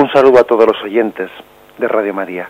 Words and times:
Un 0.00 0.10
saludo 0.12 0.40
a 0.40 0.44
todos 0.44 0.66
los 0.66 0.82
oyentes 0.82 1.30
de 1.76 1.86
Radio 1.86 2.14
María. 2.14 2.48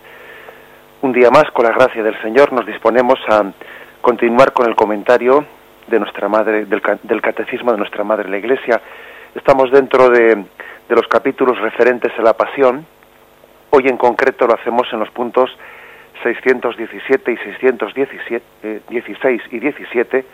Un 1.01 1.11
día 1.11 1.29
más, 1.29 1.51
con 1.51 1.65
la 1.65 1.73
gracia 1.73 2.01
del 2.01 2.17
Señor, 2.21 2.53
nos 2.53 2.65
disponemos 2.65 3.19
a 3.27 3.43
continuar 3.99 4.53
con 4.53 4.69
el 4.69 4.75
comentario 4.77 5.43
de 5.85 5.99
nuestra 5.99 6.29
madre, 6.29 6.63
del, 6.63 7.21
catecismo 7.21 7.73
de 7.73 7.77
nuestra 7.77 8.05
madre 8.05 8.29
la 8.29 8.37
Iglesia. 8.37 8.81
Estamos 9.35 9.69
dentro 9.69 10.09
de, 10.09 10.45
los 10.87 11.05
capítulos 11.09 11.59
referentes 11.59 12.17
a 12.17 12.21
la 12.21 12.31
pasión. 12.31 12.85
Hoy 13.71 13.83
en 13.85 13.97
concreto 13.97 14.47
lo 14.47 14.53
hacemos 14.53 14.87
en 14.93 14.99
los 14.99 15.09
puntos 15.09 15.51
617 16.23 17.33
y 17.33 17.37
616 17.37 18.41
eh, 18.63 18.81
y 19.51 19.59
17. 19.59 20.25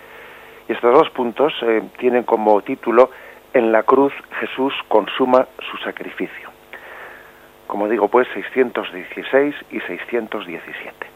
Y 0.70 0.72
estos 0.72 0.94
dos 0.94 1.10
puntos 1.10 1.52
eh, 1.64 1.82
tienen 1.98 2.22
como 2.22 2.62
título 2.62 3.10
En 3.56 3.72
la 3.72 3.82
cruz 3.82 4.14
Jesús 4.40 4.76
consuma 4.88 5.48
su 5.72 5.78
sacrificio 5.78 6.57
como 7.68 7.90
digo, 7.90 8.08
pues 8.08 8.28
616 8.34 9.56
y 9.72 9.80
617. 9.82 11.08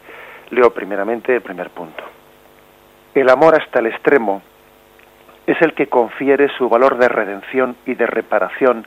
Leo 0.50 0.70
primeramente 0.72 1.34
el 1.34 1.40
primer 1.40 1.70
punto. 1.70 2.04
El 3.14 3.28
amor 3.30 3.60
hasta 3.60 3.80
el 3.80 3.86
extremo 3.86 4.42
es 5.46 5.60
el 5.62 5.74
que 5.74 5.88
confiere 5.88 6.48
su 6.56 6.68
valor 6.68 6.98
de 6.98 7.08
redención 7.08 7.76
y 7.86 7.94
de 7.94 8.06
reparación, 8.06 8.86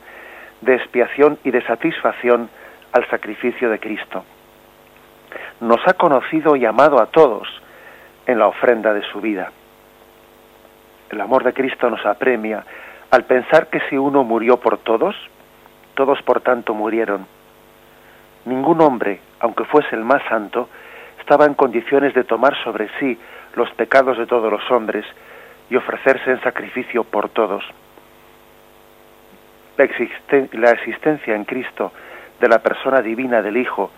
de 0.60 0.76
expiación 0.76 1.38
y 1.44 1.50
de 1.50 1.62
satisfacción 1.62 2.48
al 2.92 3.06
sacrificio 3.10 3.68
de 3.68 3.78
Cristo. 3.78 4.24
Nos 5.60 5.80
ha 5.86 5.94
conocido 5.94 6.56
y 6.56 6.64
amado 6.64 7.00
a 7.00 7.06
todos 7.06 7.48
en 8.26 8.38
la 8.38 8.46
ofrenda 8.46 8.94
de 8.94 9.02
su 9.02 9.20
vida. 9.20 9.52
El 11.10 11.20
amor 11.20 11.44
de 11.44 11.52
Cristo 11.52 11.90
nos 11.90 12.04
apremia 12.06 12.64
al 13.10 13.24
pensar 13.24 13.68
que 13.68 13.80
si 13.88 13.96
uno 13.96 14.24
murió 14.24 14.56
por 14.58 14.78
todos, 14.78 15.14
todos 15.94 16.20
por 16.22 16.40
tanto 16.40 16.74
murieron 16.74 17.26
Ningún 18.46 18.80
hombre, 18.80 19.20
aunque 19.40 19.64
fuese 19.64 19.94
el 19.94 20.04
más 20.04 20.22
santo, 20.28 20.68
estaba 21.18 21.46
en 21.46 21.54
condiciones 21.54 22.14
de 22.14 22.22
tomar 22.24 22.54
sobre 22.62 22.88
sí 23.00 23.18
los 23.56 23.68
pecados 23.72 24.16
de 24.16 24.26
todos 24.26 24.50
los 24.50 24.70
hombres 24.70 25.04
y 25.68 25.74
ofrecerse 25.74 26.30
en 26.30 26.40
sacrificio 26.42 27.02
por 27.02 27.28
todos. 27.30 27.64
La, 29.76 30.70
existencia 30.70 31.34
en 31.34 31.44
Cristo 31.44 31.92
de 32.40 32.48
la 32.48 32.60
persona 32.60 33.02
divina 33.02 33.42
del 33.42 33.56
Hijo, 33.56 33.90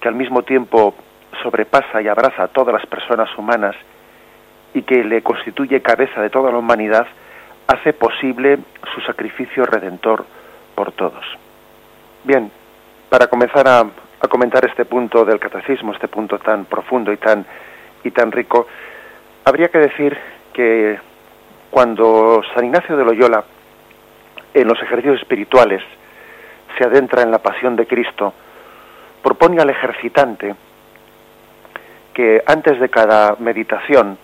que 0.00 0.08
al 0.08 0.14
mismo 0.14 0.42
tiempo 0.42 0.94
sobrepasa 1.42 2.00
y 2.00 2.08
abraza 2.08 2.44
a 2.44 2.48
todas 2.48 2.72
las 2.72 2.86
personas 2.86 3.28
humanas 3.36 3.76
y 4.72 4.82
que 4.82 5.04
le 5.04 5.22
constituye 5.22 5.82
cabeza 5.82 6.22
de 6.22 6.30
toda 6.30 6.50
la 6.50 6.58
humanidad, 6.58 7.06
hace 7.66 7.92
posible 7.92 8.58
su 8.94 9.02
sacrificio 9.02 9.66
redentor 9.66 10.24
por 10.74 10.92
todos. 10.92 11.24
Bien, 12.24 12.50
para 13.12 13.26
comenzar 13.26 13.68
a, 13.68 13.84
comentar 14.26 14.64
este 14.64 14.86
punto 14.86 15.26
del 15.26 15.38
catecismo, 15.38 15.92
este 15.92 16.08
punto 16.08 16.38
tan 16.38 16.64
profundo 16.64 17.12
y 17.12 17.18
tan, 17.18 17.44
y 18.04 18.10
tan 18.10 18.32
rico, 18.32 18.66
habría 19.44 19.68
que 19.68 19.76
decir 19.76 20.16
que 20.54 20.98
cuando 21.70 22.40
San 22.54 22.64
Ignacio 22.64 22.96
de 22.96 23.04
Loyola, 23.04 23.44
en 24.54 24.66
los 24.66 24.80
ejercicios 24.80 25.20
espirituales, 25.20 25.82
se 26.78 26.84
adentra 26.84 27.20
en 27.20 27.30
la 27.30 27.40
pasión 27.40 27.76
de 27.76 27.86
Cristo, 27.86 28.32
propone 29.22 29.60
al 29.60 29.68
ejercitante 29.68 30.54
que 32.14 32.42
antes 32.46 32.80
de 32.80 32.88
cada 32.88 33.36
meditación 33.40 34.16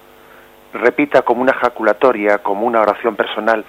repita 0.73 1.21
como 1.21 1.43
una 1.43 1.53
jaculatoria, 1.53 2.39
como 2.39 2.67
una 2.67 2.81
oración 2.81 3.17
personal, 3.17 3.67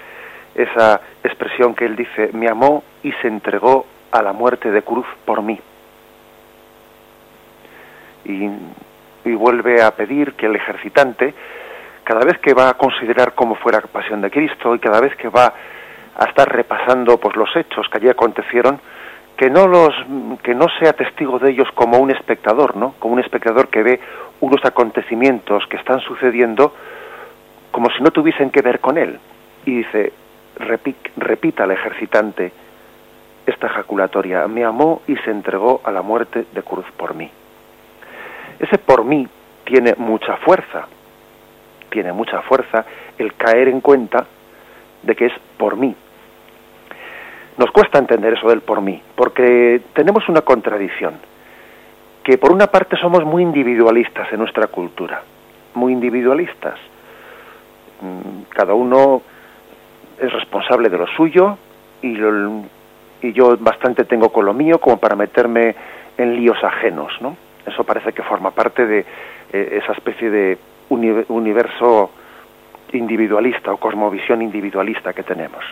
esa 0.55 1.01
expresión 1.25 1.75
que 1.75 1.83
él 1.83 1.97
dice, 1.97 2.29
me 2.31 2.47
amó 2.47 2.85
y 3.03 3.11
se 3.21 3.27
entregó 3.27 3.85
a 4.11 4.21
la 4.21 4.33
muerte 4.33 4.71
de 4.71 4.81
cruz 4.81 5.05
por 5.25 5.41
mí. 5.41 5.59
Y, 8.25 8.49
vuelve 9.35 9.81
a 9.81 9.91
pedir 9.91 10.33
que 10.33 10.47
el 10.47 10.55
ejercitante, 10.55 11.33
cada 12.03 12.25
vez 12.25 12.39
que 12.39 12.53
va 12.53 12.69
a 12.69 12.73
considerar 12.73 13.35
cómo 13.35 13.55
fue 13.55 13.71
la 13.71 13.79
pasión 13.81 14.21
de 14.21 14.31
Cristo 14.31 14.73
y 14.75 14.79
cada 14.79 14.99
vez 14.99 15.15
que 15.15 15.29
va 15.29 15.53
a 16.17 16.25
estar 16.25 16.51
repasando 16.51 17.17
pues 17.19 17.35
los 17.35 17.55
hechos 17.55 17.87
que 17.89 17.97
allí 17.99 18.09
acontecieron, 18.09 18.81
que 19.37 19.49
no 19.49 19.67
los 19.67 19.93
que 20.43 20.55
no 20.55 20.65
sea 20.79 20.93
testigo 20.93 21.39
de 21.39 21.51
ellos 21.51 21.69
como 21.75 21.99
un 21.99 22.11
espectador, 22.11 22.75
¿no? 22.75 22.95
Como 22.99 23.13
un 23.13 23.19
espectador 23.19 23.69
que 23.69 23.83
ve 23.83 23.99
unos 24.41 24.65
acontecimientos 24.65 25.65
que 25.67 25.77
están 25.77 25.99
sucediendo 26.01 26.73
como 27.71 27.89
si 27.91 28.01
no 28.01 28.11
tuviesen 28.11 28.49
que 28.49 28.61
ver 28.61 28.79
con 28.79 28.97
él. 28.97 29.19
Y 29.65 29.77
dice, 29.77 30.11
repita 30.57 31.63
al 31.63 31.71
ejercitante, 31.71 32.51
esta 33.49 33.67
ejaculatoria, 33.67 34.47
me 34.47 34.63
amó 34.63 35.01
y 35.07 35.15
se 35.17 35.31
entregó 35.31 35.81
a 35.83 35.91
la 35.91 36.01
muerte 36.01 36.45
de 36.53 36.63
cruz 36.63 36.85
por 36.97 37.15
mí. 37.15 37.29
Ese 38.59 38.77
por 38.77 39.03
mí 39.03 39.27
tiene 39.63 39.95
mucha 39.97 40.37
fuerza, 40.37 40.87
tiene 41.89 42.11
mucha 42.11 42.41
fuerza 42.41 42.85
el 43.17 43.33
caer 43.35 43.67
en 43.67 43.81
cuenta 43.81 44.25
de 45.03 45.15
que 45.15 45.27
es 45.27 45.33
por 45.57 45.77
mí. 45.77 45.95
Nos 47.57 47.71
cuesta 47.71 47.99
entender 47.99 48.33
eso 48.33 48.47
del 48.47 48.61
por 48.61 48.81
mí, 48.81 49.01
porque 49.15 49.81
tenemos 49.93 50.27
una 50.29 50.41
contradicción, 50.41 51.15
que 52.23 52.37
por 52.37 52.51
una 52.51 52.67
parte 52.67 52.97
somos 52.97 53.23
muy 53.25 53.43
individualistas 53.43 54.31
en 54.31 54.39
nuestra 54.39 54.67
cultura, 54.67 55.21
muy 55.73 55.93
individualistas. 55.93 56.79
Mm, 58.01 58.43
cada 58.49 58.73
uno 58.73 59.21
es 60.19 60.31
responsable 60.31 60.89
de 60.89 60.97
lo 60.97 61.07
suyo 61.07 61.57
y 62.01 62.15
lo, 62.15 62.63
y 63.21 63.33
yo 63.33 63.57
bastante 63.57 64.05
tengo 64.05 64.29
con 64.29 64.45
lo 64.45 64.53
mío 64.53 64.79
como 64.79 64.97
para 64.97 65.15
meterme 65.15 65.75
en 66.17 66.35
líos 66.35 66.63
ajenos, 66.63 67.13
¿no? 67.21 67.35
Eso 67.65 67.83
parece 67.83 68.13
que 68.13 68.23
forma 68.23 68.51
parte 68.51 68.85
de 68.85 69.05
eh, 69.53 69.79
esa 69.81 69.93
especie 69.93 70.29
de 70.29 70.57
universo 70.89 72.11
individualista 72.93 73.71
o 73.71 73.77
cosmovisión 73.77 74.41
individualista 74.41 75.13
que 75.13 75.23
tenemos. 75.23 75.63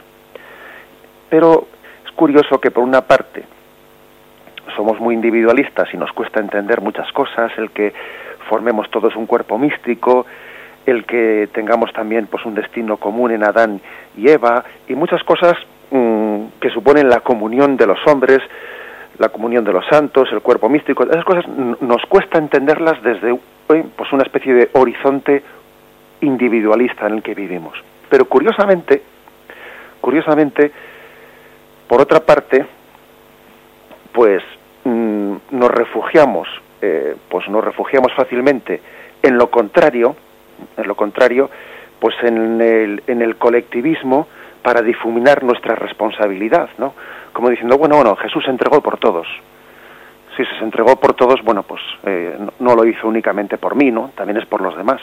Pero 1.29 1.67
es 2.05 2.11
curioso 2.11 2.59
que 2.59 2.69
por 2.69 2.83
una 2.83 3.01
parte 3.01 3.43
somos 4.75 4.99
muy 4.99 5.15
individualistas 5.15 5.91
y 5.93 5.97
nos 5.97 6.11
cuesta 6.11 6.39
entender 6.39 6.81
muchas 6.81 7.11
cosas, 7.11 7.51
el 7.57 7.71
que 7.71 7.93
formemos 8.47 8.89
todos 8.91 9.15
un 9.15 9.25
cuerpo 9.25 9.57
místico, 9.57 10.27
el 10.85 11.05
que 11.05 11.49
tengamos 11.51 11.91
también 11.93 12.27
pues 12.27 12.45
un 12.45 12.53
destino 12.53 12.97
común 12.97 13.31
en 13.31 13.43
Adán 13.43 13.81
y 14.15 14.29
Eva 14.29 14.63
y 14.87 14.93
muchas 14.93 15.23
cosas 15.23 15.57
Mm, 15.89 16.36
que 16.59 16.69
suponen 16.69 17.09
la 17.09 17.21
comunión 17.21 17.77
de 17.77 17.87
los 17.87 17.99
hombres, 18.07 18.39
la 19.17 19.29
comunión 19.29 19.63
de 19.63 19.73
los 19.73 19.85
santos, 19.87 20.29
el 20.31 20.41
cuerpo 20.41 20.69
místico, 20.69 21.03
esas 21.03 21.25
cosas 21.25 21.47
nos 21.47 22.01
cuesta 22.07 22.37
entenderlas 22.37 23.01
desde 23.01 23.37
pues 23.67 24.13
una 24.13 24.23
especie 24.23 24.53
de 24.53 24.69
horizonte 24.73 25.43
individualista 26.21 27.07
en 27.07 27.15
el 27.15 27.23
que 27.23 27.33
vivimos. 27.33 27.77
Pero 28.09 28.25
curiosamente, 28.25 29.01
curiosamente, 29.99 30.71
por 31.87 32.01
otra 32.01 32.21
parte, 32.21 32.65
pues 34.11 34.41
mm, 34.83 35.35
nos 35.51 35.71
refugiamos, 35.71 36.47
eh, 36.81 37.15
pues 37.29 37.47
nos 37.49 37.63
refugiamos 37.63 38.13
fácilmente 38.13 38.81
en 39.21 39.37
lo 39.37 39.49
contrario, 39.49 40.15
en 40.77 40.87
lo 40.87 40.95
contrario, 40.95 41.49
pues 41.99 42.15
en 42.23 42.61
el, 42.61 43.03
en 43.07 43.21
el 43.21 43.35
colectivismo, 43.37 44.27
para 44.67 44.81
difuminar 44.81 45.45
nuestra 45.45 45.75
responsabilidad, 45.75 46.67
¿no? 46.77 46.93
Como 47.31 47.49
diciendo, 47.49 47.77
bueno, 47.77 47.95
bueno, 47.95 48.17
Jesús 48.17 48.43
se 48.43 48.49
entregó 48.49 48.81
por 48.81 48.97
todos. 48.97 49.25
Si 50.35 50.43
se 50.43 50.61
entregó 50.61 50.97
por 50.97 51.13
todos, 51.13 51.41
bueno, 51.41 51.63
pues 51.63 51.81
eh, 52.03 52.37
no, 52.59 52.75
lo 52.75 52.83
hizo 52.83 53.07
únicamente 53.07 53.57
por 53.57 53.75
mí, 53.77 53.91
¿no? 53.91 54.11
También 54.13 54.35
es 54.35 54.45
por 54.45 54.59
los 54.59 54.75
demás. 54.75 54.99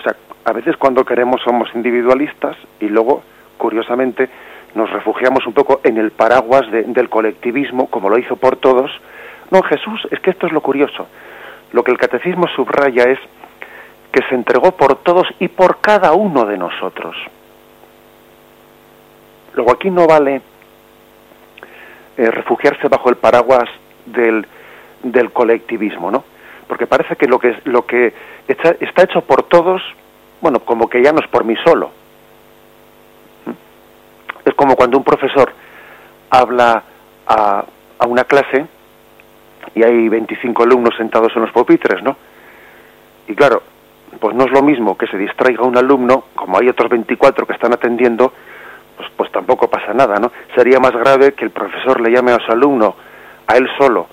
O 0.00 0.02
sea, 0.02 0.16
a 0.44 0.52
veces 0.52 0.76
cuando 0.76 1.04
queremos 1.04 1.40
somos 1.40 1.72
individualistas 1.76 2.56
y 2.80 2.88
luego, 2.88 3.22
curiosamente, 3.58 4.28
nos 4.74 4.90
refugiamos 4.90 5.46
un 5.46 5.52
poco 5.52 5.80
en 5.84 5.96
el 5.96 6.10
paraguas 6.10 6.68
del 6.72 7.08
colectivismo, 7.08 7.86
como 7.86 8.10
lo 8.10 8.18
hizo 8.18 8.34
por 8.34 8.56
todos. 8.56 8.90
No, 9.52 9.62
Jesús, 9.62 10.00
es 10.10 10.18
que 10.18 10.30
esto 10.30 10.48
es 10.48 10.52
lo 10.52 10.62
curioso. 10.62 11.06
Lo 11.70 11.84
que 11.84 11.92
el 11.92 11.98
catecismo 11.98 12.48
subraya 12.56 13.04
es 13.04 13.20
que 14.10 14.24
se 14.28 14.34
entregó 14.34 14.72
por 14.72 14.96
todos 14.96 15.28
y 15.38 15.46
por 15.46 15.80
cada 15.80 16.12
uno 16.12 16.44
de 16.44 16.58
nosotros. 16.58 17.14
Luego 19.54 19.72
aquí 19.72 19.90
no 19.90 20.06
vale 20.06 20.40
eh, 22.16 22.30
refugiarse 22.30 22.88
bajo 22.88 23.08
el 23.10 23.16
paraguas 23.16 23.68
del, 24.06 24.46
del 25.02 25.32
colectivismo, 25.32 26.10
¿no? 26.10 26.24
Porque 26.68 26.86
parece 26.86 27.16
que 27.16 27.26
lo 27.26 27.38
que, 27.38 27.56
lo 27.64 27.84
que 27.86 28.12
está, 28.46 28.76
está 28.80 29.04
hecho 29.04 29.22
por 29.22 29.44
todos, 29.44 29.82
bueno, 30.40 30.60
como 30.60 30.88
que 30.88 31.02
ya 31.02 31.12
no 31.12 31.20
es 31.20 31.26
por 31.28 31.44
mí 31.44 31.56
solo. 31.64 31.90
Es 34.44 34.54
como 34.54 34.76
cuando 34.76 34.96
un 34.98 35.04
profesor 35.04 35.52
habla 36.30 36.82
a, 37.26 37.64
a 37.98 38.06
una 38.06 38.24
clase 38.24 38.66
y 39.74 39.82
hay 39.82 40.08
25 40.08 40.62
alumnos 40.62 40.94
sentados 40.96 41.32
en 41.34 41.42
los 41.42 41.50
pupitres, 41.50 42.02
¿no? 42.02 42.16
Y 43.28 43.34
claro, 43.34 43.62
pues 44.18 44.34
no 44.34 44.44
es 44.44 44.50
lo 44.50 44.62
mismo 44.62 44.96
que 44.96 45.06
se 45.06 45.16
distraiga 45.16 45.64
un 45.64 45.76
alumno, 45.76 46.24
como 46.34 46.58
hay 46.58 46.68
otros 46.68 46.90
24 46.90 47.46
que 47.46 47.52
están 47.52 47.72
atendiendo, 47.72 48.32
pues, 48.96 49.08
pues 49.16 49.29
tampoco 49.50 49.68
pasa 49.68 49.92
nada, 49.92 50.20
¿no? 50.20 50.30
Sería 50.54 50.78
más 50.78 50.92
grave 50.92 51.32
que 51.32 51.44
el 51.44 51.50
profesor 51.50 52.00
le 52.00 52.12
llame 52.12 52.30
a 52.30 52.38
su 52.38 52.52
alumno 52.52 52.94
a 53.48 53.56
él 53.56 53.68
solo 53.76 54.06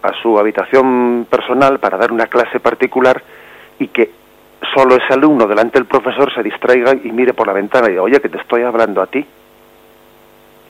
a 0.00 0.12
su 0.22 0.38
habitación 0.38 1.26
personal 1.28 1.78
para 1.78 1.98
dar 1.98 2.10
una 2.10 2.26
clase 2.26 2.60
particular 2.60 3.22
y 3.78 3.88
que 3.88 4.10
solo 4.74 4.96
ese 4.96 5.12
alumno 5.12 5.46
delante 5.46 5.78
del 5.78 5.86
profesor 5.86 6.32
se 6.32 6.42
distraiga 6.42 6.94
y 6.94 7.10
mire 7.10 7.34
por 7.34 7.46
la 7.46 7.52
ventana 7.52 7.88
y 7.88 7.90
diga, 7.90 8.02
oye, 8.02 8.20
que 8.20 8.28
te 8.28 8.38
estoy 8.38 8.62
hablando 8.62 9.02
a 9.02 9.06
ti. 9.08 9.26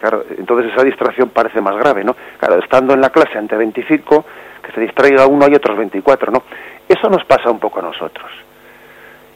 Claro, 0.00 0.24
entonces 0.36 0.72
esa 0.72 0.82
distracción 0.82 1.28
parece 1.28 1.60
más 1.60 1.76
grave, 1.76 2.02
¿no? 2.02 2.16
Claro, 2.38 2.58
estando 2.58 2.94
en 2.94 3.00
la 3.00 3.10
clase 3.10 3.38
ante 3.38 3.56
25, 3.56 4.24
que 4.62 4.72
se 4.72 4.80
distraiga 4.80 5.26
uno 5.26 5.46
y 5.48 5.54
otros 5.54 5.76
24, 5.76 6.32
¿no? 6.32 6.42
Eso 6.88 7.08
nos 7.08 7.24
pasa 7.24 7.50
un 7.50 7.60
poco 7.60 7.80
a 7.80 7.82
nosotros. 7.82 8.30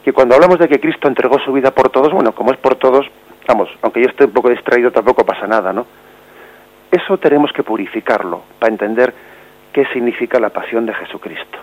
Que 0.03 0.11
cuando 0.11 0.35
hablamos 0.35 0.57
de 0.59 0.67
que 0.67 0.79
Cristo 0.79 1.07
entregó 1.07 1.39
su 1.39 1.53
vida 1.53 1.71
por 1.71 1.89
todos, 1.89 2.11
bueno, 2.11 2.33
como 2.33 2.51
es 2.51 2.57
por 2.57 2.75
todos, 2.75 3.05
vamos, 3.47 3.69
aunque 3.81 4.01
yo 4.01 4.07
esté 4.07 4.25
un 4.25 4.31
poco 4.31 4.49
distraído 4.49 4.91
tampoco 4.91 5.25
pasa 5.25 5.47
nada, 5.47 5.73
¿no? 5.73 5.85
Eso 6.91 7.17
tenemos 7.17 7.51
que 7.51 7.63
purificarlo 7.63 8.43
para 8.59 8.71
entender 8.71 9.13
qué 9.71 9.85
significa 9.87 10.39
la 10.39 10.49
pasión 10.49 10.85
de 10.85 10.93
Jesucristo. 10.93 11.57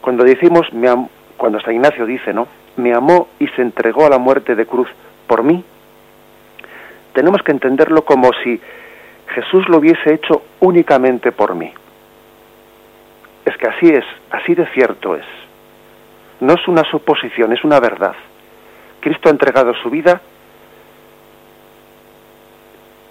Cuando 0.00 0.24
decimos, 0.24 0.72
me 0.72 0.88
cuando 1.36 1.60
San 1.60 1.74
Ignacio 1.74 2.06
dice, 2.06 2.32
¿no? 2.32 2.46
Me 2.76 2.94
amó 2.94 3.28
y 3.38 3.48
se 3.48 3.62
entregó 3.62 4.06
a 4.06 4.10
la 4.10 4.18
muerte 4.18 4.54
de 4.54 4.66
cruz 4.66 4.88
por 5.26 5.42
mí, 5.42 5.64
tenemos 7.12 7.42
que 7.42 7.52
entenderlo 7.52 8.04
como 8.04 8.30
si 8.42 8.60
Jesús 9.28 9.68
lo 9.68 9.78
hubiese 9.78 10.14
hecho 10.14 10.42
únicamente 10.60 11.32
por 11.32 11.54
mí. 11.54 11.72
Es 13.44 13.56
que 13.56 13.66
así 13.66 13.88
es, 13.88 14.04
así 14.30 14.54
de 14.54 14.66
cierto 14.66 15.16
es. 15.16 15.24
No 16.40 16.54
es 16.54 16.68
una 16.68 16.84
suposición, 16.84 17.52
es 17.52 17.64
una 17.64 17.80
verdad. 17.80 18.14
Cristo 19.00 19.28
ha 19.28 19.32
entregado 19.32 19.74
su 19.74 19.90
vida 19.90 20.20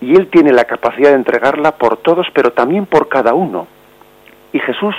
y 0.02 0.16
Él 0.16 0.30
tiene 0.30 0.52
la 0.52 0.66
capacidad 0.66 1.10
de 1.10 1.16
entregarla 1.16 1.74
por 1.74 1.98
todos, 1.98 2.28
pero 2.34 2.52
también 2.52 2.88
por 2.88 3.08
cada 3.08 3.36
uno. 3.36 3.68
Y 4.52 4.60
Jesús 4.60 4.96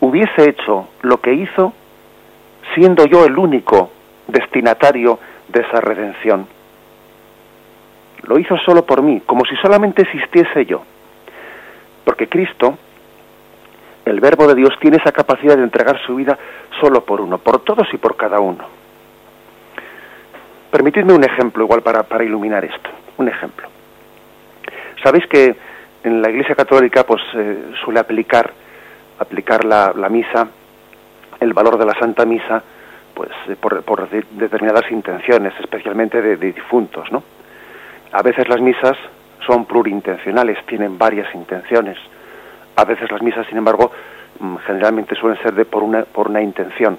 hubiese 0.00 0.48
hecho 0.48 0.88
lo 1.02 1.20
que 1.20 1.34
hizo 1.34 1.74
siendo 2.74 3.04
yo 3.04 3.24
el 3.26 3.38
único 3.38 3.90
destinatario 4.26 5.18
de 5.48 5.60
esa 5.60 5.80
redención. 5.80 6.46
Lo 8.22 8.38
hizo 8.38 8.56
solo 8.58 8.84
por 8.84 9.02
mí, 9.02 9.22
como 9.24 9.44
si 9.44 9.54
solamente 9.56 10.02
existiese 10.02 10.64
yo. 10.66 10.82
Porque 12.04 12.28
Cristo, 12.28 12.76
el 14.06 14.20
Verbo 14.20 14.46
de 14.46 14.54
Dios, 14.54 14.70
tiene 14.80 14.96
esa 14.96 15.12
capacidad 15.12 15.56
de 15.56 15.62
entregar 15.62 15.98
su 16.06 16.16
vida 16.16 16.38
solo 16.80 17.04
por 17.04 17.20
uno, 17.20 17.38
por 17.38 17.60
todos 17.60 17.86
y 17.92 17.98
por 17.98 18.16
cada 18.16 18.40
uno. 18.40 18.64
Permitidme 20.70 21.12
un 21.12 21.24
ejemplo 21.24 21.64
igual 21.64 21.82
para, 21.82 22.02
para 22.02 22.24
iluminar 22.24 22.64
esto. 22.64 22.90
Un 23.18 23.28
ejemplo. 23.28 23.68
Sabéis 25.02 25.26
que 25.26 25.56
en 26.04 26.22
la 26.22 26.30
Iglesia 26.30 26.54
Católica 26.54 27.04
pues 27.04 27.22
eh, 27.34 27.72
suele 27.84 28.00
aplicar 28.00 28.52
aplicar 29.18 29.64
la, 29.64 30.08
misa, 30.08 30.48
el 31.40 31.52
valor 31.52 31.78
de 31.78 31.86
la 31.86 31.94
Santa 31.98 32.24
Misa, 32.24 32.62
pues 33.14 33.30
eh, 33.48 33.56
por, 33.56 34.08
determinadas 34.08 34.90
intenciones, 34.90 35.52
especialmente 35.60 36.22
de, 36.22 36.36
difuntos, 36.36 37.10
¿no? 37.10 37.22
A 38.12 38.22
veces 38.22 38.48
las 38.48 38.60
misas 38.60 38.96
son 39.46 39.66
plurintencionales, 39.66 40.64
tienen 40.66 40.96
varias 40.96 41.32
intenciones. 41.34 41.98
A 42.76 42.84
veces 42.84 43.10
las 43.10 43.22
misas, 43.22 43.46
sin 43.48 43.58
embargo, 43.58 43.90
mm, 44.38 44.56
generalmente 44.66 45.14
suelen 45.16 45.40
ser 45.42 45.54
de 45.54 45.64
por 45.64 45.82
una 45.82 46.04
por 46.04 46.28
una 46.28 46.40
intención. 46.40 46.98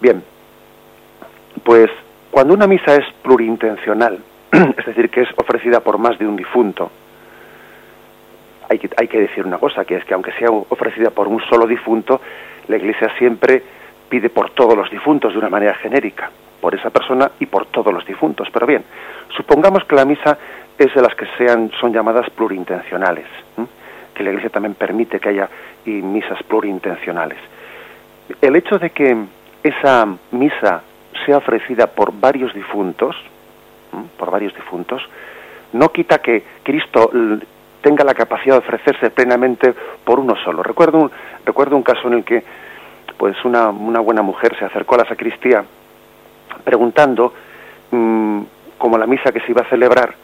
Bien, 0.00 0.22
pues 1.64 1.90
cuando 2.30 2.54
una 2.54 2.66
misa 2.66 2.94
es 2.94 3.06
plurintencional, 3.22 4.18
es 4.52 4.86
decir, 4.86 5.10
que 5.10 5.22
es 5.22 5.28
ofrecida 5.36 5.80
por 5.80 5.98
más 5.98 6.18
de 6.18 6.26
un 6.26 6.36
difunto, 6.36 6.90
hay 8.72 8.78
que, 8.78 8.90
hay 8.96 9.06
que 9.06 9.20
decir 9.20 9.46
una 9.46 9.58
cosa, 9.58 9.84
que 9.84 9.96
es 9.96 10.04
que 10.04 10.14
aunque 10.14 10.32
sea 10.32 10.50
ofrecida 10.50 11.10
por 11.10 11.28
un 11.28 11.40
solo 11.42 11.66
difunto, 11.66 12.20
la 12.68 12.76
Iglesia 12.76 13.12
siempre 13.18 13.62
pide 14.08 14.30
por 14.30 14.50
todos 14.50 14.76
los 14.76 14.90
difuntos 14.90 15.32
de 15.32 15.38
una 15.38 15.50
manera 15.50 15.74
genérica, 15.74 16.30
por 16.60 16.74
esa 16.74 16.90
persona 16.90 17.30
y 17.38 17.46
por 17.46 17.66
todos 17.66 17.92
los 17.92 18.06
difuntos. 18.06 18.48
Pero 18.50 18.66
bien, 18.66 18.82
supongamos 19.36 19.84
que 19.84 19.94
la 19.94 20.04
misa 20.04 20.38
es 20.78 20.94
de 20.94 21.02
las 21.02 21.14
que 21.14 21.26
sean, 21.36 21.70
son 21.78 21.92
llamadas 21.92 22.30
plurintencionales, 22.30 23.26
que 24.14 24.22
la 24.22 24.30
Iglesia 24.30 24.50
también 24.50 24.74
permite 24.74 25.20
que 25.20 25.28
haya 25.28 25.48
misas 25.84 26.42
plurintencionales. 26.44 27.38
El 28.40 28.56
hecho 28.56 28.78
de 28.78 28.90
que 28.90 29.16
esa 29.62 30.06
misa 30.30 30.82
sea 31.26 31.36
ofrecida 31.36 31.88
por 31.88 32.12
varios 32.18 32.54
difuntos, 32.54 33.16
por 34.18 34.30
varios 34.30 34.54
difuntos, 34.54 35.02
no 35.74 35.90
quita 35.90 36.18
que 36.18 36.42
Cristo 36.62 37.10
tenga 37.82 38.04
la 38.04 38.14
capacidad 38.14 38.54
de 38.54 38.60
ofrecerse 38.60 39.10
plenamente 39.10 39.74
por 40.04 40.18
uno 40.18 40.34
solo. 40.36 40.62
Recuerdo 40.62 40.98
un, 40.98 41.10
recuerdo 41.44 41.76
un 41.76 41.82
caso 41.82 42.08
en 42.08 42.14
el 42.14 42.24
que 42.24 42.42
pues 43.18 43.36
una, 43.44 43.68
una 43.68 44.00
buena 44.00 44.22
mujer 44.22 44.56
se 44.58 44.64
acercó 44.64 44.94
a 44.94 44.98
la 44.98 45.08
sacristía 45.08 45.64
preguntando, 46.64 47.32
mm, 47.90 48.40
como 48.78 48.98
la 48.98 49.06
misa 49.06 49.32
que 49.32 49.40
se 49.40 49.50
iba 49.50 49.62
a 49.62 49.68
celebrar 49.68 50.14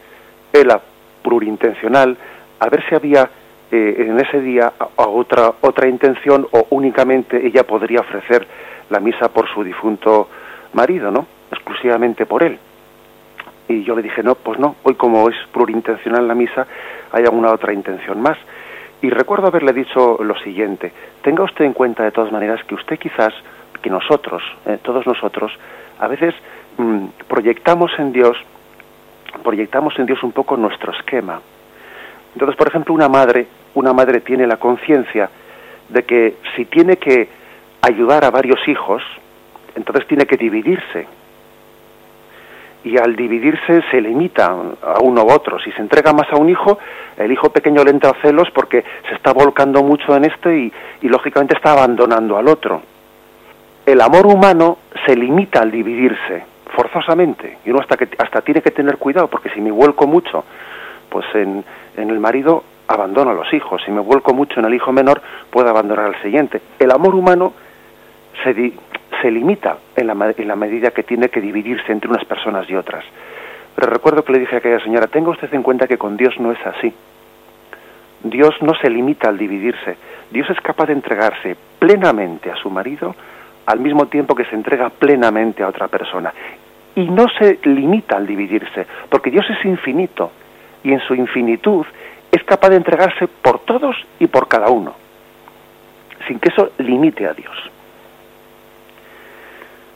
era 0.51 0.81
plurintencional, 1.21 2.17
a 2.59 2.69
ver 2.69 2.83
si 2.87 2.95
había 2.95 3.29
eh, 3.71 4.05
en 4.09 4.19
ese 4.19 4.41
día 4.41 4.73
otra, 4.95 5.53
otra 5.61 5.87
intención 5.87 6.47
o 6.51 6.67
únicamente 6.71 7.45
ella 7.45 7.63
podría 7.63 7.99
ofrecer 7.99 8.47
la 8.89 8.99
misa 8.99 9.29
por 9.29 9.47
su 9.53 9.63
difunto 9.63 10.27
marido, 10.73 11.11
¿no? 11.11 11.27
Exclusivamente 11.51 12.25
por 12.25 12.43
él. 12.43 12.57
Y 13.69 13.83
yo 13.83 13.95
le 13.95 14.01
dije, 14.01 14.23
no, 14.23 14.33
pues 14.33 14.59
no, 14.59 14.77
hoy 14.81 14.95
como 14.95 15.29
es 15.29 15.35
plurintencional 15.53 16.27
la 16.27 16.33
misa, 16.33 16.65
hay 17.11 17.23
alguna 17.23 17.51
otra 17.51 17.71
intención 17.71 18.19
más. 18.19 18.35
Y 19.03 19.11
recuerdo 19.11 19.47
haberle 19.47 19.73
dicho 19.73 20.17
lo 20.23 20.35
siguiente, 20.39 20.91
tenga 21.21 21.43
usted 21.43 21.65
en 21.65 21.73
cuenta 21.73 22.03
de 22.03 22.11
todas 22.11 22.31
maneras 22.31 22.63
que 22.65 22.73
usted 22.73 22.97
quizás, 22.97 23.31
que 23.79 23.91
nosotros, 23.91 24.41
eh, 24.65 24.79
todos 24.81 25.05
nosotros, 25.05 25.51
a 25.99 26.07
veces 26.07 26.33
mm, 26.77 27.05
proyectamos 27.27 27.91
en 27.99 28.11
Dios, 28.11 28.35
proyectamos 29.43 29.97
en 29.99 30.07
Dios 30.07 30.21
un 30.23 30.31
poco 30.31 30.57
nuestro 30.57 30.91
esquema. 30.93 31.39
Entonces, 32.33 32.57
por 32.57 32.67
ejemplo, 32.67 32.95
una 32.95 33.07
madre, 33.07 33.45
una 33.75 33.93
madre 33.93 34.21
tiene 34.21 34.47
la 34.47 34.57
conciencia 34.57 35.29
de 35.89 36.03
que 36.03 36.37
si 36.55 36.65
tiene 36.65 36.97
que 36.97 37.29
ayudar 37.83 38.25
a 38.25 38.31
varios 38.31 38.67
hijos, 38.67 39.03
entonces 39.75 40.07
tiene 40.07 40.25
que 40.25 40.37
dividirse 40.37 41.18
y 42.83 42.97
al 42.97 43.15
dividirse 43.15 43.81
se 43.91 44.01
limita 44.01 44.47
a 44.47 44.99
uno 45.01 45.23
u 45.23 45.31
otro. 45.31 45.59
Si 45.59 45.71
se 45.71 45.81
entrega 45.81 46.13
más 46.13 46.31
a 46.31 46.37
un 46.37 46.49
hijo, 46.49 46.79
el 47.17 47.31
hijo 47.31 47.49
pequeño 47.49 47.83
le 47.83 47.91
entra 47.91 48.13
celos 48.21 48.49
porque 48.51 48.83
se 49.07 49.15
está 49.15 49.33
volcando 49.33 49.83
mucho 49.83 50.15
en 50.15 50.25
este 50.25 50.57
y, 50.57 50.73
y 51.01 51.09
lógicamente 51.09 51.55
está 51.55 51.73
abandonando 51.73 52.37
al 52.37 52.47
otro. 52.47 52.81
El 53.85 54.01
amor 54.01 54.27
humano 54.27 54.77
se 55.05 55.15
limita 55.15 55.61
al 55.61 55.71
dividirse, 55.71 56.43
forzosamente, 56.75 57.57
y 57.65 57.71
uno 57.71 57.79
hasta, 57.79 57.97
que, 57.97 58.07
hasta 58.17 58.41
tiene 58.41 58.61
que 58.61 58.71
tener 58.71 58.97
cuidado 58.97 59.27
porque 59.27 59.49
si 59.49 59.61
me 59.61 59.71
vuelco 59.71 60.07
mucho 60.07 60.43
pues 61.09 61.25
en, 61.33 61.63
en 61.97 62.09
el 62.09 62.19
marido 62.19 62.63
abandono 62.87 63.31
a 63.31 63.33
los 63.33 63.51
hijos, 63.53 63.81
si 63.83 63.91
me 63.91 63.99
vuelco 63.99 64.33
mucho 64.33 64.59
en 64.59 64.65
el 64.67 64.73
hijo 64.73 64.91
menor 64.91 65.21
puedo 65.49 65.69
abandonar 65.69 66.05
al 66.05 66.21
siguiente. 66.21 66.61
El 66.77 66.91
amor 66.91 67.15
humano 67.15 67.53
se, 68.43 68.53
se 69.21 69.31
limita 69.31 69.77
en 69.95 70.07
la, 70.07 70.33
en 70.37 70.47
la 70.47 70.55
medida 70.55 70.91
que 70.91 71.03
tiene 71.03 71.29
que 71.29 71.41
dividirse 71.41 71.91
entre 71.91 72.09
unas 72.09 72.25
personas 72.25 72.69
y 72.69 72.75
otras. 72.75 73.05
Pero 73.75 73.91
recuerdo 73.91 74.23
que 74.23 74.33
le 74.33 74.39
dije 74.39 74.55
a 74.55 74.59
aquella 74.59 74.83
señora, 74.83 75.07
tenga 75.07 75.29
usted 75.29 75.53
en 75.53 75.63
cuenta 75.63 75.87
que 75.87 75.97
con 75.97 76.17
Dios 76.17 76.39
no 76.39 76.51
es 76.51 76.65
así. 76.65 76.93
Dios 78.23 78.55
no 78.61 78.73
se 78.75 78.89
limita 78.89 79.29
al 79.29 79.37
dividirse. 79.37 79.95
Dios 80.31 80.49
es 80.49 80.59
capaz 80.61 80.87
de 80.87 80.93
entregarse 80.93 81.55
plenamente 81.79 82.51
a 82.51 82.55
su 82.55 82.69
marido 82.69 83.15
al 83.65 83.79
mismo 83.79 84.07
tiempo 84.07 84.35
que 84.35 84.45
se 84.45 84.55
entrega 84.55 84.89
plenamente 84.89 85.63
a 85.63 85.67
otra 85.67 85.87
persona. 85.87 86.33
Y 86.95 87.07
no 87.09 87.27
se 87.37 87.59
limita 87.63 88.17
al 88.17 88.27
dividirse, 88.27 88.85
porque 89.09 89.31
Dios 89.31 89.45
es 89.49 89.63
infinito 89.63 90.31
y 90.83 90.91
en 90.91 90.99
su 91.01 91.15
infinitud 91.15 91.85
es 92.31 92.43
capaz 92.43 92.69
de 92.69 92.77
entregarse 92.77 93.27
por 93.27 93.59
todos 93.59 93.95
y 94.19 94.27
por 94.27 94.47
cada 94.47 94.69
uno, 94.69 94.95
sin 96.27 96.39
que 96.39 96.49
eso 96.49 96.71
limite 96.79 97.27
a 97.27 97.33
Dios. 97.33 97.55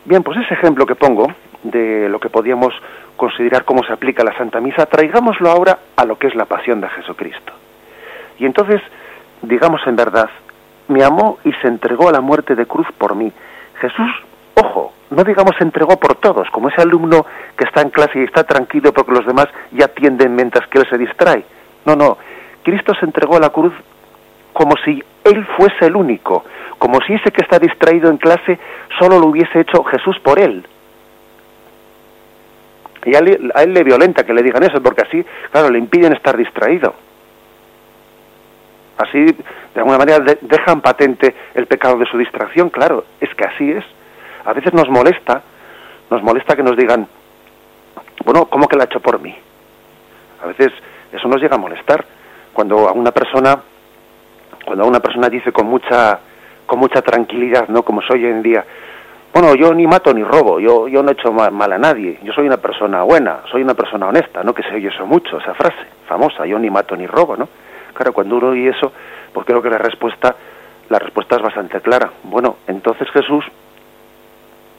Bien, 0.06 0.22
pues 0.22 0.38
ese 0.40 0.54
ejemplo 0.54 0.86
que 0.86 0.96
pongo 0.96 1.28
de 1.64 2.10
lo 2.10 2.20
que 2.20 2.30
podíamos 2.30 2.74
considerar 3.16 3.64
cómo 3.64 3.84
se 3.84 3.94
aplica 3.94 4.24
la 4.24 4.38
Santa 4.38 4.60
Misa, 4.60 4.86
traigámoslo 4.86 5.50
ahora 5.50 5.80
a 5.96 6.06
lo 6.06 6.18
que 6.18 6.28
es 6.28 6.36
la 6.36 6.46
pasión 6.46 6.82
de 6.82 6.90
Jesucristo. 6.90 7.54
Y 8.38 8.46
entonces, 8.46 8.82
digamos 9.42 9.82
en 9.88 9.96
verdad, 9.96 10.30
me 10.90 11.04
amó 11.04 11.38
y 11.46 11.54
se 11.54 11.68
entregó 11.68 12.10
a 12.10 12.12
la 12.12 12.22
muerte 12.22 12.56
de 12.56 12.66
cruz 12.66 12.88
por 12.98 13.16
mí. 13.16 13.32
Jesús, 13.80 14.12
ojo, 14.56 14.92
no 15.10 15.24
digamos 15.24 15.56
se 15.58 15.64
entregó 15.64 15.98
por 15.98 16.16
todos, 16.16 16.50
como 16.50 16.70
ese 16.70 16.82
alumno 16.82 17.26
que 17.58 17.64
está 17.64 17.82
en 17.82 17.90
clase 17.90 18.20
y 18.20 18.24
está 18.24 18.44
tranquilo 18.44 18.92
porque 18.92 19.14
los 19.14 19.26
demás 19.26 19.48
ya 19.72 19.86
atienden 19.86 20.36
mientras 20.36 20.68
que 20.68 20.80
él 20.80 20.88
se 20.90 20.98
distrae. 20.98 21.46
No, 21.86 21.96
no, 21.96 22.18
Cristo 22.64 22.94
se 23.00 23.06
entregó 23.06 23.38
a 23.38 23.42
la 23.42 23.50
cruz 23.50 23.74
como 24.52 24.76
si 24.84 25.02
él 25.24 25.46
fuese 25.58 25.86
el 25.86 25.96
único, 25.96 26.44
como 26.84 27.00
si 27.08 27.14
ese 27.14 27.32
que 27.32 27.42
está 27.42 27.60
distraído 27.60 28.10
en 28.10 28.18
clase 28.18 28.60
solo 29.00 29.18
lo 29.18 29.28
hubiese 29.28 29.62
hecho 29.62 29.86
Jesús 29.86 30.20
por 30.20 30.38
él. 30.38 30.68
Y 33.06 33.16
a 33.16 33.20
él, 33.20 33.74
le 33.74 33.84
violenta 33.86 34.26
que 34.26 34.34
le 34.34 34.44
digan 34.44 34.64
eso, 34.64 34.84
porque 34.84 35.04
así, 35.08 35.26
claro, 35.50 35.70
le 35.70 35.80
impiden 35.80 36.12
estar 36.12 36.36
distraído. 36.36 36.94
Así, 38.98 39.18
de 39.24 39.80
alguna 39.80 39.98
manera, 39.98 40.26
dejan 40.42 40.82
patente 40.82 41.34
el 41.54 41.68
pecado 41.68 41.98
de 41.98 42.06
su 42.06 42.18
distracción. 42.18 42.70
Claro, 42.70 43.06
es 43.22 43.34
que 43.34 43.46
así 43.46 43.72
es. 43.72 43.86
A 44.44 44.52
veces 44.52 44.74
nos 44.74 44.90
molesta, 44.90 45.42
nos 46.10 46.22
molesta 46.22 46.54
que 46.54 46.64
nos 46.64 46.76
digan, 46.76 47.08
bueno, 48.26 48.48
¿cómo 48.48 48.68
que 48.68 48.76
la 48.76 48.84
ha 48.84 48.88
hecho 48.88 49.00
por 49.00 49.22
mí? 49.22 49.34
A 50.44 50.48
veces 50.48 50.74
eso 51.14 51.30
nos 51.30 51.42
llega 51.42 51.56
a 51.56 51.60
molestar. 51.60 52.04
Cuando 52.52 52.90
a 52.90 52.92
una 52.92 53.14
persona, 53.14 53.58
cuando 54.66 54.84
a 54.84 54.88
una 54.88 55.00
persona 55.00 55.30
dice 55.30 55.54
con 55.54 55.68
mucha, 55.68 56.20
con 56.66 56.80
mucha 56.80 57.02
tranquilidad, 57.02 57.68
¿no? 57.68 57.84
Como 57.84 58.02
soy 58.02 58.26
hoy 58.26 58.32
en 58.32 58.44
día, 58.44 58.66
bueno, 59.34 59.56
yo 59.56 59.74
ni 59.74 59.88
mato 59.88 60.14
ni 60.14 60.24
robo, 60.24 60.60
yo, 60.60 60.88
yo 60.88 61.02
no 61.02 61.10
he 61.10 61.14
hecho 61.14 61.32
mal, 61.32 61.74
a 61.74 61.78
nadie, 61.80 62.20
yo 62.22 62.32
soy 62.34 62.46
una 62.46 62.58
persona 62.58 63.02
buena, 63.02 63.40
soy 63.52 63.64
una 63.64 63.74
persona 63.74 64.08
honesta, 64.08 64.44
¿no? 64.44 64.54
Que 64.54 64.62
se 64.62 64.76
oye 64.76 64.90
eso 64.90 65.08
mucho, 65.08 65.40
esa 65.40 65.56
frase 65.56 65.88
famosa, 66.08 66.46
yo 66.46 66.60
ni 66.60 66.70
mato 66.70 66.96
ni 66.96 67.08
robo, 67.08 67.36
¿no? 67.36 67.50
Claro, 67.94 68.14
cuando 68.14 68.38
uno 68.38 68.50
oye 68.50 68.70
eso, 68.70 68.92
pues 69.34 69.46
creo 69.48 69.60
que 69.60 69.72
la 69.72 69.80
respuesta, 69.80 70.36
la 70.90 71.00
respuesta 71.00 71.38
es 71.38 71.42
bastante 71.42 71.82
clara. 71.82 72.12
Bueno, 72.24 72.58
entonces 72.68 73.10
Jesús, 73.10 73.44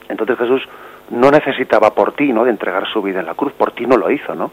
entonces 0.07 0.37
Jesús 0.37 0.61
no 1.09 1.31
necesitaba 1.31 1.93
por 1.93 2.13
ti, 2.13 2.31
¿no? 2.31 2.45
De 2.45 2.51
entregar 2.51 2.87
su 2.87 3.01
vida 3.01 3.19
en 3.19 3.25
la 3.25 3.33
cruz, 3.33 3.51
por 3.51 3.73
ti 3.73 3.85
no 3.85 3.97
lo 3.97 4.09
hizo, 4.09 4.35
¿no? 4.35 4.51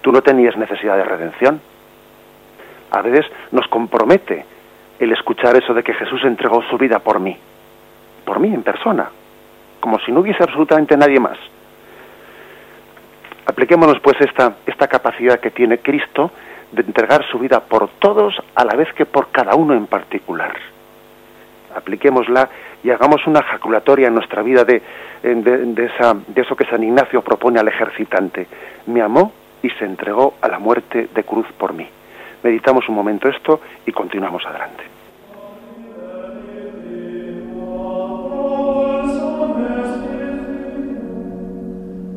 Tú 0.00 0.10
no 0.10 0.22
tenías 0.22 0.56
necesidad 0.56 0.96
de 0.96 1.04
redención. 1.04 1.60
A 2.90 3.00
veces 3.00 3.26
nos 3.52 3.68
compromete 3.68 4.44
el 5.04 5.12
escuchar 5.12 5.56
eso 5.56 5.72
de 5.74 5.82
que 5.82 5.94
Jesús 5.94 6.22
entregó 6.24 6.62
su 6.70 6.76
vida 6.76 6.98
por 6.98 7.20
mí 7.20 7.38
por 8.24 8.40
mí 8.40 8.52
en 8.52 8.62
persona, 8.62 9.08
como 9.80 9.98
si 10.00 10.10
no 10.10 10.20
hubiese 10.20 10.42
absolutamente 10.42 10.96
nadie 10.96 11.20
más. 11.20 11.38
Apliquémonos 13.46 14.00
pues 14.00 14.16
esta, 14.20 14.56
esta 14.66 14.88
capacidad 14.88 15.38
que 15.38 15.50
tiene 15.50 15.78
Cristo 15.78 16.30
de 16.72 16.82
entregar 16.82 17.24
su 17.30 17.38
vida 17.38 17.60
por 17.60 17.88
todos 17.98 18.34
a 18.54 18.64
la 18.64 18.74
vez 18.74 18.92
que 18.94 19.06
por 19.06 19.30
cada 19.30 19.54
uno 19.54 19.74
en 19.74 19.86
particular. 19.86 20.56
Apliquémosla 21.76 22.48
y 22.82 22.90
hagamos 22.90 23.26
una 23.26 23.42
jaculatoria 23.42 24.08
en 24.08 24.14
nuestra 24.14 24.42
vida 24.42 24.64
de, 24.64 24.82
de, 25.22 25.90
eso 26.36 26.56
que 26.56 26.64
San 26.66 26.82
Ignacio 26.82 27.22
propone 27.22 27.60
al 27.60 27.68
ejercitante. 27.68 28.46
Me 28.86 29.02
amó 29.02 29.32
y 29.62 29.70
se 29.70 29.84
entregó 29.84 30.34
a 30.40 30.48
la 30.48 30.58
muerte 30.58 31.08
de 31.14 31.24
cruz 31.24 31.46
por 31.58 31.72
mí. 31.74 31.86
Meditamos 32.42 32.88
un 32.88 32.94
momento 32.94 33.28
esto 33.28 33.60
y 33.86 33.92
continuamos 33.92 34.44
adelante. 34.46 34.93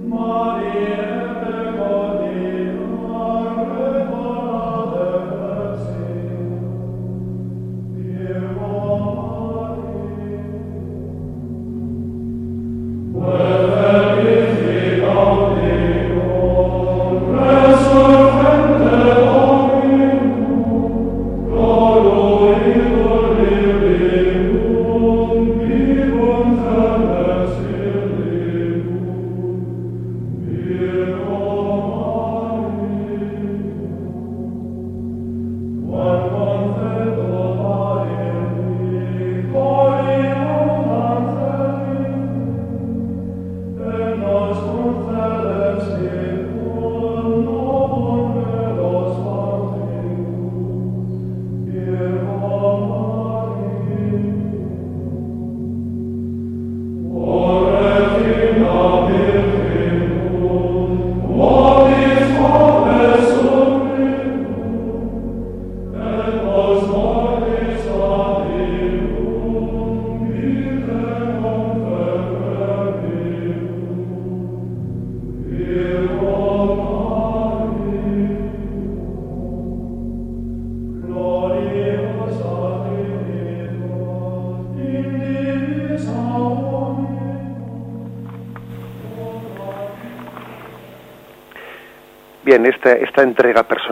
Bien, 0.08 0.97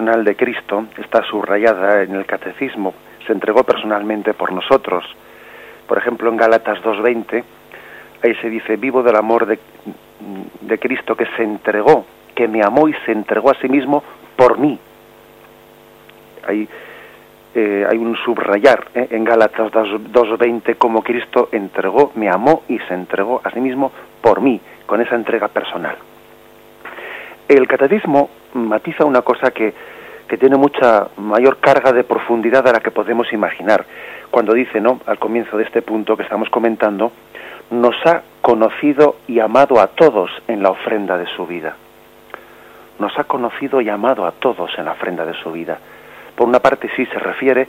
personal 0.05 0.23
de 0.23 0.35
Cristo 0.35 0.85
está 0.97 1.23
subrayada 1.23 2.03
en 2.03 2.13
el 2.13 2.27
catecismo, 2.27 2.93
se 3.25 3.33
entregó 3.33 3.63
personalmente 3.63 4.35
por 4.35 4.51
nosotros. 4.51 5.03
Por 5.87 5.97
ejemplo, 5.97 6.29
en 6.29 6.37
Gálatas 6.37 6.77
2.20, 6.83 7.43
ahí 8.23 8.35
se 8.35 8.49
dice, 8.51 8.75
vivo 8.75 9.01
del 9.01 9.15
amor 9.15 9.47
de, 9.47 9.57
de, 10.61 10.77
Cristo 10.77 11.15
que 11.15 11.25
se 11.35 11.41
entregó, 11.41 12.05
que 12.35 12.47
me 12.47 12.61
amó 12.63 12.87
y 12.87 12.93
se 13.05 13.13
entregó 13.13 13.49
a 13.49 13.55
sí 13.55 13.67
mismo 13.67 14.03
por 14.35 14.59
mí. 14.59 14.77
Ahí 16.47 16.69
eh, 17.55 17.87
hay 17.89 17.97
un 17.97 18.15
subrayar 18.17 18.85
¿eh? 18.93 19.07
en 19.09 19.23
Gálatas 19.23 19.71
2.20 19.71 20.77
como 20.77 21.01
Cristo 21.01 21.49
entregó, 21.51 22.11
me 22.13 22.29
amó 22.29 22.61
y 22.69 22.77
se 22.77 22.93
entregó 22.93 23.41
a 23.43 23.49
sí 23.49 23.59
mismo 23.59 23.91
por 24.21 24.41
mí, 24.41 24.61
con 24.85 25.01
esa 25.01 25.15
entrega 25.15 25.47
personal. 25.47 25.95
El 27.47 27.67
catecismo 27.67 28.29
matiza 28.53 29.05
una 29.05 29.21
cosa 29.21 29.51
que, 29.51 29.73
que 30.27 30.37
tiene 30.37 30.57
mucha 30.57 31.07
mayor 31.17 31.57
carga 31.57 31.91
de 31.91 32.03
profundidad 32.03 32.67
a 32.67 32.73
la 32.73 32.79
que 32.79 32.91
podemos 32.91 33.31
imaginar. 33.31 33.85
Cuando 34.31 34.53
dice, 34.53 34.81
¿no? 34.81 34.99
Al 35.05 35.19
comienzo 35.19 35.57
de 35.57 35.63
este 35.63 35.81
punto 35.81 36.17
que 36.17 36.23
estamos 36.23 36.49
comentando, 36.49 37.11
nos 37.69 37.95
ha 38.05 38.21
conocido 38.41 39.17
y 39.27 39.39
amado 39.39 39.79
a 39.79 39.87
todos 39.87 40.31
en 40.47 40.63
la 40.63 40.71
ofrenda 40.71 41.17
de 41.17 41.25
su 41.27 41.45
vida. 41.45 41.75
Nos 42.99 43.17
ha 43.19 43.25
conocido 43.25 43.81
y 43.81 43.89
amado 43.89 44.25
a 44.25 44.31
todos 44.31 44.71
en 44.77 44.85
la 44.85 44.91
ofrenda 44.91 45.25
de 45.25 45.33
su 45.33 45.51
vida. 45.51 45.77
Por 46.35 46.47
una 46.47 46.59
parte 46.59 46.89
sí 46.95 47.05
se 47.05 47.19
refiere 47.19 47.67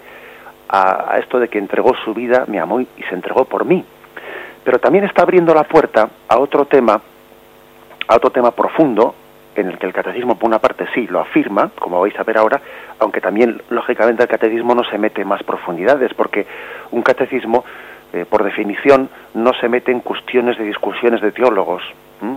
a, 0.69 1.15
a 1.15 1.19
esto 1.19 1.39
de 1.39 1.49
que 1.49 1.59
entregó 1.59 1.95
su 2.05 2.15
vida, 2.15 2.45
me 2.47 2.59
amó 2.59 2.81
y 2.81 2.89
se 3.09 3.15
entregó 3.15 3.45
por 3.45 3.65
mí. 3.65 3.85
Pero 4.65 4.79
también 4.79 5.05
está 5.05 5.23
abriendo 5.23 5.55
la 5.55 5.65
puerta 5.65 6.09
a 6.29 6.39
otro 6.39 6.65
tema, 6.65 7.01
a 8.09 8.17
otro 8.17 8.31
tema 8.31 8.51
profundo, 8.51 9.15
en 9.57 9.69
el 9.69 9.79
que 9.79 9.87
el 9.87 9.93
catecismo, 9.93 10.37
por 10.37 10.49
una 10.49 10.59
parte, 10.59 10.87
sí, 10.95 11.07
lo 11.07 11.21
afirma, 11.21 11.71
como 11.79 12.01
vais 12.01 12.19
a 12.19 12.23
ver 12.23 12.39
ahora, 12.39 12.61
aunque 12.99 13.21
también, 13.21 13.63
lógicamente, 13.71 14.23
el 14.23 14.29
catecismo 14.29 14.75
no 14.75 14.85
se 14.85 14.99
mete 14.99 15.23
en 15.23 15.29
más 15.29 15.43
profundidades, 15.43 16.13
porque 16.15 16.47
un 16.91 17.03
catecismo, 17.03 17.65
eh, 18.13 18.25
por 18.29 18.45
definición, 18.45 19.09
no 19.35 19.53
se 19.55 19.69
mete 19.69 19.93
en 19.93 20.01
cuestiones 20.01 20.59
de 20.59 20.65
discusiones 20.65 21.21
de 21.21 21.33
teólogos, 21.33 21.83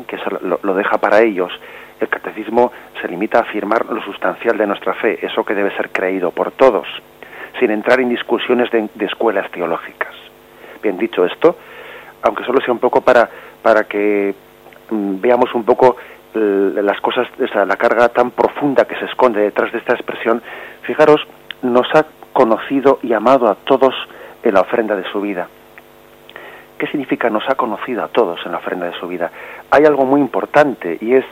que 0.08 0.18
lo, 0.42 0.60
lo, 0.62 0.74
deja 0.74 0.98
para 0.98 1.22
ellos. 1.22 1.52
El 2.00 2.10
catecismo 2.10 2.72
se 3.02 3.08
limita 3.08 3.40
a 3.40 3.42
afirmar 3.42 3.86
lo 3.86 4.02
sustancial 4.04 4.58
de 4.58 4.68
nuestra 4.68 4.94
fe, 4.94 5.26
eso 5.26 5.44
que 5.44 5.56
debe 5.56 5.76
ser 5.76 5.90
creído 5.90 6.32
por 6.32 6.52
todos, 6.52 6.88
sin 7.60 7.72
entrar 7.72 8.00
en 8.00 8.10
discusiones 8.10 8.72
de, 8.72 8.90
de 8.94 9.06
escuelas 9.06 9.50
teológicas. 9.52 10.14
Bien 10.82 10.98
dicho 10.98 11.26
esto, 11.26 11.58
aunque 12.22 12.44
solo 12.44 12.62
sea 12.62 12.74
un 12.74 12.80
poco 12.80 13.02
para, 13.02 13.30
para 13.62 13.84
que 13.84 14.34
mm, 14.90 15.22
veamos 15.22 15.54
un 15.54 15.64
poco 15.64 15.98
las 16.34 17.02
cosas, 17.02 17.28
la 17.54 17.76
carga 17.76 18.10
tan 18.10 18.32
profunda 18.32 18.86
que 18.86 18.96
se 18.96 19.06
esconde 19.06 19.42
detrás 19.42 19.72
de 19.72 19.80
esta 19.80 19.94
expresión, 19.94 20.42
fijaros, 20.84 21.22
nos 21.62 21.88
ha 21.96 22.06
conocido 22.34 23.00
y 23.02 23.14
amado 23.14 23.48
a 23.50 23.56
todos 23.56 23.94
en 24.44 24.54
la 24.54 24.62
ofrenda 24.62 24.96
de 24.96 25.04
su 25.12 25.22
vida. 25.22 25.48
¿Qué 26.78 26.88
significa 26.88 27.30
nos 27.30 27.44
ha 27.50 27.56
conocido 27.56 28.04
a 28.04 28.08
todos 28.08 28.40
en 28.46 28.54
la 28.54 28.60
ofrenda 28.60 28.86
de 28.86 28.98
su 29.00 29.08
vida? 29.08 29.30
Hay 29.70 29.84
algo 29.84 30.06
muy 30.06 30.22
importante 30.22 30.98
y 31.02 31.14
es 31.14 31.26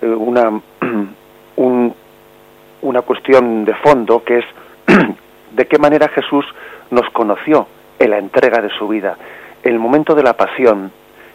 eh, 0.00 0.06
una, 0.06 0.60
una 2.82 3.02
cuestión 3.02 3.64
de 3.66 3.74
fondo 3.74 4.24
que 4.24 4.38
es 4.38 4.44
de 5.52 5.66
qué 5.66 5.78
manera 5.78 6.08
Jesús 6.08 6.46
nos 6.90 7.08
conoció 7.10 7.66
en 7.98 8.10
la 8.10 8.18
entrega 8.18 8.62
de 8.62 8.70
su 8.70 8.88
vida. 8.88 9.16
El 9.62 9.78
momento 9.78 10.14
de 10.14 10.22
la 10.22 10.32
pasión, 10.32 10.90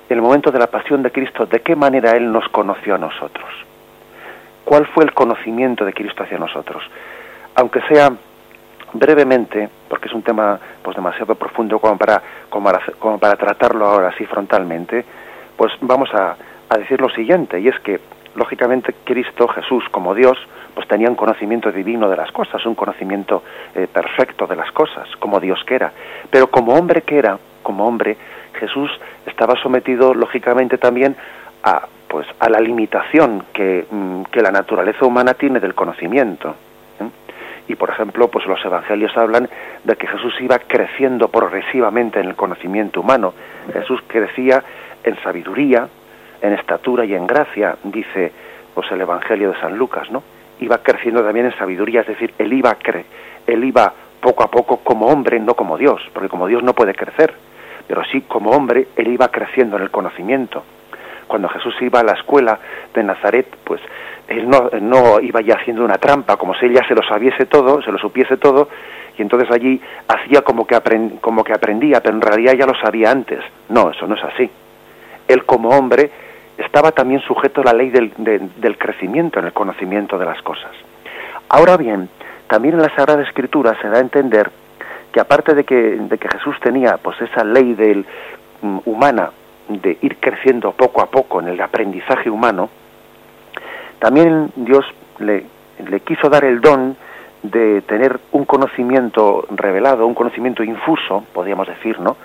el 0.09 0.21
momento 0.21 0.51
de 0.51 0.59
la 0.59 0.67
pasión 0.67 1.01
de 1.03 1.12
Cristo, 1.12 1.45
de 1.45 1.62
qué 1.62 1.75
manera 1.75 2.12
Él 2.12 2.31
nos 2.31 2.47
conoció 2.50 2.95
a 2.95 2.97
nosotros. 2.97 3.50
¿Cuál 4.63 4.85
fue 4.88 5.03
el 5.03 5.13
conocimiento 5.13 5.85
de 5.85 5.93
Cristo 5.93 6.24
hacia 6.24 6.38
nosotros? 6.38 6.83
Aunque 7.55 7.81
sea 7.81 8.12
brevemente, 8.93 9.69
porque 9.89 10.07
es 10.07 10.13
un 10.13 10.24
tema 10.24 10.59
pues 10.81 10.95
demasiado 10.95 11.35
profundo 11.35 11.79
como 11.79 11.97
para, 11.97 12.21
como 12.50 13.19
para, 13.19 13.35
tratarlo 13.35 13.85
ahora 13.85 14.09
así 14.09 14.25
frontalmente, 14.25 15.05
pues 15.55 15.74
vamos 15.81 16.13
a, 16.13 16.35
a 16.69 16.77
decir 16.77 17.00
lo 17.01 17.09
siguiente, 17.09 17.59
y 17.59 17.67
es 17.67 17.79
que 17.79 18.00
lógicamente 18.35 18.93
Cristo, 19.03 19.47
Jesús, 19.47 19.83
como 19.91 20.13
Dios, 20.13 20.38
pues 20.74 20.88
tenía 20.88 21.09
un 21.09 21.15
conocimiento 21.15 21.71
divino 21.71 22.09
de 22.09 22.17
las 22.17 22.31
cosas, 22.31 22.65
un 22.65 22.75
conocimiento 22.75 23.43
eh, 23.74 23.88
perfecto 23.91 24.45
de 24.45 24.55
las 24.55 24.71
cosas, 24.71 25.07
como 25.19 25.39
Dios 25.39 25.63
que 25.65 25.75
era. 25.75 25.91
Pero 26.29 26.47
como 26.47 26.74
hombre 26.74 27.01
que 27.01 27.17
era, 27.17 27.39
como 27.63 27.88
hombre, 27.88 28.17
Jesús 28.55 28.89
estaba 29.25 29.55
sometido 29.62 30.13
lógicamente 30.13 30.77
también 30.77 31.15
a, 31.63 31.88
pues, 32.07 32.27
a 32.39 32.50
la 32.50 32.59
limitación 32.59 33.43
que, 33.53 33.85
mm, 33.89 34.24
que 34.24 34.41
la 34.41 34.51
naturaleza 34.51 35.05
humana 35.05 35.33
tiene 35.33 35.59
del 35.59 35.74
conocimiento. 35.74 36.55
¿eh? 37.00 37.09
Y 37.67 37.75
por 37.75 37.89
ejemplo, 37.89 38.27
pues 38.29 38.45
los 38.45 38.63
evangelios 38.63 39.15
hablan 39.17 39.50
de 39.83 39.95
que 39.95 40.07
Jesús 40.07 40.33
iba 40.39 40.59
creciendo 40.59 41.27
progresivamente 41.27 42.19
en 42.19 42.27
el 42.27 42.35
conocimiento 42.35 43.01
humano. 43.01 43.33
Jesús 43.74 44.01
crecía 44.07 44.63
en 45.03 45.15
sabiduría, 45.24 45.88
en 46.41 46.53
estatura 46.53 47.05
y 47.05 47.13
en 47.13 47.27
gracia, 47.27 47.77
dice 47.83 48.31
pues 48.74 48.91
el 48.91 49.00
Evangelio 49.00 49.51
de 49.51 49.59
San 49.62 49.77
Lucas, 49.77 50.12
¿no? 50.12 50.21
Iba 50.59 50.79
creciendo 50.79 51.24
también 51.24 51.45
en 51.45 51.57
sabiduría, 51.57 52.01
es 52.01 52.07
decir, 52.07 52.33
él 52.38 52.51
iba 52.51 52.75
cre 52.75 53.05
él 53.47 53.63
iba 53.63 53.93
poco 54.21 54.43
a 54.43 54.47
poco 54.50 54.77
como 54.77 55.07
hombre, 55.07 55.39
no 55.39 55.53
como 55.53 55.77
Dios, 55.77 56.01
porque 56.13 56.29
como 56.29 56.47
Dios 56.47 56.63
no 56.63 56.74
puede 56.74 56.93
crecer, 56.93 57.33
pero 57.88 58.04
sí 58.12 58.22
como 58.22 58.51
hombre 58.51 58.88
él 58.96 59.08
iba 59.08 59.30
creciendo 59.30 59.77
en 59.77 59.84
el 59.84 59.92
conocimiento. 59.92 60.63
Cuando 61.27 61.50
Jesús 61.50 61.75
iba 61.82 62.00
a 62.00 62.04
la 62.04 62.13
escuela 62.13 62.60
de 62.94 63.04
Nazaret, 63.04 63.48
pues 63.63 63.82
él 64.27 64.50
no, 64.50 64.70
no 64.82 65.20
iba 65.20 65.42
ya 65.42 65.56
haciendo 65.56 65.84
una 65.84 65.98
trampa, 65.98 66.38
como 66.38 66.56
si 66.56 66.65
él 66.65 66.74
ya 66.74 66.88
se 66.88 66.96
lo 66.96 67.04
sabiese 67.04 67.46
todo, 67.46 67.82
se 67.82 67.92
lo 67.92 67.98
supiese 67.98 68.38
todo, 68.38 68.70
y 69.18 69.22
entonces 69.22 69.50
allí 69.51 69.82
hacía 70.08 70.42
como 70.42 70.65
que, 70.68 70.80
como 71.22 71.44
que 71.44 71.54
aprendía, 71.54 72.01
pero 72.01 72.15
en 72.15 72.22
realidad 72.22 72.54
ya 72.54 72.65
lo 72.65 72.75
sabía 72.75 73.12
antes. 73.12 73.39
No, 73.70 73.92
eso 73.92 74.08
no 74.08 74.15
es 74.15 74.24
así. 74.24 74.50
Él 75.27 75.46
como 75.46 75.70
hombre 75.70 76.12
estaba 76.58 76.92
también 76.92 77.22
sujeto 77.22 77.62
a 77.62 77.65
la 77.65 77.74
ley 77.74 77.89
del, 77.89 78.12
del 78.18 78.77
crecimiento 78.77 79.39
en 79.39 79.46
el 79.46 79.54
conocimiento 79.54 80.18
de 80.18 80.25
las 80.25 80.42
cosas. 80.42 80.72
Ahora 81.50 81.77
bien, 81.77 82.10
también 82.48 82.75
en 82.75 82.82
la 82.82 82.96
Sagrada 82.96 83.24
Escritura 83.24 83.77
se 83.82 83.89
da 83.89 83.98
a 83.98 84.01
entender 84.01 84.51
que 85.15 85.22
aparte 85.22 85.55
de 85.55 85.63
que, 85.63 85.75
de 85.75 86.17
que 86.17 86.27
Jesús 86.27 86.57
tenía 86.60 86.98
pues 86.98 87.15
esa 87.22 87.45
ley 87.45 87.74
del, 87.74 88.05
mm, 88.62 88.79
humana 88.84 89.31
de 89.69 89.98
ir 90.01 90.17
creciendo 90.17 90.74
poco 90.74 91.01
a 91.01 91.05
poco 91.05 91.39
en 91.39 91.48
el 91.48 91.62
aprendizaje 91.62 92.29
humano, 92.29 92.69
también 94.00 94.51
Dios 94.57 94.84
le, 95.19 95.45
le 95.89 96.01
quiso 96.01 96.27
dar 96.27 96.43
el 96.43 96.60
don 96.60 96.98
de 97.43 97.81
tener 97.84 98.19
un 98.34 98.43
conocimiento 98.43 99.45
revelado, 99.51 100.05
un 100.05 100.15
conocimiento 100.15 100.65
infuso, 100.65 101.24
podríamos 101.31 101.69
decir, 101.69 101.98
¿no? 102.01 102.17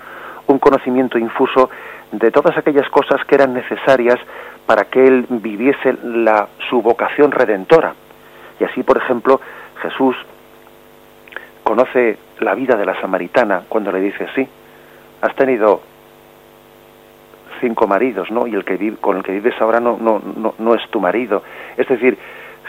Un 0.47 0.59
conocimiento 0.59 1.17
infuso 1.17 1.69
de 2.11 2.29
todas 2.29 2.57
aquellas 2.57 2.89
cosas 2.89 3.23
que 3.23 3.35
eran 3.35 3.53
necesarias 3.53 4.19
para 4.65 4.83
que 4.83 5.07
él 5.07 5.27
viviese 5.29 5.95
la, 6.03 6.49
su 6.69 6.81
vocación 6.81 7.31
redentora. 7.31 7.93
Y 8.59 8.65
así, 8.65 8.83
por 8.83 8.97
ejemplo, 8.97 9.39
Jesús 9.81 10.13
conoce 11.71 12.17
la 12.41 12.53
vida 12.53 12.75
de 12.75 12.85
la 12.85 12.99
samaritana 12.99 13.63
cuando 13.69 13.93
le 13.93 14.01
dice, 14.01 14.27
sí, 14.35 14.45
has 15.21 15.33
tenido 15.37 15.79
cinco 17.61 17.87
maridos, 17.87 18.29
¿no? 18.29 18.45
Y 18.45 18.55
el 18.55 18.65
que 18.65 18.75
vive, 18.75 18.97
con 18.97 19.15
el 19.15 19.23
que 19.23 19.31
vives 19.31 19.53
ahora 19.61 19.79
no, 19.79 19.97
no, 19.97 20.21
no, 20.35 20.53
no 20.59 20.75
es 20.75 20.85
tu 20.89 20.99
marido. 20.99 21.43
Es 21.77 21.87
decir, 21.87 22.17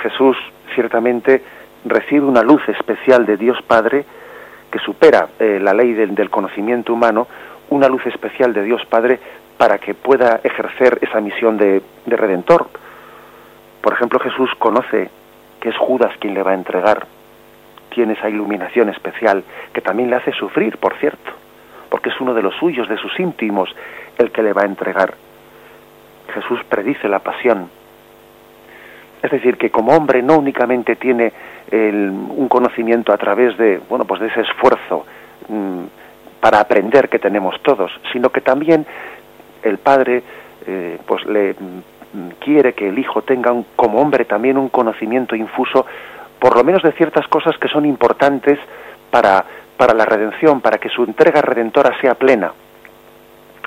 Jesús 0.05 0.37
ciertamente 0.77 1.43
recibe 1.85 2.27
una 2.27 2.43
luz 2.43 2.63
especial 2.69 3.27
de 3.27 3.37
Dios 3.37 3.61
Padre 3.67 4.05
que 4.71 4.79
supera 4.79 5.31
eh, 5.41 5.59
la 5.61 5.75
ley 5.75 5.95
del, 5.95 6.15
del 6.15 6.31
conocimiento 6.31 6.93
humano, 6.93 7.27
una 7.71 7.89
luz 7.89 8.07
especial 8.07 8.55
de 8.55 8.63
Dios 8.63 8.87
Padre 8.87 9.19
para 9.59 9.79
que 9.79 9.95
pueda 9.95 10.39
ejercer 10.45 11.01
esa 11.01 11.21
misión 11.21 11.57
de, 11.59 11.83
redentor. 12.07 12.69
Por 13.81 13.95
ejemplo, 13.95 14.21
Jesús 14.21 14.49
conoce 14.61 15.11
que 15.61 15.71
es 15.71 15.77
Judas 15.77 16.13
quien 16.21 16.35
le 16.35 16.45
va 16.45 16.53
a 16.53 16.55
entregar, 16.55 17.05
tiene 17.95 18.15
esa 18.15 18.29
iluminación 18.29 18.89
especial 18.89 19.45
que 19.73 19.81
también 19.81 20.11
le 20.11 20.17
hace 20.17 20.33
sufrir, 20.33 20.79
por 20.79 20.95
cierto, 20.99 21.33
porque 21.89 22.11
es 22.11 22.21
uno 22.21 22.35
de 22.35 22.43
los 22.43 22.55
suyos, 22.57 22.89
de 22.89 22.97
sus 22.97 23.19
íntimos, 23.21 23.75
el 24.19 24.31
que 24.31 24.43
le 24.43 24.53
va 24.53 24.63
a 24.63 24.67
entregar. 24.67 25.15
Jesús 26.35 26.61
predice 26.69 27.09
la 27.09 27.19
pasión. 27.19 27.69
Es 29.23 29.31
decir, 29.31 29.57
que 29.57 29.71
como 29.71 29.93
hombre 29.93 30.23
no 30.23 30.37
únicamente 30.37 30.97
tiene 30.97 31.33
un 31.71 32.49
conocimiento 32.49 33.13
a 33.13 33.17
través 33.17 33.57
de, 33.57 33.81
bueno, 33.89 34.05
pues 34.05 34.21
de 34.21 34.27
ese 34.27 34.41
esfuerzo, 34.41 35.07
mm, 35.49 35.85
para 36.41 36.61
aprender 36.61 37.09
que 37.09 37.19
tenemos 37.19 37.61
todos, 37.63 37.93
sino 38.13 38.31
que 38.31 38.41
también 38.41 38.85
el 39.63 39.79
padre 39.79 40.23
eh, 40.67 40.99
pues 41.07 41.25
le 41.25 41.53
mm, 41.53 42.29
quiere 42.41 42.75
que 42.75 42.89
el 42.89 42.99
hijo 42.99 43.23
tenga 43.23 43.53
como 43.77 44.01
hombre 44.01 44.25
también 44.25 44.59
un 44.59 44.69
conocimiento 44.69 45.37
infuso, 45.37 45.87
por 46.43 46.57
lo 46.57 46.65
menos 46.65 46.83
de 46.83 46.91
ciertas 46.91 47.29
cosas 47.29 47.57
que 47.57 47.69
son 47.69 47.87
importantes 47.87 48.59
para, 49.13 49.45
para 49.77 49.95
la 49.95 50.05
redención, 50.05 50.61
para 50.61 50.79
que 50.79 50.89
su 50.89 51.05
entrega 51.05 51.41
redentora 51.41 51.97
sea 52.01 52.17
plena. 52.17 52.51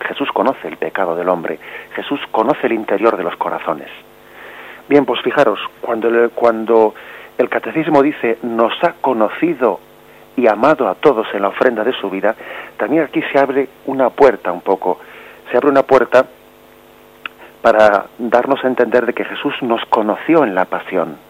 Jesús 0.05 0.29
conoce 0.33 0.67
el 0.67 0.75
pecado 0.75 1.15
del 1.15 1.29
hombre, 1.29 1.57
Jesús 1.95 2.19
conoce 2.31 2.67
el 2.67 2.73
interior 2.73 3.15
de 3.15 3.23
los 3.23 3.37
corazones. 3.37 3.87
Bien, 4.89 5.05
pues 5.05 5.21
fijaros, 5.21 5.57
cuando, 5.79 6.29
cuando 6.31 6.93
el 7.37 7.47
catecismo 7.47 8.03
dice 8.03 8.39
nos 8.43 8.73
ha 8.83 8.95
conocido 8.99 9.79
y 10.35 10.45
amado 10.45 10.89
a 10.89 10.95
todos 10.95 11.27
en 11.33 11.43
la 11.43 11.47
ofrenda 11.47 11.81
de 11.85 11.93
su 11.93 12.09
vida, 12.09 12.35
también 12.75 13.03
aquí 13.03 13.21
se 13.31 13.39
abre 13.39 13.69
una 13.85 14.09
puerta 14.09 14.51
un 14.51 14.59
poco, 14.59 14.99
se 15.49 15.55
abre 15.55 15.69
una 15.69 15.83
puerta 15.83 16.25
para 17.61 18.07
darnos 18.17 18.61
a 18.65 18.67
entender 18.67 19.05
de 19.05 19.13
que 19.13 19.23
Jesús 19.23 19.53
nos 19.61 19.79
conoció 19.85 20.43
en 20.43 20.53
la 20.53 20.65
pasión. 20.65 21.23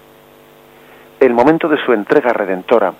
El 1.25 1.33
momento 1.33 1.67
de 1.67 1.83
su 1.83 1.91
entrega 1.91 2.31
redentora, 2.33 2.93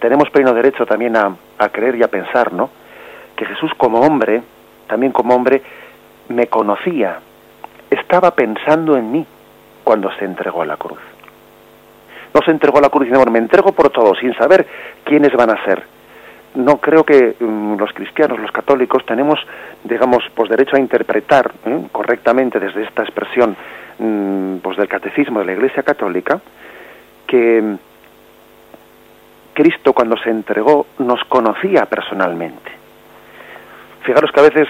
tenemos 0.00 0.28
pleno 0.30 0.52
derecho 0.52 0.84
también 0.84 1.16
a, 1.16 1.36
creer 1.70 1.94
y 1.94 2.02
a 2.02 2.08
pensar, 2.08 2.52
¿no? 2.52 2.70
Que 3.36 3.44
Jesús 3.44 3.70
como 3.76 4.00
hombre, 4.00 4.42
también 4.88 5.12
como 5.12 5.32
hombre, 5.32 5.62
me 6.30 6.48
conocía, 6.48 7.20
estaba 7.88 8.32
pensando 8.32 8.96
en 8.96 9.12
mí 9.12 9.24
cuando 9.84 10.10
se 10.16 10.24
entregó 10.24 10.62
a 10.62 10.66
la 10.66 10.76
cruz 10.76 10.98
no 12.34 12.40
se 12.42 12.50
entregó 12.50 12.78
a 12.78 12.80
la 12.80 12.88
cruz 12.88 13.06
y 13.06 13.30
me 13.30 13.38
entrego 13.38 13.72
por 13.72 13.90
todo, 13.90 14.14
sin 14.14 14.34
saber 14.34 14.66
quiénes 15.04 15.34
van 15.34 15.50
a 15.50 15.64
ser. 15.64 15.84
No 16.54 16.78
creo 16.78 17.04
que 17.04 17.36
mm, 17.38 17.76
los 17.76 17.92
cristianos, 17.92 18.40
los 18.40 18.50
católicos, 18.50 19.04
tenemos, 19.04 19.38
digamos, 19.84 20.24
pues 20.34 20.48
derecho 20.48 20.76
a 20.76 20.80
interpretar 20.80 21.52
¿eh? 21.66 21.82
correctamente 21.92 22.58
desde 22.58 22.84
esta 22.84 23.02
expresión 23.02 23.54
mm, 23.98 24.56
pues 24.62 24.78
del 24.78 24.88
catecismo 24.88 25.40
de 25.40 25.44
la 25.44 25.52
Iglesia 25.52 25.82
Católica 25.82 26.40
que 27.32 27.62
mm, 27.62 27.78
Cristo 29.54 29.94
cuando 29.94 30.18
se 30.18 30.28
entregó 30.28 30.86
nos 30.98 31.24
conocía 31.24 31.86
personalmente. 31.86 32.70
Fijaros 34.02 34.30
que 34.32 34.40
a 34.40 34.42
veces 34.42 34.68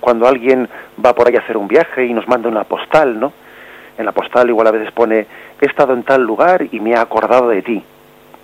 cuando 0.00 0.26
alguien 0.26 0.68
va 1.04 1.14
por 1.14 1.28
ahí 1.28 1.36
a 1.36 1.40
hacer 1.40 1.56
un 1.56 1.68
viaje 1.68 2.06
y 2.06 2.12
nos 2.12 2.26
manda 2.26 2.48
una 2.48 2.64
postal, 2.64 3.20
¿no? 3.20 3.32
en 3.96 4.06
la 4.06 4.12
postal 4.12 4.48
igual 4.48 4.66
a 4.66 4.70
veces 4.72 4.90
pone 4.92 5.26
he 5.60 5.66
estado 5.66 5.92
en 5.92 6.02
tal 6.02 6.22
lugar 6.22 6.66
y 6.72 6.80
me 6.80 6.92
he 6.92 6.96
acordado 6.96 7.48
de 7.48 7.60
ti 7.60 7.84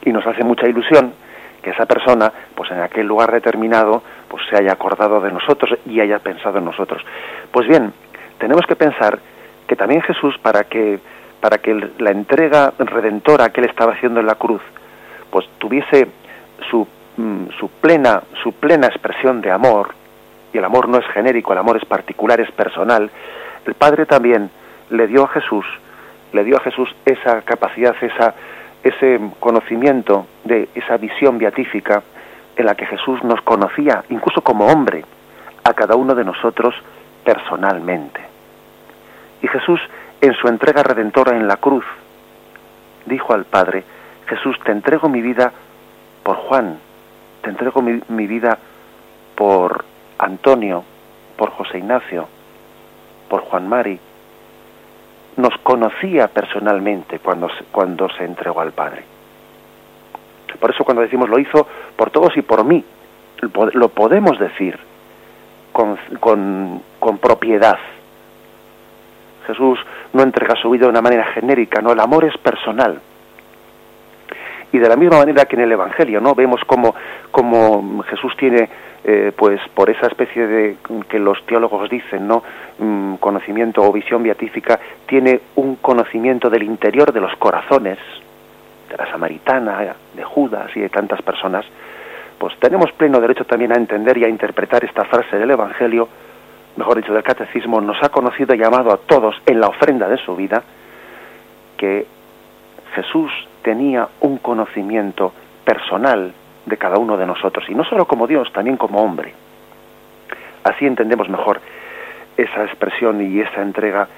y 0.04 0.12
nos 0.12 0.26
hace 0.26 0.44
mucha 0.44 0.68
ilusión 0.68 1.14
que 1.62 1.70
esa 1.70 1.86
persona 1.86 2.30
pues 2.54 2.70
en 2.70 2.80
aquel 2.80 3.06
lugar 3.06 3.32
determinado 3.32 4.02
pues 4.28 4.42
se 4.50 4.56
haya 4.56 4.72
acordado 4.72 5.20
de 5.20 5.32
nosotros 5.32 5.78
y 5.86 6.00
haya 6.00 6.18
pensado 6.18 6.58
en 6.58 6.66
nosotros 6.66 7.02
pues 7.50 7.66
bien 7.66 7.92
tenemos 8.38 8.66
que 8.66 8.76
pensar 8.76 9.18
que 9.66 9.76
también 9.76 10.02
Jesús 10.02 10.36
para 10.42 10.64
que 10.64 11.00
para 11.46 11.58
que 11.58 11.72
la 11.98 12.10
entrega 12.10 12.72
redentora 12.76 13.50
que 13.50 13.60
él 13.60 13.68
estaba 13.68 13.92
haciendo 13.92 14.18
en 14.18 14.26
la 14.26 14.34
cruz 14.34 14.60
pues 15.30 15.46
tuviese 15.58 16.08
su, 16.68 16.84
mm, 17.16 17.50
su 17.60 17.68
plena 17.68 18.22
su 18.42 18.52
plena 18.52 18.88
expresión 18.88 19.40
de 19.40 19.52
amor 19.52 19.94
y 20.52 20.58
el 20.58 20.64
amor 20.64 20.88
no 20.88 20.98
es 20.98 21.06
genérico 21.14 21.52
el 21.52 21.60
amor 21.60 21.76
es 21.76 21.84
particular 21.84 22.40
es 22.40 22.50
personal 22.50 23.10
el 23.64 23.74
Padre 23.74 24.06
también 24.06 24.50
le 24.90 25.06
dio 25.06 25.24
a 25.24 25.28
Jesús, 25.28 25.66
le 26.32 26.44
dio 26.44 26.56
a 26.56 26.60
Jesús 26.60 26.88
esa 27.04 27.42
capacidad, 27.42 27.94
esa, 28.00 28.34
ese 28.82 29.20
conocimiento 29.40 30.26
de 30.44 30.68
esa 30.74 30.96
visión 30.96 31.38
beatífica 31.38 32.02
en 32.56 32.66
la 32.66 32.74
que 32.74 32.86
Jesús 32.86 33.22
nos 33.24 33.40
conocía, 33.42 34.04
incluso 34.08 34.40
como 34.42 34.66
hombre, 34.66 35.04
a 35.64 35.74
cada 35.74 35.96
uno 35.96 36.14
de 36.14 36.24
nosotros 36.24 36.74
personalmente. 37.24 38.20
Y 39.42 39.48
Jesús, 39.48 39.80
en 40.20 40.34
su 40.34 40.48
entrega 40.48 40.82
redentora 40.82 41.36
en 41.36 41.46
la 41.46 41.56
cruz, 41.56 41.84
dijo 43.06 43.32
al 43.34 43.44
Padre, 43.44 43.84
Jesús, 44.26 44.56
te 44.64 44.72
entrego 44.72 45.08
mi 45.08 45.22
vida 45.22 45.52
por 46.22 46.36
Juan, 46.36 46.78
te 47.42 47.50
entrego 47.50 47.80
mi, 47.82 48.26
vida 48.26 48.58
por 49.34 49.84
Antonio, 50.18 50.82
por 51.36 51.50
José 51.50 51.78
Ignacio, 51.78 52.26
por 53.28 53.42
Juan 53.42 53.68
Mari, 53.68 54.00
nos 55.36 55.56
conocía 55.62 56.28
personalmente 56.28 57.18
cuando, 57.18 57.48
cuando 57.70 58.08
se 58.10 58.24
entregó 58.24 58.60
al 58.60 58.72
Padre. 58.72 59.04
Por 60.58 60.70
eso 60.70 60.84
cuando 60.84 61.02
decimos 61.02 61.28
lo 61.28 61.38
hizo 61.38 61.66
por 61.96 62.10
todos 62.10 62.36
y 62.36 62.42
por 62.42 62.64
mí, 62.64 62.82
lo 63.52 63.88
podemos 63.90 64.38
decir 64.38 64.78
con, 65.72 65.98
con 66.98 67.18
propiedad. 67.18 67.78
Jesús 69.46 69.78
no 70.12 70.22
entrega 70.22 70.54
su 70.56 70.70
vida 70.70 70.84
de 70.84 70.90
una 70.90 71.02
manera 71.02 71.24
genérica, 71.26 71.80
no, 71.80 71.92
el 71.92 72.00
amor 72.00 72.24
es 72.24 72.36
personal. 72.38 73.00
Y 74.72 74.78
de 74.78 74.88
la 74.88 74.96
misma 74.96 75.18
manera 75.18 75.44
que 75.44 75.56
en 75.56 75.62
el 75.62 75.72
Evangelio, 75.72 76.20
¿no? 76.20 76.34
Vemos 76.34 76.60
como, 76.66 76.94
como 77.30 78.02
Jesús 78.02 78.36
tiene, 78.36 78.68
eh, 79.04 79.32
pues 79.36 79.60
por 79.74 79.88
esa 79.88 80.08
especie 80.08 80.46
de 80.46 80.76
que 81.08 81.18
los 81.18 81.44
teólogos 81.46 81.88
dicen, 81.88 82.26
¿no? 82.26 82.42
Mm, 82.78 83.14
conocimiento 83.14 83.82
o 83.82 83.92
visión 83.92 84.22
beatífica, 84.22 84.78
tiene 85.06 85.40
un 85.54 85.76
conocimiento 85.76 86.50
del 86.50 86.64
interior 86.64 87.12
de 87.12 87.20
los 87.20 87.34
corazones, 87.36 87.98
de 88.90 88.96
la 88.96 89.10
samaritana, 89.10 89.94
de 90.14 90.24
Judas 90.24 90.70
y 90.74 90.80
de 90.80 90.88
tantas 90.88 91.22
personas, 91.22 91.64
pues 92.38 92.54
tenemos 92.58 92.92
pleno 92.92 93.20
derecho 93.20 93.44
también 93.44 93.72
a 93.72 93.76
entender 93.76 94.18
y 94.18 94.24
a 94.24 94.28
interpretar 94.28 94.84
esta 94.84 95.04
frase 95.04 95.36
del 95.38 95.50
Evangelio, 95.50 96.08
mejor 96.76 96.96
dicho, 96.96 97.12
del 97.12 97.22
Catecismo, 97.22 97.80
nos 97.80 98.02
ha 98.02 98.08
conocido 98.08 98.54
y 98.54 98.58
llamado 98.58 98.92
a 98.92 98.98
todos 98.98 99.34
en 99.46 99.60
la 99.60 99.68
ofrenda 99.68 100.08
de 100.08 100.18
su 100.18 100.36
vida, 100.36 100.62
que 101.76 102.06
Jesús 102.94 103.30
tenía 103.62 104.08
un 104.20 104.38
conocimiento 104.38 105.32
personal 105.64 106.32
de 106.64 106.76
cada 106.76 106.98
uno 106.98 107.16
de 107.16 107.26
nosotros, 107.26 107.64
y 107.68 107.74
no 107.74 107.84
solo 107.84 108.06
como 108.06 108.26
Dios, 108.26 108.52
también 108.52 108.76
como 108.76 109.02
hombre. 109.02 109.34
Así 110.64 110.86
entendemos 110.86 111.28
mejor 111.28 111.60
esa 112.36 112.64
expresión 112.64 113.20
y 113.22 113.40
esa 113.40 113.62
entrega 113.62 114.08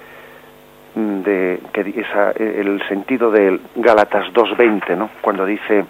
mm, 0.94 1.20
de 1.20 1.60
que 1.72 2.00
esa, 2.00 2.30
el 2.32 2.82
sentido 2.88 3.30
del 3.30 3.60
Gálatas 3.76 4.32
2.20, 4.32 4.96
¿no? 4.96 5.10
cuando 5.20 5.44
dice 5.44 5.84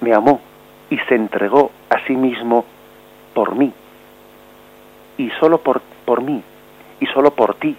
me 0.00 0.12
amó 0.12 0.40
y 0.90 0.98
se 0.98 1.14
entregó 1.14 1.70
a 1.88 2.04
sí 2.06 2.14
mismo 2.14 2.64
por 3.34 3.54
mí. 3.54 3.72
Y 5.18 5.30
solo 5.40 5.58
por, 5.58 5.80
por 6.04 6.22
mí, 6.22 6.42
y 7.00 7.06
solo 7.06 7.32
por 7.32 7.54
ti, 7.54 7.76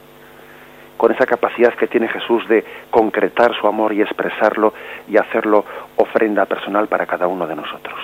con 0.98 1.12
esa 1.12 1.26
capacidad 1.26 1.74
que 1.74 1.88
tiene 1.88 2.08
Jesús 2.08 2.48
de 2.48 2.64
concretar 2.90 3.54
su 3.60 3.68
amor 3.68 3.94
y 3.94 4.02
expresarlo 4.02 4.74
y 5.08 5.18
hacerlo 5.18 5.66
ofrenda 5.96 6.46
personal 6.46 6.88
para 6.88 7.06
cada 7.06 7.28
uno 7.28 7.48
de 7.48 7.56
nosotros. 7.56 8.00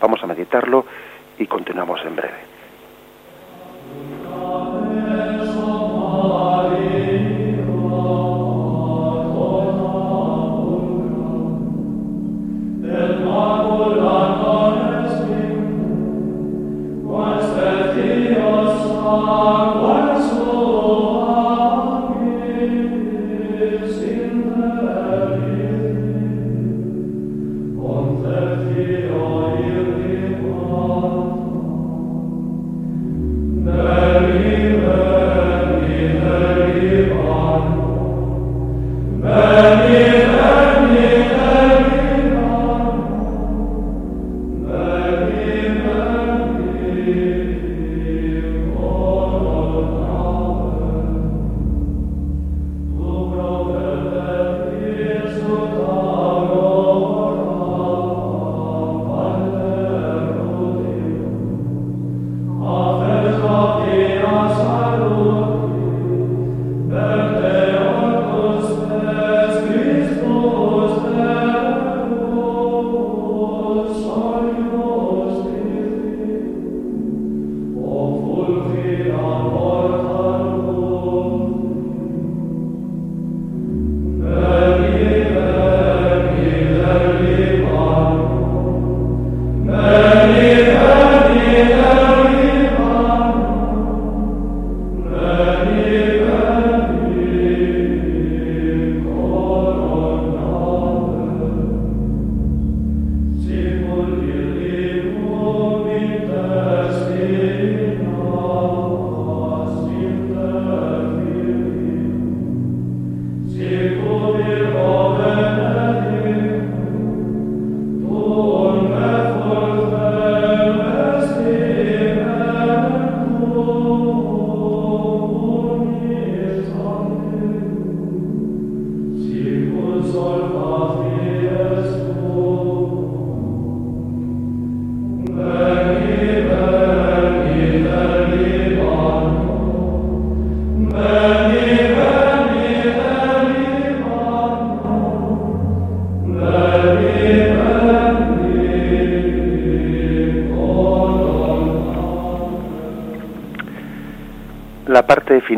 Vamos 0.00 0.22
a 0.22 0.26
meditarlo 0.26 0.84
y 1.38 1.46
continuamos 1.46 2.00
en 2.04 2.16
breve. 2.16 2.54
Amém. 89.84 90.63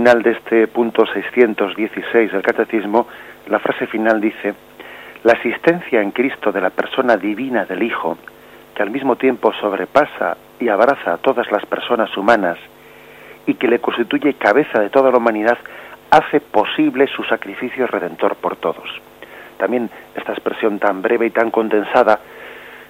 Final 0.07 0.23
de 0.23 0.31
este 0.31 0.69
punto 0.69 1.05
616 1.05 2.31
del 2.31 2.41
Catecismo, 2.41 3.09
la 3.49 3.59
frase 3.59 3.89
final 3.89 4.21
dice, 4.21 4.55
la 5.25 5.33
existencia 5.33 6.01
en 6.01 6.13
Cristo 6.13 6.53
de 6.53 6.61
la 6.61 6.71
persona 6.71 7.17
divina 7.17 7.65
del 7.65 7.83
Hijo, 7.83 8.17
que 8.73 8.85
al 8.85 8.91
mismo 8.91 9.17
tiempo 9.17 9.53
sobrepasa 9.55 10.37
y 10.61 10.69
abraza 10.69 11.15
a 11.15 11.17
todas 11.17 11.51
las 11.51 11.67
personas 11.67 12.17
humanas 12.17 12.57
y 13.49 13.55
que 13.55 13.67
le 13.67 13.81
constituye 13.81 14.35
cabeza 14.35 14.79
de 14.79 14.91
toda 14.91 15.11
la 15.11 15.17
humanidad, 15.17 15.59
hace 16.13 16.39
posible 16.39 17.09
su 17.09 17.25
sacrificio 17.25 17.89
redentor 17.89 18.37
por 18.37 18.55
todos. 18.55 18.89
También 19.59 19.91
esta 20.15 20.31
expresión 20.31 20.79
tan 20.79 21.03
breve 21.03 21.27
y 21.27 21.31
tan 21.31 21.51
condensada 21.51 22.21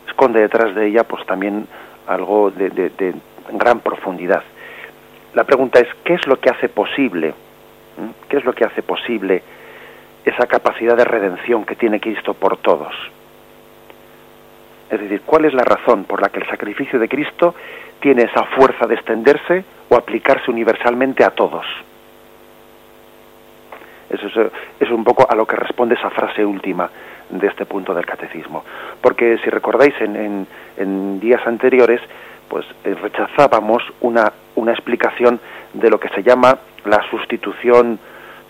esconde 0.07 0.42
detrás 0.42 0.74
de 0.74 0.88
ella 0.88 1.05
pues 1.05 1.24
también 1.24 1.66
algo 2.09 2.50
de, 2.50 2.68
de 2.68 3.14
gran 3.55 3.81
profundidad 3.81 4.42
la 5.35 5.45
pregunta 5.45 5.81
es, 5.81 5.89
¿qué 6.05 6.15
es 6.15 6.27
lo 6.27 6.39
que 6.41 6.51
hace 6.51 6.69
posible? 6.69 7.35
¿Qué 8.29 8.37
es 8.39 8.45
lo 8.45 8.53
que 8.53 8.65
hace 8.65 8.83
posible 8.83 9.43
esa 10.25 10.47
capacidad 10.47 10.97
de 10.97 11.05
redención 11.05 11.65
que 11.65 11.77
tiene 11.77 12.01
Cristo 12.01 12.35
por 12.35 12.59
todos? 12.59 12.95
Es 14.91 15.01
decir, 15.01 15.23
¿cuál 15.27 15.45
es 15.47 15.55
la 15.55 15.65
razón 15.65 16.05
por 16.05 16.23
la 16.23 16.29
que 16.29 16.41
el 16.41 16.47
sacrificio 16.47 16.99
de 16.99 17.09
Cristo 17.09 17.55
tiene 18.01 18.23
esa 18.23 18.45
fuerza 18.45 18.87
de 18.87 18.95
extenderse 18.95 19.65
o 19.89 19.97
aplicarse 19.97 20.51
universalmente 20.51 21.25
a 21.25 21.31
todos? 21.31 21.67
Eso 24.09 24.51
es, 24.79 24.91
un 24.91 25.03
poco 25.03 25.27
a 25.29 25.35
lo 25.35 25.47
que 25.47 25.57
responde 25.57 25.97
esa 25.97 26.11
frase 26.11 26.45
última 26.45 26.89
de 27.29 27.49
este 27.49 27.67
punto 27.67 27.93
del 27.93 28.07
catecismo. 28.07 28.65
Porque 29.01 29.39
si 29.39 29.51
recordáis 29.51 29.95
en, 30.01 30.47
en 30.77 31.19
días 31.21 31.45
anteriores, 31.45 32.01
pues 32.49 32.65
eh, 32.85 32.95
rechazábamos 32.95 33.83
una, 34.01 34.33
una 34.57 34.73
explicación 34.73 35.40
de 35.73 35.90
lo 35.90 35.99
que 36.01 36.09
se 36.11 36.23
llama 36.23 36.59
la 36.85 37.03
sustitución 37.11 37.99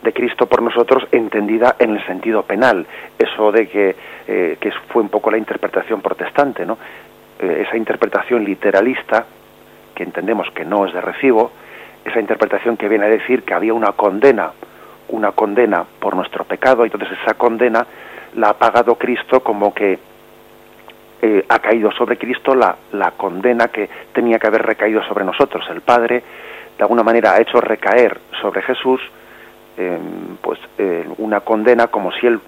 de 0.03 0.13
Cristo 0.13 0.47
por 0.47 0.63
nosotros 0.63 1.07
entendida 1.11 1.77
en 1.79 1.97
el 1.97 2.07
sentido 2.07 2.43
penal. 2.43 2.87
Eso 3.19 3.53
de 3.53 3.69
que, 3.69 3.97
eh, 4.27 4.57
que 4.61 4.71
fue 4.89 5.03
un 5.03 5.09
poco 5.09 5.31
la 5.31 5.39
interpretación 5.39 6.01
protestante, 6.01 6.65
¿no? 6.65 6.79
Eh, 7.39 7.65
esa 7.67 7.77
interpretación 7.77 8.45
literalista, 8.45 9.27
que 9.95 10.03
entendemos 10.03 10.51
que 10.53 10.65
no 10.65 10.87
es 10.87 10.93
de 10.93 11.01
recibo, 11.01 11.53
esa 12.05 12.21
interpretación 12.21 12.77
que 12.77 12.89
viene 12.89 13.07
a 13.07 13.09
decir 13.09 13.43
que 13.43 13.55
había 13.55 13.75
una 13.75 13.93
condena, 13.93 14.53
una 15.09 15.33
condena 15.33 15.85
por 15.99 16.15
nuestro 16.15 16.45
pecado, 16.45 16.85
y 16.85 16.89
entonces 16.89 17.19
esa 17.23 17.35
condena 17.35 17.87
la 18.37 18.51
ha 18.51 18.55
pagado 18.55 18.95
Cristo 18.97 19.41
como 19.41 19.75
que 19.75 19.99
eh, 21.27 21.45
ha 21.49 21.59
caído 21.59 21.91
sobre 21.93 22.17
Cristo 22.17 22.55
la, 22.55 22.77
la 22.93 23.13
condena 23.13 23.69
que 23.69 23.89
tenía 24.13 24.39
que 24.39 24.47
haber 24.47 24.63
recaído 24.63 25.03
sobre 25.05 25.25
nosotros. 25.25 25.65
El 25.71 25.81
Padre, 25.81 26.23
de 26.77 26.83
alguna 26.83 27.03
manera, 27.03 27.33
ha 27.33 27.41
hecho 27.41 27.61
recaer 27.61 28.19
sobre 28.41 28.63
Jesús 28.63 29.01
Em, 29.77 30.39
pues 30.41 30.59
eh, 30.79 31.07
una 31.19 31.41
condena 31.41 31.89
como 31.89 32.11
si 32.13 32.27
él 32.27 32.41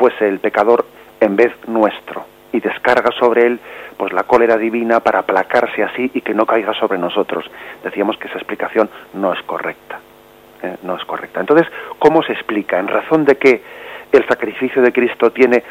fuese 0.00 0.26
el 0.28 0.40
pecador 0.40 0.84
en 1.20 1.36
vez 1.36 1.52
nuestro 1.68 2.24
y 2.52 2.58
descarga 2.58 3.12
sobre 3.20 3.46
él 3.46 3.60
pues 3.96 4.12
la 4.12 4.24
cólera 4.24 4.56
divina 4.56 4.98
para 4.98 5.20
aplacarse 5.20 5.84
así 5.84 6.10
y 6.12 6.22
que 6.22 6.34
no 6.34 6.44
caiga 6.44 6.74
sobre 6.74 6.98
nosotros. 6.98 7.48
Decíamos 7.84 8.16
que 8.16 8.26
esa 8.26 8.38
explicación 8.38 8.90
no 9.14 9.32
es 9.32 9.40
correcta. 9.42 10.00
¿eh? 10.60 10.76
no 10.82 10.96
es 10.96 11.04
correcta. 11.04 11.38
Entonces, 11.38 11.68
¿cómo 12.00 12.20
se 12.24 12.32
explica? 12.32 12.80
En 12.80 12.88
razón 12.88 13.24
de 13.26 13.36
que 13.36 13.62
el 14.10 14.26
sacrificio 14.26 14.82
de 14.82 14.92
Cristo 14.92 15.30
tiene 15.30 15.62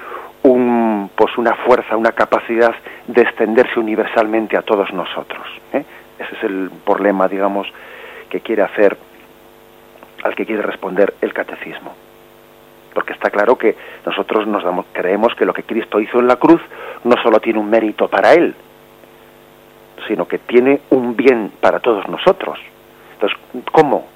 un, 0.43 1.09
pues 1.15 1.37
una 1.37 1.55
fuerza, 1.55 1.95
una 1.97 2.11
capacidad 2.11 2.73
de 3.07 3.21
extenderse 3.21 3.79
universalmente 3.79 4.57
a 4.57 4.61
todos 4.61 4.91
nosotros. 4.93 5.45
¿eh? 5.73 5.83
Ese 6.19 6.35
es 6.35 6.43
el 6.43 6.71
problema, 6.85 7.27
digamos, 7.27 7.67
que 8.29 8.41
quiere 8.41 8.63
hacer 8.63 8.97
al 10.23 10.35
que 10.35 10.45
quiere 10.45 10.61
responder 10.61 11.15
el 11.21 11.33
catecismo. 11.33 11.93
Porque 12.93 13.13
está 13.13 13.29
claro 13.29 13.57
que 13.57 13.75
nosotros 14.05 14.47
nos 14.47 14.63
damos, 14.63 14.85
creemos 14.91 15.33
que 15.35 15.45
lo 15.45 15.53
que 15.53 15.63
Cristo 15.63 15.99
hizo 15.99 16.19
en 16.19 16.27
la 16.27 16.35
cruz 16.35 16.61
no 17.03 17.15
solo 17.23 17.39
tiene 17.39 17.59
un 17.59 17.69
mérito 17.69 18.07
para 18.07 18.33
Él, 18.33 18.53
sino 20.07 20.27
que 20.27 20.39
tiene 20.39 20.81
un 20.89 21.15
bien 21.15 21.51
para 21.59 21.79
todos 21.79 22.07
nosotros. 22.07 22.59
Entonces, 23.13 23.37
¿cómo? 23.71 24.07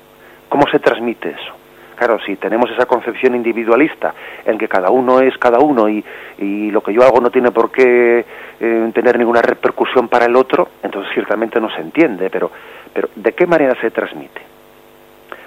¿Cómo 0.50 0.68
se 0.70 0.80
transmite 0.80 1.30
eso? 1.30 1.54
Claro, 1.96 2.20
si 2.26 2.36
tenemos 2.36 2.70
esa 2.72 2.86
concepción 2.86 3.36
individualista 3.36 4.14
en 4.46 4.58
que 4.58 4.68
cada 4.68 4.90
uno 4.90 5.22
es 5.22 5.38
cada 5.38 5.60
uno 5.60 5.88
y, 5.90 6.04
lo 6.72 6.82
que 6.82 6.94
yo 6.94 7.04
hago 7.04 7.22
no 7.22 7.30
tiene 7.30 7.52
por 7.52 7.72
qué 7.72 8.26
eh, 8.60 8.92
tener 8.94 9.18
ninguna 9.18 9.42
repercusión 9.42 10.10
para 10.10 10.26
el 10.26 10.36
otro, 10.36 10.68
entonces 10.84 11.14
ciertamente 11.14 11.60
no 11.62 11.70
se 11.70 11.80
entiende, 11.80 12.30
pero, 12.30 12.52
pero 12.94 13.10
¿de 13.16 13.32
qué 13.32 13.48
manera 13.48 13.80
se 13.80 13.92
transmite? 13.92 14.42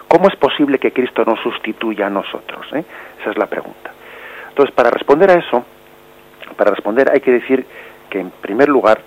¿Cómo 0.09 0.29
es 0.29 0.37
posible 0.37 0.79
que 0.79 0.91
Cristo 0.91 1.23
nos 1.27 1.39
sustituya 1.41 2.07
a 2.07 2.11
nosotros? 2.11 2.67
Eh? 2.73 2.83
Esa 3.21 3.31
es 3.31 3.37
la 3.37 3.47
pregunta. 3.47 3.93
Entonces, 4.49 4.75
para 4.75 4.91
responder 4.91 5.31
a 5.31 5.35
eso, 5.35 5.65
para 6.57 6.71
responder 6.71 7.11
hay 7.13 7.21
que 7.21 7.33
decir 7.33 7.65
que 8.09 8.19
en 8.19 8.31
primer 8.31 8.69
lugar, 8.69 9.01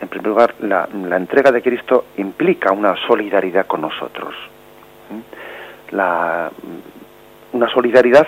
en 0.00 0.08
primer 0.08 0.28
lugar, 0.28 0.54
la, 0.60 0.88
entrega 1.16 1.50
de 1.50 1.62
Cristo 1.62 2.04
implica 2.18 2.70
una 2.70 2.94
solidaridad 3.06 3.66
con 3.66 3.80
nosotros. 3.80 4.34
La, 5.92 6.50
una 7.52 7.68
solidaridad 7.68 8.26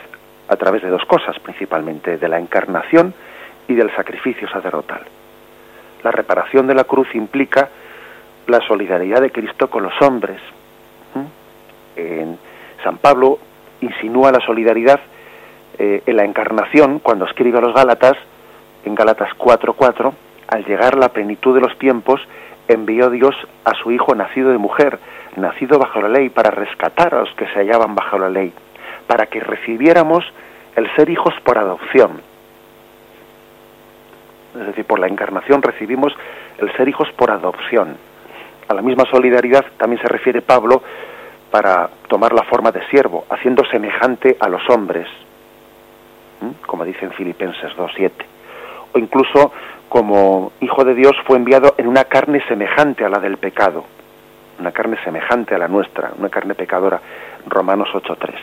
a 0.48 0.56
través 0.56 0.82
de 0.82 0.90
dos 0.90 1.04
cosas, 1.06 1.38
principalmente 1.40 2.18
de 2.18 2.28
la 2.28 2.38
encarnación 2.38 3.14
y 3.68 3.74
del 3.74 3.94
sacrificio 3.96 4.48
sacerdotal. 4.48 5.02
La 6.02 6.10
reparación 6.10 6.66
de 6.66 6.74
la 6.74 6.84
cruz 6.84 7.08
implica 7.14 7.68
la 8.46 8.60
solidaridad 8.66 9.22
de 9.22 9.30
Cristo 9.30 9.70
con 9.70 9.82
los 9.82 9.94
hombres, 10.02 10.38
en 11.96 12.38
San 12.82 12.98
Pablo 12.98 13.38
insinúa 13.80 14.32
la 14.32 14.40
solidaridad 14.40 15.00
eh, 15.78 16.02
en 16.06 16.16
la 16.16 16.24
encarnación 16.24 16.98
cuando 16.98 17.24
escribe 17.24 17.58
a 17.58 17.60
los 17.60 17.74
Gálatas, 17.74 18.14
en 18.84 18.94
Gálatas 18.94 19.30
4:4, 19.38 20.12
al 20.48 20.64
llegar 20.64 20.96
la 20.96 21.08
plenitud 21.08 21.54
de 21.54 21.60
los 21.60 21.76
tiempos, 21.78 22.20
envió 22.68 23.10
Dios 23.10 23.34
a 23.64 23.72
su 23.82 23.90
Hijo 23.90 24.14
nacido 24.14 24.50
de 24.50 24.58
mujer, 24.58 24.98
nacido 25.36 25.78
bajo 25.78 26.00
la 26.00 26.08
ley, 26.08 26.28
para 26.28 26.50
rescatar 26.50 27.14
a 27.14 27.20
los 27.20 27.34
que 27.34 27.46
se 27.46 27.60
hallaban 27.60 27.94
bajo 27.94 28.18
la 28.18 28.28
ley, 28.28 28.52
para 29.06 29.26
que 29.26 29.40
recibiéramos 29.40 30.24
el 30.76 30.92
ser 30.96 31.10
hijos 31.10 31.34
por 31.44 31.58
adopción. 31.58 32.20
Es 34.58 34.66
decir, 34.66 34.84
por 34.84 34.98
la 34.98 35.08
encarnación 35.08 35.62
recibimos 35.62 36.12
el 36.58 36.72
ser 36.76 36.88
hijos 36.88 37.08
por 37.16 37.30
adopción. 37.30 37.96
A 38.68 38.74
la 38.74 38.82
misma 38.82 39.04
solidaridad 39.10 39.64
también 39.76 40.00
se 40.00 40.08
refiere 40.08 40.42
Pablo 40.42 40.82
para 41.50 41.88
tomar 42.08 42.32
la 42.32 42.44
forma 42.44 42.72
de 42.72 42.86
siervo, 42.88 43.26
haciendo 43.30 43.64
semejante 43.66 44.36
a 44.40 44.48
los 44.48 44.62
hombres, 44.70 45.06
como 46.66 46.84
dice 46.84 47.04
en 47.04 47.12
Filipenses 47.12 47.72
2.7. 47.76 48.10
O 48.92 48.98
incluso 48.98 49.52
como 49.88 50.52
hijo 50.60 50.84
de 50.84 50.94
Dios 50.94 51.12
fue 51.26 51.36
enviado 51.36 51.74
en 51.78 51.86
una 51.86 52.04
carne 52.04 52.42
semejante 52.48 53.04
a 53.04 53.08
la 53.08 53.18
del 53.18 53.36
pecado, 53.36 53.84
una 54.58 54.72
carne 54.72 54.96
semejante 55.04 55.54
a 55.54 55.58
la 55.58 55.68
nuestra, 55.68 56.12
una 56.18 56.28
carne 56.28 56.54
pecadora, 56.54 57.00
Romanos 57.46 57.88
8.3. 57.92 58.34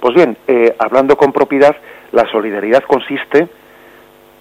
Pues 0.00 0.14
bien, 0.14 0.36
eh, 0.46 0.74
hablando 0.78 1.16
con 1.16 1.32
propiedad, 1.32 1.76
la 2.12 2.26
solidaridad 2.30 2.82
consiste 2.84 3.48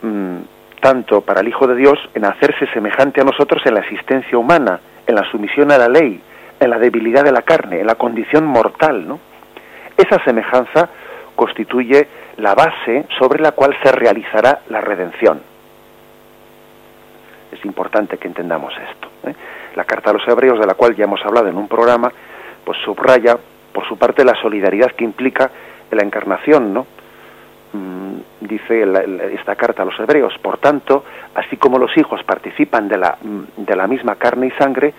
mm, 0.01 0.37
tanto 0.79 1.21
para 1.21 1.41
el 1.41 1.47
Hijo 1.47 1.67
de 1.67 1.75
Dios 1.75 1.99
en 2.13 2.25
hacerse 2.25 2.67
semejante 2.67 3.21
a 3.21 3.25
nosotros 3.25 3.61
en 3.65 3.73
la 3.73 3.81
existencia 3.81 4.37
humana, 4.37 4.79
en 5.05 5.15
la 5.15 5.29
sumisión 5.29 5.71
a 5.71 5.77
la 5.77 5.89
ley, 5.89 6.21
en 6.59 6.69
la 6.69 6.79
debilidad 6.79 7.23
de 7.23 7.31
la 7.31 7.41
carne, 7.41 7.81
en 7.81 7.87
la 7.87 7.95
condición 7.95 8.45
mortal, 8.45 9.07
¿no? 9.07 9.19
Esa 9.97 10.23
semejanza 10.23 10.89
constituye 11.35 12.07
la 12.37 12.55
base 12.55 13.05
sobre 13.17 13.41
la 13.41 13.51
cual 13.51 13.75
se 13.83 13.91
realizará 13.91 14.61
la 14.69 14.79
redención. 14.79 15.41
Es 17.51 17.63
importante 17.65 18.17
que 18.17 18.27
entendamos 18.27 18.73
esto. 18.91 19.08
¿Eh? 19.25 19.33
La 19.75 19.83
carta 19.83 20.09
a 20.09 20.13
los 20.13 20.27
hebreos, 20.27 20.59
de 20.59 20.65
la 20.65 20.73
cual 20.73 20.95
ya 20.95 21.05
hemos 21.05 21.23
hablado 21.25 21.47
en 21.47 21.57
un 21.57 21.67
programa, 21.67 22.11
pues 22.63 22.77
subraya, 22.83 23.37
por 23.73 23.87
su 23.87 23.97
parte, 23.97 24.23
la 24.23 24.35
solidaridad 24.41 24.91
que 24.91 25.03
implica 25.03 25.49
la 25.91 26.03
encarnación, 26.03 26.73
¿no? 26.73 26.85
Mm, 27.71 28.19
dice 28.41 28.85
esta 29.33 29.55
carta 29.55 29.83
a 29.83 29.85
los 29.85 29.99
hebreos, 29.99 30.33
por 30.41 30.57
tanto, 30.57 31.03
así 31.35 31.57
como 31.57 31.77
los 31.77 31.95
hijos 31.97 32.23
participan 32.23 32.87
de 32.87 32.97
la, 32.97 33.17
mm, 33.21 33.63
de 33.63 33.75
la 33.75 33.87
misma 33.87 34.15
carne 34.15 34.47
y 34.47 34.51
sangre, 34.51 34.93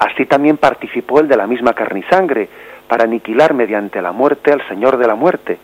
Así 0.00 0.24
también 0.24 0.56
participó 0.56 1.20
el 1.20 1.28
de 1.28 1.36
la 1.36 1.46
misma 1.46 1.74
carne 1.74 2.00
y 2.00 2.02
sangre, 2.04 2.48
para 2.88 3.04
aniquilar 3.04 3.52
mediante 3.52 4.00
la 4.00 4.12
muerte 4.12 4.50
al 4.50 4.66
Señor 4.66 4.96
de 4.96 5.06
la 5.06 5.14
muerte, 5.14 5.58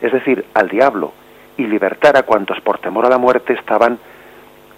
es 0.00 0.12
decir, 0.12 0.44
al 0.52 0.68
diablo, 0.68 1.12
y 1.56 1.66
libertar 1.66 2.16
a 2.16 2.24
cuantos 2.24 2.60
por 2.60 2.78
temor 2.78 3.06
a 3.06 3.08
la 3.08 3.18
muerte 3.18 3.52
estaban 3.52 4.00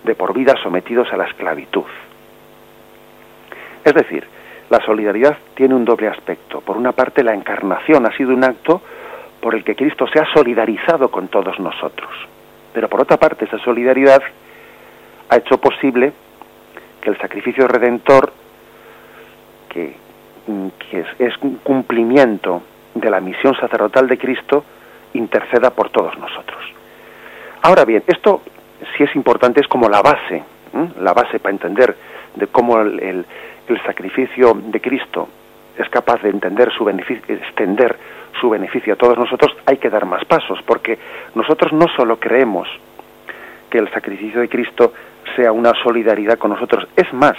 de 0.05 0.14
por 0.14 0.35
vida 0.35 0.55
sometidos 0.62 1.11
a 1.14 1.17
la 1.17 1.25
esclavitud. 1.25 1.85
Es 3.85 3.94
decir, 3.94 4.27
la 4.70 4.81
solidaridad 4.85 5.37
tiene 5.55 5.75
un 5.75 5.85
doble 5.85 6.09
aspecto. 6.09 6.61
Por 6.61 6.77
una 6.77 6.92
parte, 6.92 7.23
la 7.23 7.35
encarnación 7.35 8.07
ha 8.07 8.16
sido 8.16 8.33
un 8.33 8.44
acto 8.44 8.81
por 9.40 9.55
el 9.55 9.62
que 9.62 9.77
Cristo 9.77 10.07
se 10.07 10.18
ha 10.18 10.27
solidarizado 10.33 11.11
con 11.11 11.29
todos 11.29 11.59
nosotros. 11.59 12.11
Pero 12.73 12.88
por 12.88 13.03
otra 13.03 13.18
parte, 13.18 13.44
esa 13.44 13.59
solidaridad 13.59 14.23
ha 15.29 15.37
hecho 15.37 15.59
posible 15.59 16.12
que 17.01 17.11
el 17.11 17.18
sacrificio 17.18 17.68
redentor 17.68 18.33
que, 19.68 19.94
es, 21.18 21.35
un 21.42 21.57
cumplimiento 21.57 22.62
de 22.94 23.11
la 23.11 23.20
misión 23.20 23.57
sacerdotal 23.57 24.07
de 24.07 24.16
Cristo, 24.16 24.64
interceda 25.14 25.70
por 25.70 25.90
todos 25.90 26.16
nosotros. 26.18 26.62
Ahora 27.62 27.85
bien, 27.85 28.05
esto 28.07 28.42
si 28.97 29.03
es 29.03 29.14
importante, 29.16 29.61
es 29.61 29.68
como 29.68 29.88
la 29.88 30.03
base, 30.03 30.42
la 31.01 31.12
base 31.12 31.38
para 31.38 31.53
entender 31.53 31.97
de 32.35 32.47
cómo 32.47 32.81
el, 32.81 33.25
sacrificio 33.85 34.55
de 34.55 34.81
Cristo 34.81 35.29
es 35.77 35.88
capaz 35.88 36.22
de 36.22 36.31
entender 36.31 36.72
su 36.72 36.85
beneficio, 36.85 37.35
extender 37.35 37.96
su 38.40 38.50
beneficio 38.50 38.94
a 38.94 38.96
todos 38.96 39.18
nosotros, 39.18 39.57
hay 39.66 39.77
que 39.79 39.90
dar 39.90 40.07
más 40.07 40.24
pasos, 40.24 40.61
porque 40.66 40.98
nosotros 41.35 41.72
no 41.72 41.87
solo 41.96 42.18
creemos 42.18 42.68
que 43.70 43.79
el 43.79 43.90
sacrificio 43.92 44.40
de 44.40 44.48
Cristo 44.48 44.92
sea 45.37 45.53
una 45.53 45.72
solidaridad 45.83 46.38
con 46.38 46.50
nosotros, 46.50 46.87
es 46.96 47.12
más, 47.12 47.37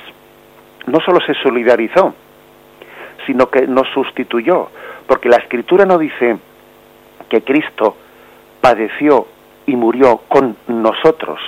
no 0.87 0.99
solo 0.99 1.19
se 1.25 1.33
solidarizó, 1.35 2.13
sino 3.25 3.49
que 3.49 3.67
nos 3.67 3.87
sustituyó, 3.89 4.69
porque 5.07 5.29
la 5.29 5.37
escritura 5.37 5.85
no 5.85 5.97
dice 5.97 6.37
que 7.29 7.41
Cristo 7.41 7.95
padeció 8.61 9.27
y 9.65 9.75
murió 9.75 10.21
con 10.27 10.57
nosotros, 10.67 11.39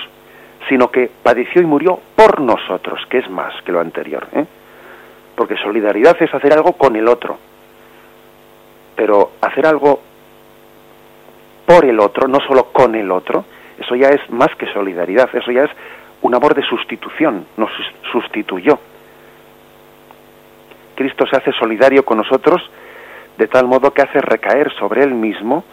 sino 0.69 0.89
que 0.89 1.09
padeció 1.23 1.61
y 1.61 1.65
murió 1.65 1.99
por 2.15 2.41
nosotros, 2.41 2.99
que 3.09 3.19
es 3.19 3.29
más 3.29 3.53
que 3.63 3.71
lo 3.71 3.79
anterior. 3.79 4.27
¿eh? 4.33 4.45
Porque 5.37 5.55
solidaridad 5.57 6.17
es 6.19 6.33
hacer 6.33 6.51
algo 6.51 6.73
con 6.73 6.95
el 6.95 7.07
otro, 7.07 7.37
pero 8.95 9.33
hacer 9.39 9.67
algo 9.67 10.01
por 11.63 11.85
el 11.85 11.99
otro, 11.99 12.27
no 12.27 12.39
solo 12.39 12.71
con 12.73 12.95
el 12.95 13.11
otro, 13.11 13.45
eso 13.77 13.95
ya 13.95 14.09
es 14.09 14.29
más 14.31 14.49
que 14.57 14.65
solidaridad, 14.73 15.29
eso 15.33 15.51
ya 15.51 15.65
es 15.65 15.71
un 16.23 16.33
amor 16.33 16.55
de 16.55 16.63
sustitución, 16.63 17.45
nos 17.55 17.69
sustituyó. 18.11 18.79
Cristo 20.95 21.27
se 21.27 21.37
hace 21.37 21.51
solidario 21.51 22.03
con 22.03 22.17
nosotros 22.17 22.59
de 23.37 23.47
tal 23.47 23.67
modo 23.67 23.93
que 23.93 24.01
hace 24.01 24.19
recaer 24.19 24.73
sobre 24.73 25.03
él 25.03 25.13
mismo 25.13 25.63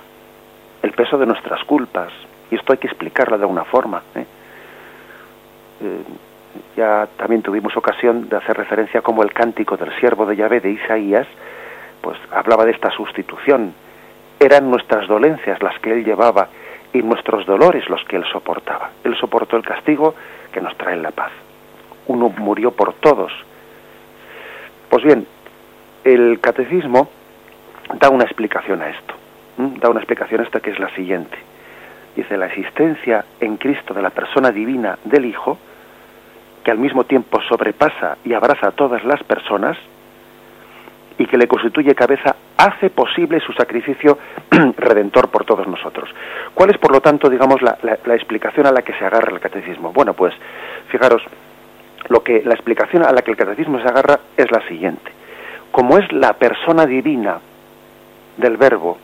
el 0.83 0.93
peso 0.93 1.17
de 1.17 1.25
nuestras 1.25 1.65
culpas. 1.65 2.13
Y 2.51 2.57
esto 2.57 2.73
hay 2.75 2.79
que 2.79 2.89
explicarlo 2.89 3.39
de 3.39 3.45
alguna 3.45 3.65
forma. 3.65 4.03
¿eh? 4.15 4.27
Eh, 5.81 6.03
ya 6.77 7.09
también 7.17 7.43
tuvimos 7.43 7.77
ocasión 7.77 8.29
de 8.29 8.37
hacer 8.37 8.57
referencia 8.57 9.03
como 9.03 9.23
el 9.23 9.33
cántico 9.33 9.77
del 9.77 9.95
siervo 9.99 10.27
de 10.27 10.37
Yahvé 10.37 10.61
de 10.61 10.71
Isaías, 10.71 11.27
pues 12.01 12.19
hablaba 12.31 12.65
de 12.65 12.73
esta 12.73 12.91
sustitución. 12.91 13.75
Eran 14.39 14.71
nuestras 14.71 15.09
dolencias 15.09 15.63
las 15.63 15.79
que 15.81 15.93
él 15.93 16.05
llevaba 16.05 16.49
y 16.93 17.03
nuestros 17.03 17.47
dolores 17.47 17.89
los 17.89 18.05
que 18.05 18.17
él 18.17 18.25
soportaba. 18.33 18.91
Él 19.03 19.17
soportó 19.17 19.57
el 19.57 19.65
castigo 19.65 20.15
que 20.53 20.61
nos 20.61 20.77
trae 20.77 20.97
la 20.97 21.11
paz. 21.11 21.33
Uno 22.07 22.29
murió 22.29 22.71
por 22.71 22.95
todos. 22.95 23.33
Pues 24.89 25.03
bien, 25.03 25.27
el 26.05 26.39
catecismo 26.41 27.09
da 27.99 28.11
una 28.11 28.25
explicación 28.25 28.83
a 28.83 28.91
esto. 28.91 29.15
Da 29.57 29.89
una 29.89 30.01
explicación 30.01 30.41
a 30.41 30.45
esto 30.45 30.61
que 30.61 30.71
es 30.71 30.79
la 30.79 30.91
siguiente. 30.95 31.37
Dice, 32.15 32.37
la 32.37 32.47
existencia 32.47 33.25
en 33.41 33.57
Cristo 33.57 33.93
de 33.93 34.03
la 34.03 34.11
persona 34.11 34.53
divina 34.53 34.99
del 35.05 35.25
Hijo, 35.25 35.59
que 36.65 36.71
al 36.71 36.79
mismo 36.79 37.05
tiempo 37.05 37.41
sobrepasa 37.43 38.19
y 38.25 38.33
abraza 38.33 38.69
a 38.69 38.73
todas 38.73 39.05
las 39.05 39.23
personas, 39.23 39.77
y 41.19 41.27
que 41.27 41.37
le 41.37 41.47
constituye 41.47 41.95
cabeza, 41.95 42.35
hace 42.57 42.91
posible 42.91 43.39
su 43.41 43.53
sacrificio 43.53 44.19
redentor 44.77 45.29
por 45.29 45.45
todos 45.45 45.67
nosotros. 45.67 46.09
¿Cuál 46.55 46.71
es, 46.71 46.79
por 46.79 46.93
lo 46.93 47.01
tanto, 47.01 47.29
digamos, 47.29 47.63
la, 47.63 47.79
la, 47.83 48.15
explicación 48.15 48.67
a 48.67 48.73
la 48.73 48.83
que 48.83 48.95
se 48.95 49.05
agarra 49.05 49.33
el 49.33 49.41
catecismo? 49.41 49.93
Bueno, 49.93 50.15
pues, 50.15 50.35
fijaros, 50.89 51.23
lo 52.09 52.23
que, 52.23 52.43
la 52.45 52.55
explicación 52.55 53.05
a 53.05 53.13
la 53.13 53.23
que 53.23 53.31
el 53.31 53.37
catecismo 53.37 53.81
se 53.81 53.87
agarra 53.87 54.19
es 54.37 54.51
la 54.51 54.67
siguiente. 54.67 55.13
Como 55.71 55.99
es 55.99 56.13
la 56.13 56.33
persona 56.33 56.85
divina 56.85 57.39
del 58.37 58.57
Verbo, 58.57 58.99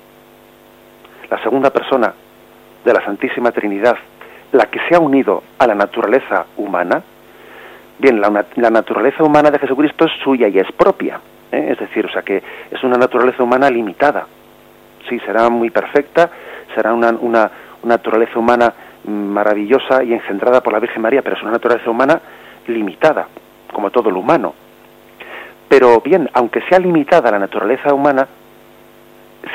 la 1.31 1.41
segunda 1.43 1.71
persona 1.71 2.13
de 2.85 2.93
la 2.93 3.05
Santísima 3.05 3.53
Trinidad, 3.53 3.97
la 4.53 4.67
que 4.67 4.81
se 4.89 4.97
ha 4.97 5.01
unido 5.01 5.45
a 5.59 5.67
la 5.67 5.77
naturaleza 5.77 6.47
humana, 6.57 7.03
bien, 8.01 8.21
la, 8.21 8.45
la 8.57 8.71
naturaleza 8.71 9.23
humana 9.23 9.51
de 9.51 9.59
Jesucristo 9.59 10.07
es 10.07 10.13
suya 10.25 10.49
y 10.49 10.59
es 10.59 10.71
propia, 10.73 11.21
¿eh? 11.53 11.69
es 11.73 11.79
decir, 11.79 12.07
o 12.07 12.11
sea 12.11 12.23
que 12.23 12.43
es 12.71 12.83
una 12.83 12.97
naturaleza 12.97 13.43
humana 13.43 13.71
limitada. 13.71 14.27
Sí, 15.09 15.19
será 15.21 15.49
muy 15.49 15.71
perfecta, 15.71 16.31
será 16.75 16.93
una, 16.93 17.11
una, 17.21 17.51
naturaleza 17.83 18.39
humana 18.39 18.75
maravillosa 19.05 20.05
y 20.05 20.13
engendrada 20.13 20.63
por 20.63 20.75
la 20.75 20.79
Virgen 20.79 21.01
María, 21.01 21.23
pero 21.23 21.37
es 21.37 21.43
una 21.43 21.53
naturaleza 21.53 21.91
humana 21.91 22.21
limitada, 22.67 23.27
como 23.73 23.91
todo 23.91 24.11
lo 24.11 24.21
humano. 24.21 24.55
Pero 25.69 26.01
bien, 26.01 26.29
aunque 26.35 26.61
sea 26.69 26.79
limitada 26.79 27.31
la 27.31 27.39
naturaleza 27.39 27.95
humana, 27.95 28.29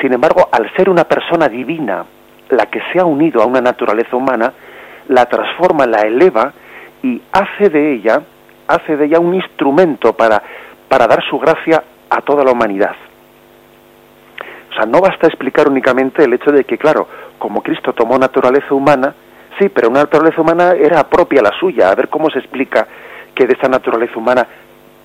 sin 0.00 0.12
embargo, 0.12 0.48
al 0.50 0.74
ser 0.74 0.90
una 0.90 1.04
persona 1.04 1.48
divina, 1.48 2.04
la 2.50 2.66
que 2.66 2.80
se 2.92 2.98
ha 2.98 3.04
unido 3.04 3.40
a 3.40 3.46
una 3.46 3.60
naturaleza 3.60 4.16
humana, 4.16 4.52
la 5.08 5.26
transforma, 5.26 5.86
la 5.86 6.00
eleva 6.00 6.52
y 7.02 7.22
hace 7.30 7.68
de 7.68 7.94
ella, 7.94 8.22
hace 8.68 8.96
de 8.96 9.06
ella 9.06 9.20
un 9.20 9.34
instrumento 9.34 10.12
para, 10.14 10.42
para 10.88 11.06
dar 11.06 11.22
su 11.28 11.38
gracia 11.38 11.82
a 12.10 12.20
toda 12.22 12.44
la 12.44 12.52
humanidad. 12.52 12.94
O 14.70 14.74
sea, 14.74 14.86
no 14.86 15.00
basta 15.00 15.26
explicar 15.26 15.68
únicamente 15.68 16.24
el 16.24 16.32
hecho 16.34 16.52
de 16.52 16.64
que, 16.64 16.76
claro, 16.76 17.08
como 17.38 17.62
Cristo 17.62 17.92
tomó 17.92 18.18
naturaleza 18.18 18.74
humana, 18.74 19.14
sí, 19.58 19.68
pero 19.68 19.88
una 19.88 20.00
naturaleza 20.00 20.40
humana 20.40 20.72
era 20.72 21.08
propia 21.08 21.42
la 21.42 21.52
suya. 21.58 21.90
A 21.90 21.94
ver 21.94 22.08
cómo 22.08 22.28
se 22.30 22.38
explica 22.38 22.86
que 23.34 23.46
de 23.46 23.54
esa 23.54 23.68
naturaleza 23.68 24.18
humana 24.18 24.46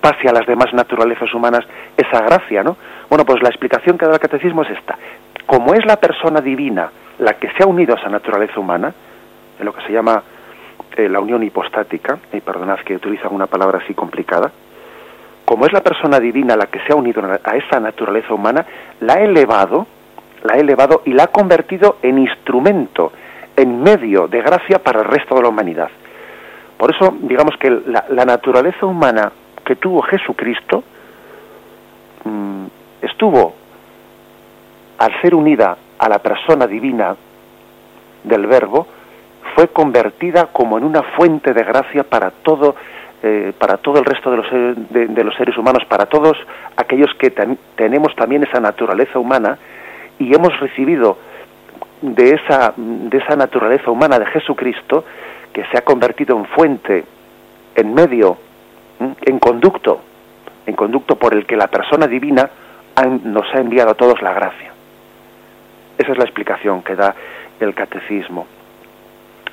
pase 0.00 0.28
a 0.28 0.32
las 0.32 0.46
demás 0.46 0.72
naturalezas 0.72 1.32
humanas 1.32 1.64
esa 1.96 2.20
gracia, 2.20 2.62
¿no? 2.62 2.76
Bueno, 3.08 3.24
pues 3.24 3.42
la 3.42 3.48
explicación 3.48 3.96
que 3.96 4.06
da 4.06 4.14
el 4.14 4.20
catecismo 4.20 4.62
es 4.62 4.70
esta. 4.70 4.98
Como 5.46 5.74
es 5.74 5.84
la 5.86 5.96
persona 5.96 6.40
divina 6.40 6.90
la 7.18 7.34
que 7.34 7.50
se 7.52 7.62
ha 7.62 7.66
unido 7.66 7.94
a 7.94 7.98
esa 7.98 8.08
naturaleza 8.08 8.58
humana, 8.58 8.92
en 9.58 9.64
lo 9.64 9.72
que 9.72 9.82
se 9.82 9.92
llama 9.92 10.22
eh, 10.96 11.08
la 11.08 11.20
unión 11.20 11.42
hipostática, 11.42 12.18
y 12.32 12.40
perdonad 12.40 12.80
que 12.80 12.96
utiliza 12.96 13.28
una 13.28 13.46
palabra 13.46 13.80
así 13.82 13.94
complicada, 13.94 14.50
como 15.44 15.66
es 15.66 15.72
la 15.72 15.82
persona 15.82 16.20
divina 16.20 16.56
la 16.56 16.66
que 16.66 16.80
se 16.80 16.92
ha 16.92 16.96
unido 16.96 17.22
a 17.44 17.56
esa 17.56 17.80
naturaleza 17.80 18.32
humana, 18.32 18.64
la 19.00 19.14
ha 19.14 19.20
elevado, 19.20 19.86
la 20.44 20.54
ha 20.54 20.58
elevado 20.58 21.02
y 21.04 21.12
la 21.12 21.24
ha 21.24 21.26
convertido 21.28 21.96
en 22.02 22.18
instrumento, 22.18 23.12
en 23.56 23.82
medio 23.82 24.28
de 24.28 24.40
gracia 24.40 24.78
para 24.78 25.00
el 25.00 25.06
resto 25.06 25.34
de 25.34 25.42
la 25.42 25.48
humanidad. 25.48 25.90
Por 26.76 26.94
eso, 26.94 27.14
digamos 27.20 27.56
que 27.58 27.70
la, 27.70 28.24
naturaleza 28.24 28.86
humana 28.86 29.30
que 29.64 29.76
tuvo 29.76 30.02
Jesucristo 30.02 30.82
mm, 32.24 32.64
estuvo, 33.02 33.54
al 34.98 35.20
ser 35.20 35.34
unida 35.34 35.76
a 35.98 36.08
la 36.08 36.18
persona 36.18 36.66
divina 36.66 37.14
del 38.24 38.46
Verbo, 38.46 38.86
fue 39.54 39.68
convertida 39.68 40.46
como 40.52 40.78
en 40.78 40.84
una 40.84 41.02
fuente 41.02 41.52
de 41.52 41.62
gracia 41.62 42.04
para 42.04 42.30
todo 42.30 42.74
eh, 43.24 43.52
para 43.56 43.76
todo 43.76 44.00
el 44.00 44.04
resto 44.04 44.32
de 44.32 44.36
los, 44.36 44.50
de, 44.90 45.24
los, 45.24 45.36
seres 45.36 45.56
humanos, 45.56 45.84
para 45.88 46.06
todos 46.06 46.36
aquellos 46.76 47.08
que 47.20 47.30
tenemos 47.76 48.16
también 48.16 48.42
esa 48.42 48.58
naturaleza 48.58 49.16
humana 49.16 49.58
y 50.18 50.34
hemos 50.34 50.58
recibido 50.58 51.18
de 52.00 52.30
esa, 52.30 52.74
de 52.76 53.16
esa 53.16 53.36
naturaleza 53.36 53.92
humana 53.92 54.18
de 54.18 54.26
Jesucristo, 54.26 55.04
que 55.52 55.64
se 55.66 55.78
ha 55.78 55.82
convertido 55.82 56.36
en 56.36 56.46
fuente, 56.46 57.04
en 57.76 57.94
medio, 57.94 58.38
en 58.98 59.38
conducto, 59.38 60.00
en 60.66 60.74
conducto 60.74 61.14
por 61.14 61.32
el 61.32 61.46
que 61.46 61.56
la 61.56 61.68
persona 61.68 62.08
divina 62.08 62.50
nos 63.22 63.54
ha 63.54 63.60
enviado 63.60 63.92
a 63.92 63.94
todos 63.94 64.20
la 64.20 64.32
gracia. 64.32 64.72
Esa 65.96 66.10
es 66.10 66.18
la 66.18 66.24
explicación 66.24 66.82
que 66.82 66.96
da 66.96 67.14
el 67.60 67.72
catecismo. 67.72 68.48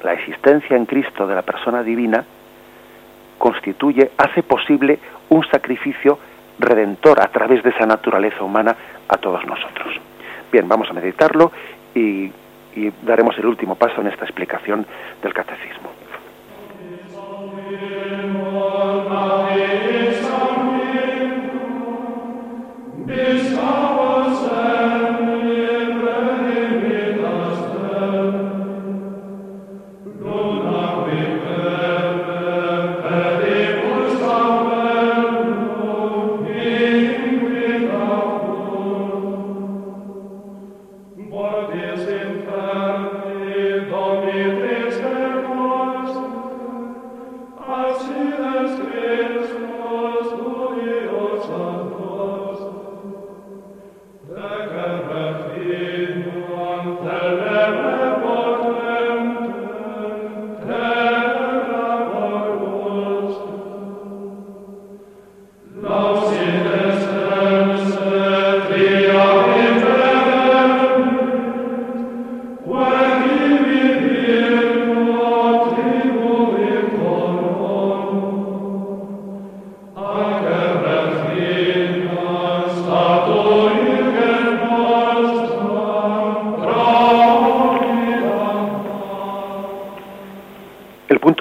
La 0.04 0.14
existencia 0.14 0.78
en 0.78 0.86
Cristo 0.86 1.28
de 1.28 1.36
la 1.36 1.42
persona 1.42 1.84
divina 1.84 2.24
constituye, 3.38 4.12
hace 4.18 4.44
posible 4.44 5.00
un 5.30 5.44
sacrificio 5.46 6.20
redentor 6.60 7.22
a 7.22 7.28
través 7.28 7.64
de 7.64 7.70
esa 7.70 7.86
naturaleza 7.86 8.44
humana 8.44 8.76
a 9.08 9.18
todos 9.18 9.46
nosotros. 9.46 9.96
Bien, 10.52 10.68
vamos 10.68 10.90
a 10.90 10.94
meditarlo 10.94 11.52
y, 11.96 12.32
daremos 13.02 13.38
el 13.38 13.46
último 13.46 13.76
paso 13.76 14.00
en 14.00 14.08
esta 14.08 14.24
explicación 14.24 14.86
del 15.22 15.34
catecismo. 15.34 15.90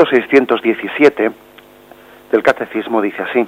617 0.08 1.30
del 2.30 2.42
Catecismo 2.42 3.00
dice 3.00 3.22
así, 3.22 3.46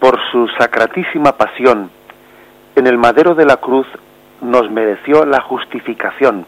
por 0.00 0.18
su 0.30 0.48
sacratísima 0.58 1.36
pasión, 1.36 1.90
en 2.76 2.86
el 2.86 2.98
madero 2.98 3.34
de 3.34 3.46
la 3.46 3.56
cruz 3.56 3.86
nos 4.40 4.70
mereció 4.70 5.24
la 5.24 5.40
justificación, 5.40 6.44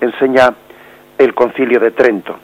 enseña 0.00 0.54
el 1.18 1.34
concilio 1.34 1.80
de 1.80 1.90
Trento, 1.90 2.36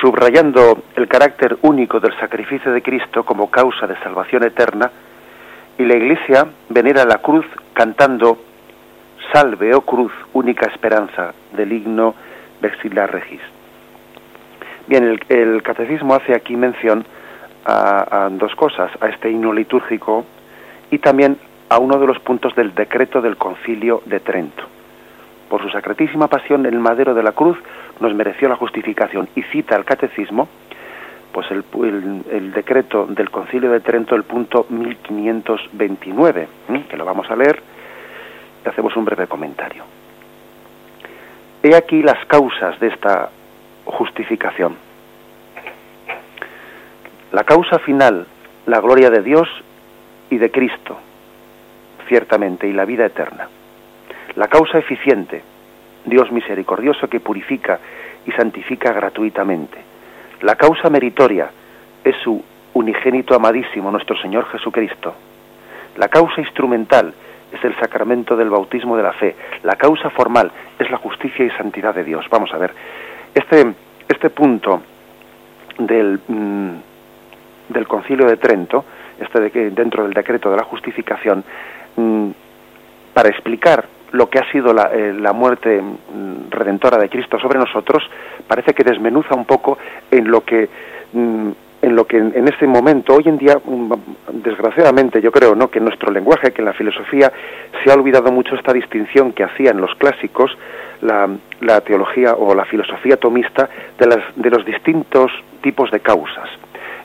subrayando 0.00 0.82
el 0.96 1.08
carácter 1.08 1.58
único 1.62 2.00
del 2.00 2.18
sacrificio 2.18 2.72
de 2.72 2.82
Cristo 2.82 3.24
como 3.24 3.50
causa 3.50 3.86
de 3.86 3.96
salvación 3.98 4.44
eterna, 4.44 4.90
Y 5.78 5.84
la 5.84 5.94
Iglesia 5.94 6.46
venera 6.70 7.04
la 7.04 7.18
cruz 7.18 7.44
cantando 7.74 8.38
Salve, 9.30 9.74
oh 9.74 9.82
cruz, 9.82 10.12
única 10.32 10.66
esperanza 10.70 11.34
del 11.52 11.70
himno 11.70 12.14
Vexilar 12.66 13.12
Regis. 13.12 13.40
Bien, 14.88 15.18
el, 15.28 15.62
catecismo 15.62 16.14
hace 16.14 16.34
aquí 16.34 16.56
mención 16.56 17.04
a, 17.64 18.28
dos 18.32 18.54
cosas, 18.54 18.90
a 19.00 19.08
este 19.08 19.30
himno 19.30 19.52
litúrgico 19.52 20.24
y 20.90 20.98
también 20.98 21.38
a 21.68 21.78
uno 21.78 21.98
de 21.98 22.06
los 22.06 22.18
puntos 22.20 22.54
del 22.54 22.74
decreto 22.74 23.20
del 23.20 23.36
concilio 23.36 24.02
de 24.06 24.20
Trento. 24.20 24.64
Por 25.48 25.62
su 25.62 25.68
sacratísima 25.70 26.28
pasión, 26.28 26.66
el 26.66 26.78
madero 26.78 27.14
de 27.14 27.22
la 27.22 27.32
cruz 27.32 27.58
nos 28.00 28.14
mereció 28.14 28.48
la 28.48 28.56
justificación 28.56 29.28
y 29.34 29.42
cita 29.42 29.76
al 29.76 29.84
catecismo 29.84 30.48
pues 31.32 31.50
el, 31.50 31.64
el, 32.32 32.52
decreto 32.52 33.06
del 33.06 33.30
concilio 33.30 33.70
de 33.70 33.80
Trento, 33.80 34.14
el 34.14 34.22
punto 34.22 34.66
1529, 34.70 36.48
que 36.88 36.96
lo 36.96 37.04
vamos 37.04 37.30
a 37.30 37.36
leer 37.36 37.60
y 38.64 38.68
hacemos 38.68 38.96
un 38.96 39.04
breve 39.04 39.26
comentario. 39.26 39.95
He 41.62 41.74
aquí 41.74 42.02
las 42.02 42.24
causas 42.26 42.78
de 42.80 42.88
esta 42.88 43.30
justificación. 43.84 44.76
La 47.32 47.44
causa 47.44 47.78
final, 47.78 48.26
la 48.66 48.80
gloria 48.80 49.10
de 49.10 49.22
Dios 49.22 49.48
y 50.30 50.38
de 50.38 50.50
Cristo, 50.50 50.98
ciertamente, 52.08 52.68
y 52.68 52.72
la 52.72 52.84
vida 52.84 53.06
eterna. 53.06 53.48
La 54.36 54.48
causa 54.48 54.78
eficiente, 54.78 55.42
Dios 56.04 56.30
misericordioso 56.30 57.08
que 57.08 57.20
purifica 57.20 57.80
y 58.26 58.32
santifica 58.32 58.92
gratuitamente. 58.92 59.78
La 60.42 60.56
causa 60.56 60.90
meritoria 60.90 61.50
es 62.04 62.16
su 62.22 62.42
unigénito 62.74 63.34
amadísimo, 63.34 63.90
nuestro 63.90 64.16
Señor 64.18 64.46
Jesucristo. 64.48 65.14
La 65.96 66.08
causa 66.08 66.40
instrumental 66.40 67.14
es 67.56 67.64
el 67.64 67.74
sacramento 67.76 68.36
del 68.36 68.50
bautismo 68.50 68.96
de 68.96 69.02
la 69.02 69.12
fe. 69.12 69.34
La 69.62 69.76
causa 69.76 70.10
formal 70.10 70.50
es 70.78 70.90
la 70.90 70.98
justicia 70.98 71.44
y 71.44 71.50
santidad 71.50 71.94
de 71.94 72.04
Dios. 72.04 72.26
Vamos 72.30 72.52
a 72.52 72.58
ver, 72.58 72.72
este, 73.34 73.74
este 74.08 74.30
punto 74.30 74.82
del, 75.78 76.20
mm, 76.26 76.70
del 77.68 77.88
concilio 77.88 78.26
de 78.26 78.36
Trento, 78.36 78.84
este 79.18 79.40
de 79.40 79.50
que 79.50 79.70
dentro 79.70 80.04
del 80.04 80.12
decreto 80.12 80.50
de 80.50 80.56
la 80.56 80.64
justificación, 80.64 81.44
mm, 81.96 82.30
para 83.12 83.28
explicar 83.28 83.86
lo 84.12 84.28
que 84.28 84.38
ha 84.38 84.50
sido 84.50 84.72
la, 84.72 84.90
eh, 84.92 85.12
muerte 85.34 85.80
mm, 85.80 86.50
redentora 86.50 86.98
de 86.98 87.08
Cristo 87.08 87.38
sobre 87.38 87.58
nosotros, 87.58 88.02
parece 88.46 88.72
que 88.72 88.84
desmenuza 88.84 89.34
un 89.34 89.44
poco 89.44 89.78
en 90.10 90.30
lo 90.30 90.42
que 90.42 90.68
en 91.82 91.94
lo 91.94 92.06
que 92.06 92.16
en, 92.16 92.48
este 92.48 92.66
momento, 92.66 93.14
hoy 93.14 93.24
en 93.26 93.38
día, 93.38 93.58
mm, 93.62 93.92
desgraciadamente, 94.32 95.20
yo 95.20 95.30
creo, 95.30 95.54
¿no? 95.54 95.68
que 95.68 95.78
en 95.78 95.84
nuestro 95.84 96.10
lenguaje, 96.10 96.52
que 96.52 96.62
en 96.62 96.66
la 96.66 96.72
filosofía 96.72 97.30
se 97.82 97.90
ha 97.90 97.94
olvidado 97.94 98.32
mucho 98.32 98.54
esta 98.54 98.72
distinción 98.72 99.32
que 99.32 99.44
hacían 99.44 99.80
los 99.80 99.94
clásicos, 99.96 100.56
la, 101.02 101.28
la 101.60 101.80
teología 101.82 102.34
o 102.34 102.54
la 102.54 102.64
filosofía 102.64 103.16
tomista, 103.16 103.68
de, 103.98 104.06
las, 104.06 104.20
de 104.36 104.50
los 104.50 104.64
distintos 104.64 105.30
tipos 105.62 105.90
de 105.90 106.00
causas. 106.00 106.48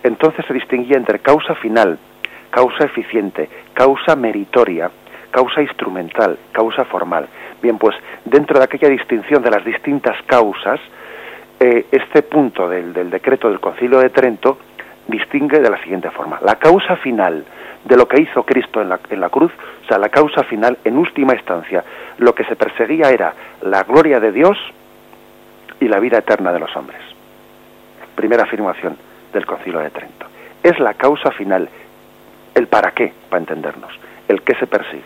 Entonces 0.04 0.46
se 0.48 0.54
distinguía 0.54 0.98
entre 0.98 1.20
causa 1.20 1.54
final, 1.56 2.00
causa 2.50 2.86
eficiente, 2.86 3.50
causa 3.74 4.16
meritoria, 4.16 4.90
causa 5.32 5.62
instrumental, 5.62 6.38
causa 6.52 6.86
formal. 6.86 7.28
Bien, 7.62 7.78
pues 7.78 7.96
dentro 8.26 8.58
de 8.58 8.66
aquella 8.66 8.90
distinción 8.90 9.42
de 9.42 9.52
las 9.52 9.64
distintas 9.64 10.18
causas, 10.26 10.80
eh, 11.64 11.86
este 11.91 12.24
punto 12.24 12.68
del, 12.68 12.91
decreto 13.12 13.47
del 13.47 13.59
Concilio 13.59 13.99
de 13.99 14.09
Trento 14.09 14.57
distingue 15.05 15.59
de 15.59 15.70
la 15.70 15.78
siguiente 15.84 16.09
forma. 16.09 16.39
La 16.41 16.55
causa 16.55 16.95
final 16.95 17.45
de 17.86 17.95
lo 17.95 18.07
que 18.07 18.20
hizo 18.20 18.41
Cristo 18.41 18.82
en 18.82 18.89
la, 18.89 18.99
en 19.12 19.22
la 19.22 19.30
cruz, 19.30 19.51
o 19.84 19.88
sea, 19.88 19.99
la 19.99 20.09
causa 20.09 20.41
final, 20.41 20.80
en 20.84 20.97
última 20.97 21.36
instancia, 21.36 21.84
lo 22.18 22.34
que 22.34 22.45
se 22.45 22.55
perseguía 22.55 23.12
era 23.12 23.36
la 23.62 23.84
gloria 23.84 24.20
de 24.20 24.32
Dios 24.32 24.57
y 25.80 25.88
la 25.88 25.99
vida 25.99 26.18
eterna 26.18 26.51
de 26.51 26.59
los 26.59 26.76
hombres. 26.76 27.01
Primera 28.16 28.43
afirmación 28.43 28.97
del 29.32 29.45
Concilio 29.45 29.82
de 29.82 29.91
Trento. 29.91 30.26
Es 30.64 30.80
la 30.80 30.95
causa 30.95 31.30
final, 31.30 31.70
el 32.55 32.66
para 32.66 32.89
qué, 32.89 33.14
para 33.30 33.41
entendernos, 33.41 33.93
el 34.28 34.41
que 34.41 34.55
se 34.55 34.66
persigue. 34.66 35.03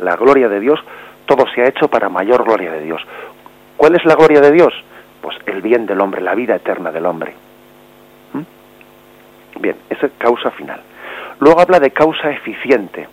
La 0.00 0.16
gloria 0.16 0.50
de 0.50 0.60
Dios, 0.60 0.80
todo 1.24 1.46
se 1.54 1.62
ha 1.62 1.68
hecho 1.68 1.88
para 1.88 2.10
mayor 2.10 2.44
gloria 2.44 2.72
de 2.72 2.82
Dios. 2.82 3.00
¿Cuál 3.78 3.94
es 3.94 4.04
la 4.04 4.16
gloria 4.16 4.42
de 4.42 4.52
Dios? 4.52 4.74
Pues 5.24 5.38
el 5.46 5.62
bien 5.62 5.86
del 5.86 6.02
hombre, 6.02 6.20
la 6.20 6.34
vida 6.34 6.54
eterna 6.54 6.92
del 6.92 7.06
hombre. 7.06 7.32
Bien, 9.58 9.74
esa 9.88 10.04
es 10.04 10.12
causa 10.18 10.50
final. 10.50 10.82
Luego 11.40 11.62
habla 11.62 11.80
de 11.80 11.92
causa 11.92 12.30
eficiente. 12.30 13.08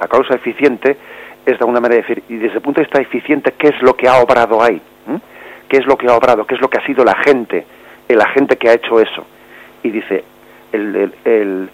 La 0.00 0.08
causa 0.08 0.34
eficiente 0.34 0.96
es 1.46 1.52
de 1.52 1.58
alguna 1.60 1.78
manera 1.78 2.02
decir, 2.02 2.24
y 2.28 2.34
desde 2.34 2.56
el 2.56 2.60
punto 2.60 2.80
de 2.80 2.86
vista 2.86 3.00
eficiente, 3.00 3.52
¿qué 3.52 3.68
es 3.68 3.80
lo 3.82 3.94
que 3.94 4.08
ha 4.08 4.16
obrado 4.16 4.60
ahí? 4.60 4.82
¿Qué 5.68 5.76
es 5.76 5.86
lo 5.86 5.96
que 5.96 6.08
ha 6.08 6.16
obrado? 6.16 6.44
¿Qué 6.44 6.56
es 6.56 6.60
lo 6.60 6.68
que 6.68 6.78
ha 6.78 6.84
sido 6.84 7.04
la 7.04 7.14
gente? 7.24 7.64
El 8.08 8.20
agente 8.20 8.56
que 8.56 8.68
ha 8.68 8.72
hecho 8.72 8.98
eso. 8.98 9.24
Y 9.84 9.90
dice 9.90 10.24
el, 10.72 11.70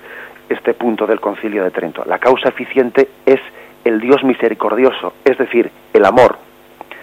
este 0.50 0.74
punto 0.74 1.06
del 1.06 1.20
concilio 1.20 1.64
de 1.64 1.70
Trento. 1.70 2.04
La 2.04 2.18
causa 2.18 2.50
eficiente 2.50 3.08
es 3.24 3.40
el 3.82 3.98
Dios 3.98 4.22
misericordioso, 4.24 5.14
es 5.24 5.38
decir, 5.38 5.70
el 5.94 6.04
amor. 6.04 6.36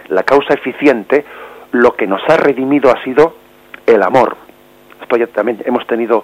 La 0.09 0.21
causa 0.21 0.53
eficiente, 0.53 1.25
lo 1.71 1.95
que 1.95 2.07
nos 2.07 2.21
ha 2.29 2.37
redimido 2.37 2.91
ha 2.91 3.03
sido 3.03 3.35
el 3.85 4.01
amor. 4.03 4.37
Esto 5.01 5.17
ya 5.17 5.27
también 5.27 5.61
hemos 5.65 5.85
tenido 5.87 6.23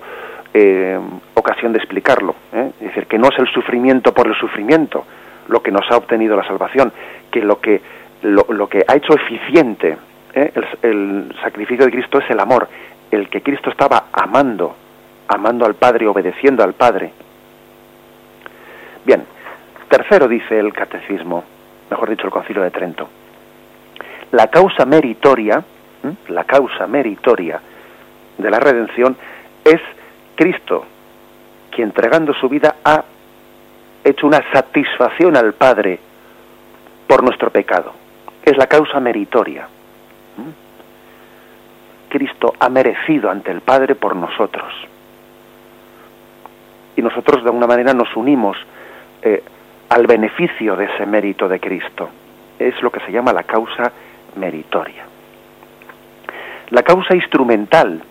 eh, 0.53 0.99
ocasión 1.33 1.73
de 1.73 1.79
explicarlo. 1.79 2.35
¿eh? 2.53 2.71
Es 2.79 2.87
decir, 2.87 3.07
que 3.07 3.17
no 3.17 3.29
es 3.29 3.39
el 3.39 3.47
sufrimiento 3.47 4.13
por 4.13 4.27
el 4.27 4.35
sufrimiento 4.35 5.05
lo 5.47 5.61
que 5.61 5.71
nos 5.71 5.89
ha 5.91 5.97
obtenido 5.97 6.35
la 6.35 6.47
salvación, 6.47 6.91
que 7.31 7.41
lo 7.41 7.59
que, 7.59 7.81
lo, 8.23 8.67
que 8.67 8.83
ha 8.87 8.95
hecho 8.95 9.13
eficiente 9.13 9.97
¿eh? 10.33 10.51
el, 10.81 11.35
sacrificio 11.43 11.85
de 11.85 11.91
Cristo 11.91 12.19
es 12.19 12.29
el 12.29 12.39
amor, 12.39 12.67
el 13.11 13.29
que 13.29 13.41
Cristo 13.41 13.69
estaba 13.69 14.05
amando, 14.11 14.75
amando 15.27 15.65
al 15.65 15.75
Padre, 15.75 16.07
obedeciendo 16.07 16.63
al 16.63 16.73
Padre. 16.73 17.11
Bien, 19.05 19.23
tercero 19.89 20.27
dice 20.27 20.57
el 20.57 20.73
catecismo, 20.73 21.43
mejor 21.89 22.09
dicho 22.09 22.25
el 22.25 22.31
concilio 22.31 22.63
de 22.63 22.71
Trento, 22.71 23.07
la 24.35 24.47
causa 24.47 24.85
meritoria, 24.85 25.63
la 26.27 26.43
causa 26.43 26.85
meritoria 26.87 27.59
de 28.37 28.51
la 28.51 28.59
redención 28.59 29.15
es 29.63 29.79
Cristo, 30.35 30.85
quien 31.71 31.87
entregando 31.87 32.33
su 32.33 32.49
vida 32.49 32.75
ha 32.83 33.03
hecho 34.03 34.27
una 34.27 34.43
satisfacción 34.51 35.37
al 35.37 35.53
Padre 35.53 35.99
por 37.07 37.23
nuestro 37.23 37.49
pecado. 37.49 37.93
Es 38.43 38.57
la 38.57 38.67
causa 38.67 38.99
meritoria. 38.99 39.69
Cristo 42.09 42.53
ha 42.59 42.69
merecido 42.69 43.29
ante 43.29 43.51
el 43.51 43.61
Padre 43.61 43.95
por 43.95 44.17
nosotros. 44.17 44.73
Y 46.97 47.01
nosotros 47.01 47.41
de 47.41 47.49
alguna 47.49 47.67
manera 47.67 47.93
nos 47.93 48.13
unimos 48.17 48.57
eh, 49.21 49.43
al 49.89 50.07
beneficio 50.07 50.75
de 50.75 50.85
ese 50.85 51.05
mérito 51.05 51.47
de 51.47 51.59
Cristo. 51.61 52.09
Es 52.59 52.81
lo 52.81 52.91
que 52.91 52.99
se 53.01 53.11
llama 53.13 53.31
la 53.33 53.43
causa 53.43 53.91
meritoria. 54.35 55.03
La 56.69 56.83
causa 56.83 57.15
instrumental 57.15 58.01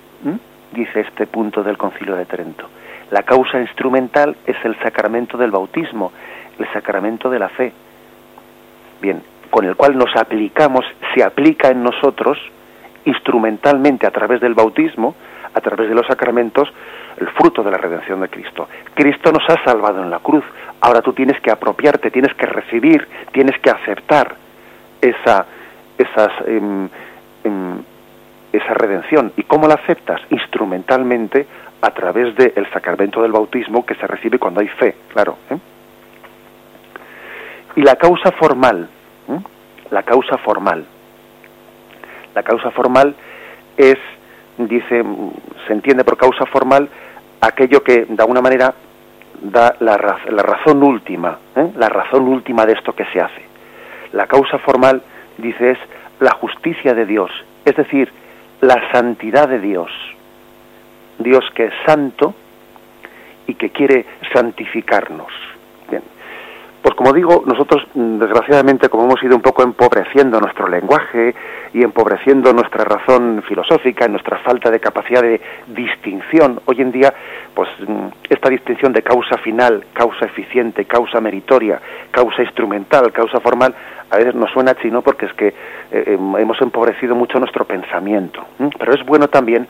dice 0.73 1.01
este 1.01 1.27
punto 1.27 1.63
del 1.63 1.79
Concilio 1.79 2.17
de 2.17 2.27
Trento. 2.27 2.69
La 3.11 3.23
causa 3.23 3.61
instrumental 3.61 4.37
es 4.47 4.57
el 4.65 4.77
sacramento 4.81 5.39
del 5.39 5.51
bautismo, 5.51 6.13
el 6.59 6.67
sacramento 6.73 7.31
de 7.31 7.39
la 7.39 7.49
fe. 7.49 7.73
Bien, 9.01 9.23
con 9.51 9.65
el 9.65 9.77
cual 9.77 9.97
nos 9.97 10.15
aplicamos, 10.17 10.85
se 11.15 11.23
aplica 11.23 11.69
en 11.69 11.83
nosotros 11.83 12.39
instrumentalmente 13.05 14.07
a 14.07 14.11
través 14.11 14.41
del 14.41 14.55
bautismo, 14.55 15.15
a 15.55 15.61
través 15.61 15.89
de 15.89 15.95
los 15.95 16.07
sacramentos, 16.07 16.69
el 17.19 17.29
fruto 17.29 17.63
de 17.63 17.71
la 17.71 17.79
redención 17.79 18.21
de 18.21 18.29
Cristo. 18.29 18.69
Cristo 18.95 19.31
nos 19.31 19.49
ha 19.49 19.63
salvado 19.65 20.03
en 20.03 20.11
la 20.11 20.19
cruz. 20.19 20.45
Ahora 20.81 21.01
tú 21.01 21.13
tienes 21.13 21.41
que 21.41 21.51
apropiarte, 21.51 22.11
tienes 22.11 22.35
que 22.35 22.47
recibir, 22.47 23.07
tienes 23.31 23.59
que 23.61 23.71
aceptar 23.71 24.35
esa, 25.01 25.47
esas 25.99 26.31
em, 26.47 26.89
em, 27.45 27.79
esa 28.53 28.75
redención. 28.75 29.33
¿Y 29.37 29.43
cómo 29.43 29.67
la 29.67 29.75
aceptas? 29.75 30.21
Instrumentalmente 30.31 31.47
a 31.81 31.91
través 31.91 32.35
del 32.37 32.67
sacramento 32.73 33.21
del 33.21 33.33
bautismo 33.33 33.85
que 33.85 33.95
se 33.97 34.07
recibe 34.07 34.39
cuando 34.39 34.61
hay 34.61 34.69
fe, 34.69 34.95
claro. 35.13 35.37
¿eh? 35.51 35.59
Y 37.77 37.83
la 37.83 37.97
causa 37.97 38.31
formal, 38.33 38.89
¿eh? 39.29 39.39
la 39.91 40.03
causa 40.03 40.39
formal. 40.39 40.87
La 42.35 42.43
causa 42.43 42.71
formal 42.71 43.15
es, 43.77 43.99
dice, 44.57 45.05
se 45.67 45.73
entiende 45.73 46.05
por 46.05 46.17
causa 46.17 46.47
formal 46.47 46.89
aquello 47.41 47.83
que 47.83 48.07
de 48.09 48.23
alguna 48.23 48.41
manera 48.41 48.73
da 49.43 49.77
la, 49.81 50.19
la 50.31 50.43
razón 50.43 50.83
última, 50.83 51.39
¿eh? 51.57 51.71
la 51.77 51.89
razón 51.89 52.29
última 52.29 52.65
de 52.65 52.73
esto 52.73 52.95
que 52.95 53.05
se 53.07 53.21
hace. 53.21 53.43
La 54.13 54.27
causa 54.27 54.59
formal, 54.59 55.03
dice, 55.39 55.73
es 55.73 55.79
la 56.21 56.33
justicia 56.33 56.95
de 56.95 57.07
Dios, 57.07 57.31
es 57.65 57.77
decir, 57.77 58.11
la 58.61 58.91
santidad 58.93 59.49
de 59.49 59.61
Dios. 59.61 59.91
Dios 61.19 61.45
que 61.55 61.67
es 61.67 61.73
santo 61.87 62.35
y 63.47 63.55
que 63.55 63.71
quiere 63.71 64.07
santificarnos. 64.33 65.33
Bien. 65.91 66.03
Pues 66.85 66.97
como 66.97 67.15
digo, 67.15 67.43
nosotros 67.47 67.83
mm, 67.95 68.19
desgraciadamente 68.19 68.91
como 68.91 69.05
hemos 69.05 69.23
ido 69.23 69.35
un 69.35 69.41
poco 69.41 69.63
empobreciendo 69.63 70.39
nuestro 70.39 70.69
lenguaje 70.69 71.35
y 71.73 71.83
empobreciendo 71.83 72.53
nuestra 72.53 72.85
razón 72.85 73.43
filosófica, 73.49 74.07
nuestra 74.07 74.37
falta 74.41 74.71
de 74.71 74.81
capacidad 74.81 75.23
de 75.23 75.41
distinción, 75.69 76.61
hoy 76.67 76.83
en 76.83 76.93
día 76.93 77.15
pues 77.55 77.71
mm, 77.89 78.09
esta 78.29 78.51
distinción 78.51 78.93
de 78.93 79.01
causa 79.01 79.39
final, 79.39 79.87
causa 79.95 80.27
eficiente, 80.27 80.85
causa 80.85 81.23
meritoria, 81.23 81.81
causa 82.11 82.43
instrumental, 82.43 83.11
causa 83.13 83.41
formal, 83.41 83.75
a 84.11 84.19
veces 84.19 84.35
nos 84.35 84.51
suena 84.51 84.75
chino 84.75 85.01
porque 85.01 85.25
es 85.25 85.33
que 85.33 85.55
eh, 85.91 86.19
hemos 86.39 86.61
empobrecido 86.61 87.15
mucho 87.15 87.39
nuestro 87.39 87.65
pensamiento. 87.65 88.45
Pero 88.79 88.93
es 88.93 89.03
bueno 89.07 89.29
también 89.29 89.67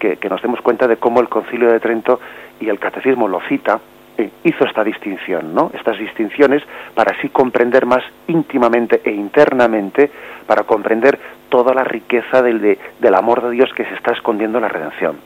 que, 0.00 0.16
que 0.16 0.28
nos 0.28 0.42
demos 0.42 0.60
cuenta 0.62 0.88
de 0.88 0.96
cómo 0.96 1.20
el 1.20 1.28
Concilio 1.28 1.70
de 1.70 1.78
Trento 1.78 2.18
y 2.58 2.68
el 2.68 2.80
Catecismo 2.80 3.28
lo 3.28 3.40
cita, 3.42 3.78
eh, 4.18 4.30
hizo 4.42 4.64
esta 4.64 4.82
distinción, 4.82 5.54
¿no? 5.54 5.70
Estas 5.72 5.96
distinciones 5.96 6.62
para 6.94 7.16
así 7.16 7.28
comprender 7.28 7.86
más 7.86 8.02
íntimamente 8.26 9.00
e 9.04 9.12
internamente, 9.12 10.10
para 10.44 10.64
comprender 10.64 11.18
toda 11.48 11.72
la 11.72 11.84
riqueza 11.84 12.42
del, 12.42 12.78
del 12.98 13.14
amor 13.14 13.42
de 13.42 13.50
Dios 13.52 13.70
que 13.74 13.84
se 13.84 13.94
está 13.94 14.12
escondiendo 14.12 14.58
en 14.58 14.62
la 14.62 14.68
redención. 14.68 15.16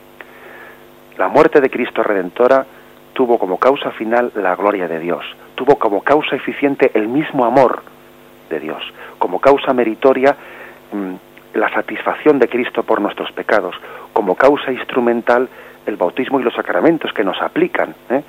La 1.17 1.29
muerte 1.29 1.63
de 1.63 1.71
Cristo 1.71 2.03
Redentora 2.03 2.67
tuvo 3.15 3.39
como 3.39 3.59
causa 3.59 3.91
final 3.93 4.31
la 4.35 4.55
gloria 4.57 4.87
de 4.89 4.99
Dios, 4.99 5.25
tuvo 5.55 5.79
como 5.79 6.03
causa 6.03 6.37
eficiente 6.37 6.91
el 6.93 7.09
mismo 7.09 7.47
amor 7.47 7.83
de 8.51 8.61
Dios, 8.61 8.83
como 9.19 9.41
causa 9.41 9.73
meritoria 9.73 10.37
mm, 10.93 11.59
la 11.59 11.71
satisfacción 11.71 12.39
de 12.39 12.49
Cristo 12.49 12.83
por 12.83 13.01
nuestros 13.01 13.33
pecados, 13.33 13.75
como 14.13 14.35
causa 14.35 14.71
instrumental 14.71 15.49
el 15.87 15.97
bautismo 15.97 16.41
y 16.41 16.43
los 16.43 16.55
sacramentos 16.55 17.13
que 17.13 17.25
nos 17.25 17.41
aplican. 17.41 17.95
¿eh? 18.11 18.23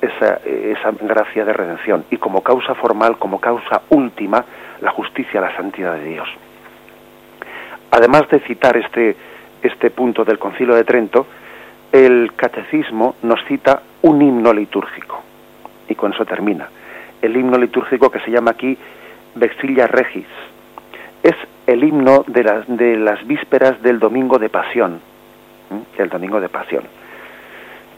Esa, 0.00 0.40
esa 0.44 0.92
gracia 1.00 1.44
de 1.44 1.52
redención 1.52 2.04
y 2.10 2.16
como 2.16 2.42
causa 2.42 2.74
formal, 2.74 3.18
como 3.18 3.40
causa 3.40 3.82
última, 3.90 4.44
la 4.80 4.90
justicia, 4.90 5.40
la 5.40 5.54
santidad 5.56 5.94
de 5.94 6.04
Dios. 6.04 6.28
Además 7.90 8.28
de 8.30 8.40
citar 8.40 8.76
este, 8.76 9.16
este 9.62 9.90
punto 9.90 10.24
del 10.24 10.38
Concilio 10.38 10.74
de 10.74 10.84
Trento, 10.84 11.26
el 11.92 12.32
Catecismo 12.36 13.16
nos 13.22 13.42
cita 13.44 13.82
un 14.02 14.20
himno 14.20 14.52
litúrgico. 14.52 15.22
Y 15.88 15.94
con 15.94 16.12
eso 16.12 16.24
termina. 16.24 16.68
El 17.22 17.36
himno 17.36 17.56
litúrgico 17.56 18.10
que 18.10 18.20
se 18.20 18.30
llama 18.30 18.50
aquí 18.50 18.76
Vexilla 19.34 19.86
Regis. 19.86 20.26
Es 21.22 21.36
el 21.66 21.84
himno 21.84 22.24
de 22.26 22.44
las, 22.44 22.64
de 22.66 22.96
las 22.96 23.26
vísperas 23.26 23.80
del 23.82 23.98
Domingo 23.98 24.38
de 24.38 24.48
Pasión. 24.48 25.00
El 25.96 26.08
Domingo 26.08 26.40
de 26.40 26.48
Pasión. 26.48 26.84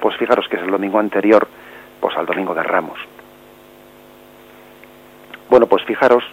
Pues 0.01 0.17
fijaros 0.17 0.47
que 0.49 0.57
es 0.57 0.63
el 0.63 0.71
domingo 0.71 1.01
anterior 1.01 1.49
pues 2.01 2.17
al 2.17 2.27
Domingo 2.27 2.55
de 2.55 2.63
Ramos. 2.63 2.99
Bueno, 5.49 5.67
pues 5.67 5.83
fijaros, 5.85 6.25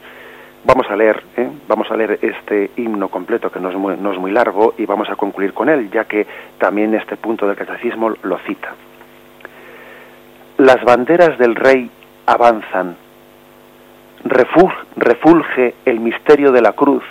vamos 0.65 0.89
a 0.89 0.95
leer, 0.95 1.23
¿eh? 1.37 1.49
vamos 1.67 1.89
a 1.89 1.95
leer 1.95 2.19
este 2.21 2.71
himno 2.75 3.07
completo 3.07 3.49
que 3.49 3.59
no 3.59 3.69
es, 3.69 3.75
muy, 3.75 3.95
no 3.97 4.11
es 4.11 4.19
muy 4.19 4.31
largo 4.31 4.73
y 4.77 4.85
vamos 4.85 5.09
a 5.09 5.15
concluir 5.15 5.53
con 5.53 5.69
él, 5.69 5.89
ya 5.91 6.05
que 6.05 6.27
también 6.57 6.93
este 6.95 7.15
punto 7.15 7.47
del 7.47 7.55
catecismo 7.55 8.13
lo 8.23 8.37
cita. 8.39 8.73
Las 10.57 10.83
banderas 10.83 11.37
del 11.37 11.55
rey 11.55 11.89
avanzan, 12.25 12.97
refulge 14.23 15.75
el 15.85 15.99
misterio 15.99 16.51
de 16.51 16.61
la 16.61 16.73
cruz 16.73 17.03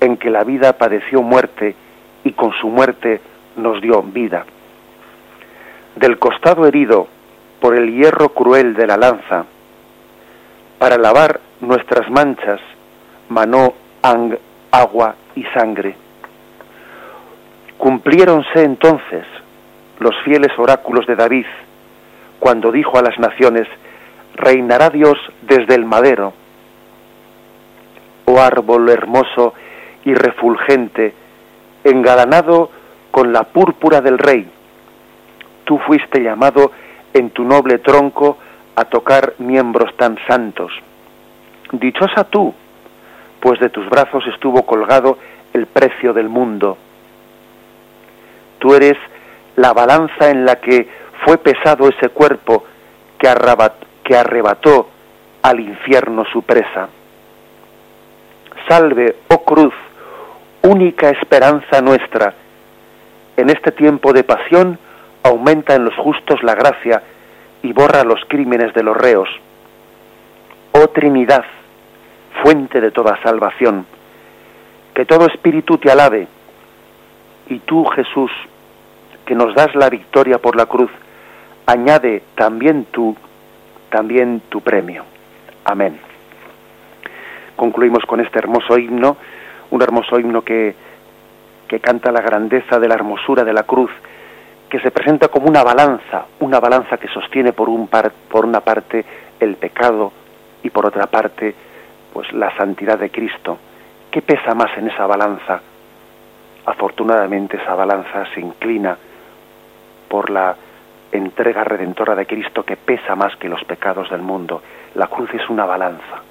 en 0.00 0.16
que 0.16 0.30
la 0.30 0.44
vida 0.44 0.74
padeció 0.74 1.22
muerte 1.22 1.74
y 2.24 2.32
con 2.32 2.52
su 2.52 2.68
muerte 2.68 3.20
nos 3.56 3.80
dio 3.80 4.02
vida. 4.02 4.44
Del 5.96 6.18
costado 6.18 6.66
herido 6.66 7.08
por 7.60 7.74
el 7.74 7.94
hierro 7.94 8.30
cruel 8.30 8.74
de 8.74 8.86
la 8.86 8.96
lanza, 8.96 9.44
para 10.78 10.98
lavar 10.98 11.40
nuestras 11.60 12.10
manchas, 12.10 12.60
manó 13.28 13.74
agua 14.70 15.14
y 15.34 15.44
sangre. 15.54 15.96
Cumpliéronse 17.78 18.62
entonces 18.62 19.24
los 19.98 20.14
fieles 20.24 20.52
oráculos 20.58 21.06
de 21.06 21.16
David, 21.16 21.46
cuando 22.38 22.70
dijo 22.70 22.98
a 22.98 23.02
las 23.02 23.18
naciones, 23.18 23.66
reinará 24.34 24.90
Dios 24.90 25.16
desde 25.42 25.74
el 25.74 25.84
madero. 25.84 26.32
Oh 28.26 28.40
árbol 28.40 28.88
hermoso 28.90 29.54
y 30.04 30.14
refulgente, 30.14 31.14
engalanado 31.84 32.70
con 33.10 33.32
la 33.32 33.44
púrpura 33.44 34.00
del 34.00 34.18
rey, 34.18 34.48
tú 35.64 35.78
fuiste 35.78 36.22
llamado 36.22 36.70
en 37.16 37.30
tu 37.30 37.44
noble 37.44 37.78
tronco 37.78 38.38
a 38.74 38.84
tocar 38.84 39.34
miembros 39.38 39.96
tan 39.96 40.18
santos. 40.26 40.72
Dichosa 41.72 42.24
tú, 42.24 42.54
pues 43.40 43.58
de 43.60 43.70
tus 43.70 43.88
brazos 43.88 44.24
estuvo 44.26 44.64
colgado 44.64 45.18
el 45.52 45.66
precio 45.66 46.12
del 46.12 46.28
mundo. 46.28 46.76
Tú 48.58 48.74
eres 48.74 48.96
la 49.56 49.72
balanza 49.72 50.30
en 50.30 50.44
la 50.44 50.56
que 50.56 50.88
fue 51.24 51.38
pesado 51.38 51.88
ese 51.88 52.10
cuerpo 52.10 52.64
que, 53.18 53.28
que 54.04 54.16
arrebató 54.16 54.88
al 55.42 55.60
infierno 55.60 56.24
su 56.32 56.42
presa. 56.42 56.88
Salve, 58.68 59.16
oh 59.28 59.42
cruz, 59.42 59.74
única 60.62 61.08
esperanza 61.10 61.80
nuestra. 61.80 62.34
En 63.36 63.50
este 63.50 63.70
tiempo 63.72 64.12
de 64.12 64.24
pasión, 64.24 64.78
aumenta 65.26 65.74
en 65.74 65.84
los 65.84 65.94
justos 65.94 66.42
la 66.42 66.54
gracia 66.54 67.02
y 67.62 67.72
borra 67.72 68.04
los 68.04 68.20
crímenes 68.28 68.72
de 68.74 68.82
los 68.82 68.96
reos. 68.96 69.28
Oh 70.72 70.88
Trinidad, 70.88 71.44
fuente 72.42 72.80
de 72.80 72.90
toda 72.90 73.20
salvación, 73.22 73.86
que 74.94 75.04
todo 75.04 75.26
espíritu 75.26 75.78
te 75.78 75.90
alabe, 75.90 76.28
y 77.48 77.60
tú, 77.60 77.84
Jesús, 77.86 78.30
que 79.24 79.34
nos 79.34 79.54
das 79.54 79.74
la 79.74 79.88
victoria 79.88 80.38
por 80.38 80.56
la 80.56 80.66
cruz, 80.66 80.90
añade 81.66 82.22
también 82.34 82.86
tú, 82.90 83.16
también 83.90 84.42
tu 84.48 84.60
premio. 84.60 85.04
Amén. 85.64 85.98
Concluimos 87.56 88.04
con 88.04 88.20
este 88.20 88.38
hermoso 88.38 88.78
himno, 88.78 89.16
un 89.70 89.82
hermoso 89.82 90.18
himno 90.18 90.42
que, 90.42 90.74
que 91.68 91.80
canta 91.80 92.12
la 92.12 92.20
grandeza 92.20 92.78
de 92.78 92.88
la 92.88 92.94
hermosura 92.94 93.44
de 93.44 93.52
la 93.52 93.62
cruz, 93.62 93.90
que 94.68 94.80
se 94.80 94.90
presenta 94.90 95.28
como 95.28 95.46
una 95.46 95.62
balanza, 95.62 96.26
una 96.40 96.58
balanza 96.58 96.96
que 96.96 97.08
sostiene 97.08 97.52
por, 97.52 97.68
un 97.68 97.88
par, 97.88 98.10
por 98.28 98.44
una 98.44 98.60
parte 98.60 99.04
el 99.38 99.56
pecado 99.56 100.12
y 100.62 100.70
por 100.70 100.86
otra 100.86 101.06
parte 101.06 101.54
pues 102.12 102.32
la 102.32 102.54
santidad 102.56 102.98
de 102.98 103.10
Cristo. 103.10 103.58
¿Qué 104.10 104.22
pesa 104.22 104.54
más 104.54 104.76
en 104.76 104.88
esa 104.88 105.06
balanza? 105.06 105.60
Afortunadamente 106.64 107.58
esa 107.58 107.74
balanza 107.74 108.24
se 108.34 108.40
inclina 108.40 108.96
por 110.08 110.30
la 110.30 110.56
entrega 111.12 111.62
redentora 111.62 112.14
de 112.14 112.26
Cristo 112.26 112.64
que 112.64 112.76
pesa 112.76 113.14
más 113.14 113.36
que 113.36 113.48
los 113.48 113.62
pecados 113.64 114.10
del 114.10 114.22
mundo. 114.22 114.62
La 114.94 115.06
cruz 115.06 115.30
es 115.34 115.48
una 115.48 115.64
balanza. 115.64 116.22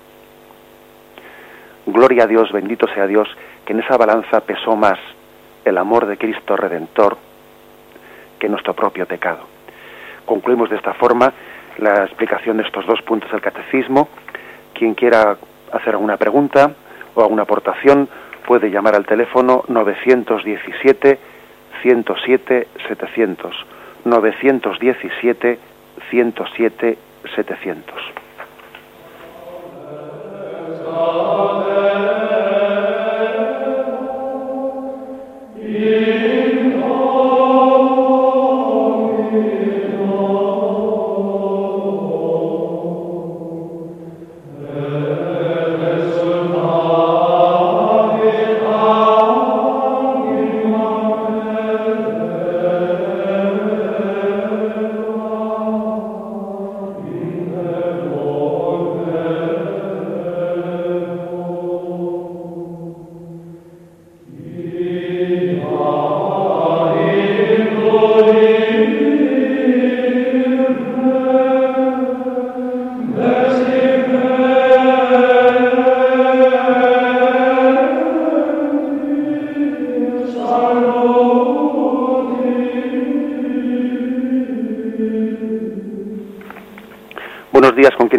Gloria 1.86 2.23
a 2.23 2.27
Dios, 2.27 2.51
bendito 2.51 2.88
sea 2.88 3.07
Dios, 3.07 3.29
que 3.63 3.73
en 3.73 3.79
esa 3.79 3.95
balanza 3.95 4.41
pesó 4.41 4.75
más 4.75 4.99
el 5.63 5.77
amor 5.77 6.07
de 6.07 6.17
Cristo 6.17 6.57
redentor 6.57 7.17
nuestro 8.50 8.74
propio 8.74 9.06
pecado. 9.06 9.39
Concluimos 10.26 10.70
de 10.70 10.78
esta 10.78 10.93
forma 10.93 11.34
la 11.78 12.06
explicación 12.06 12.58
de 12.58 12.64
estos 12.64 12.86
dos 12.86 13.02
puntos 13.02 13.32
del 13.32 13.41
catecismo. 13.41 14.10
Quien 14.74 14.93
quiera 14.93 15.38
hacer 15.72 15.93
alguna 15.93 16.18
pregunta 16.18 16.72
o 17.14 17.22
alguna 17.22 17.43
aportación 17.43 18.10
puede 18.46 18.70
llamar 18.70 18.96
al 18.96 19.06
teléfono 19.06 19.64
917 19.68 21.20
107 21.82 22.68
700 22.88 23.66
917 24.06 25.60
107 26.10 26.98
700. 27.36 28.26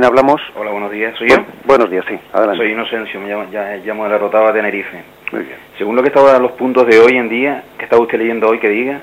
Hablamos? 0.06 0.40
Hola, 0.54 0.70
buenos 0.70 0.90
días. 0.92 1.14
¿Soy 1.18 1.28
yo? 1.28 1.36
buenos 1.64 1.90
días, 1.90 2.04
sí. 2.08 2.16
Adelante. 2.32 2.62
Soy 2.62 2.72
Inocencio, 2.72 3.20
me 3.20 3.28
llamo, 3.28 3.50
ya, 3.50 3.76
llamo 3.84 4.04
de 4.04 4.10
la 4.10 4.18
Rotava 4.18 4.52
de 4.52 4.60
Tenerife. 4.60 5.02
Muy 5.32 5.42
bien. 5.42 5.56
Según 5.78 5.96
lo 5.96 6.02
que 6.02 6.08
estaba 6.08 6.38
los 6.38 6.52
puntos 6.52 6.86
de 6.86 6.98
hoy 7.00 7.16
en 7.16 7.28
día, 7.28 7.64
que 7.76 7.84
está 7.84 7.98
usted 7.98 8.18
leyendo 8.18 8.48
hoy, 8.48 8.58
que 8.58 8.68
diga, 8.68 9.00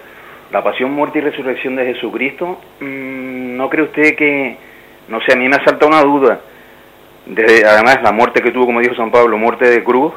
la 0.51 0.63
pasión, 0.63 0.91
muerte 0.91 1.19
y 1.19 1.21
resurrección 1.21 1.75
de 1.75 1.93
Jesucristo, 1.93 2.61
mm, 2.79 3.57
¿no 3.57 3.69
cree 3.69 3.83
usted 3.83 4.15
que, 4.15 4.57
no 5.09 5.19
sé, 5.21 5.33
a 5.33 5.35
mí 5.35 5.47
me 5.49 5.57
ha 5.57 5.65
saltado 5.65 5.87
una 5.87 6.01
duda? 6.01 6.39
Desde, 7.25 7.65
además, 7.65 7.99
la 8.01 8.11
muerte 8.11 8.41
que 8.41 8.51
tuvo, 8.51 8.67
como 8.67 8.79
dijo 8.79 8.95
San 8.95 9.11
Pablo, 9.11 9.37
muerte 9.37 9.69
de 9.69 9.83
cruz, 9.83 10.13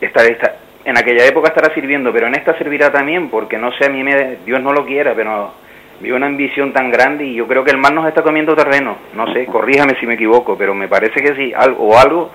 está, 0.00 0.24
está, 0.24 0.56
en 0.84 0.98
aquella 0.98 1.26
época 1.26 1.48
estará 1.48 1.72
sirviendo, 1.74 2.12
pero 2.12 2.26
en 2.26 2.34
esta 2.34 2.56
servirá 2.58 2.90
también, 2.90 3.28
porque 3.28 3.56
no 3.56 3.70
sé, 3.72 3.86
a 3.86 3.90
mí 3.90 4.02
me, 4.02 4.38
Dios 4.44 4.60
no 4.60 4.72
lo 4.72 4.84
quiera, 4.84 5.14
pero 5.14 5.52
vi 6.00 6.10
una 6.10 6.26
ambición 6.26 6.72
tan 6.72 6.90
grande 6.90 7.24
y 7.24 7.34
yo 7.34 7.46
creo 7.46 7.64
que 7.64 7.70
el 7.70 7.78
mal 7.78 7.94
nos 7.94 8.06
está 8.06 8.22
comiendo 8.22 8.54
terreno. 8.54 8.96
No 9.14 9.32
sé, 9.32 9.46
corríjame 9.52 9.98
si 9.98 10.06
me 10.06 10.14
equivoco, 10.14 10.56
pero 10.56 10.74
me 10.74 10.88
parece 10.88 11.20
que 11.20 11.34
sí, 11.34 11.52
algo, 11.54 11.88
o 11.88 11.98
algo, 11.98 12.30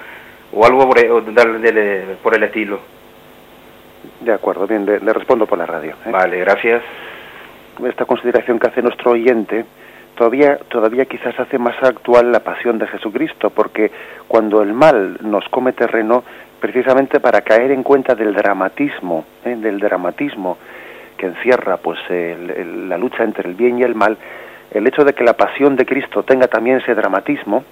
o 0.52 0.66
algo 0.66 0.88
por, 0.88 1.00
el, 1.00 2.18
por 2.22 2.36
el 2.36 2.44
estilo. 2.44 2.80
De 4.22 4.34
acuerdo, 4.34 4.68
bien, 4.68 4.86
le, 4.86 5.00
respondo 5.00 5.46
por 5.46 5.58
la 5.58 5.66
radio. 5.66 5.94
¿eh? 6.06 6.12
Vale, 6.12 6.40
gracias. 6.40 6.82
Esta 7.86 8.06
consideración 8.06 8.60
que 8.60 8.68
hace 8.68 8.82
nuestro 8.82 9.12
oyente 9.12 9.66
todavía, 10.16 10.58
todavía 10.70 11.06
quizás 11.06 11.38
hace 11.40 11.58
más 11.58 11.82
actual 11.82 12.32
la 12.32 12.42
pasión 12.42 12.78
de 12.78 12.88
Jesucristo, 12.88 13.50
porque 13.50 13.92
cuando 14.28 14.62
el 14.62 14.74
mal 14.74 15.18
nos 15.22 15.48
come 15.50 15.74
terreno, 15.74 16.24
precisamente 16.60 17.20
para 17.20 17.42
caer 17.42 17.72
en 17.72 17.84
cuenta 17.84 18.14
del 18.16 18.34
dramatismo, 18.34 19.26
¿eh? 19.44 19.56
del 19.56 19.80
dramatismo 19.80 20.58
encierra 21.26 21.78
pues 21.78 22.00
la 22.10 22.98
lucha 22.98 23.24
entre 23.24 23.50
el 23.50 23.56
bien 23.56 23.80
y 23.80 23.84
el 23.84 23.96
mal, 23.96 24.18
el 24.72 24.88
hecho 24.88 25.04
de 25.04 25.14
que 25.14 25.24
la 25.24 25.34
pasión 25.34 25.76
de 25.76 25.86
Cristo 25.86 26.24
tenga 26.24 26.48
también 26.48 26.78
ese 26.78 26.96
dramatismo, 26.96 27.64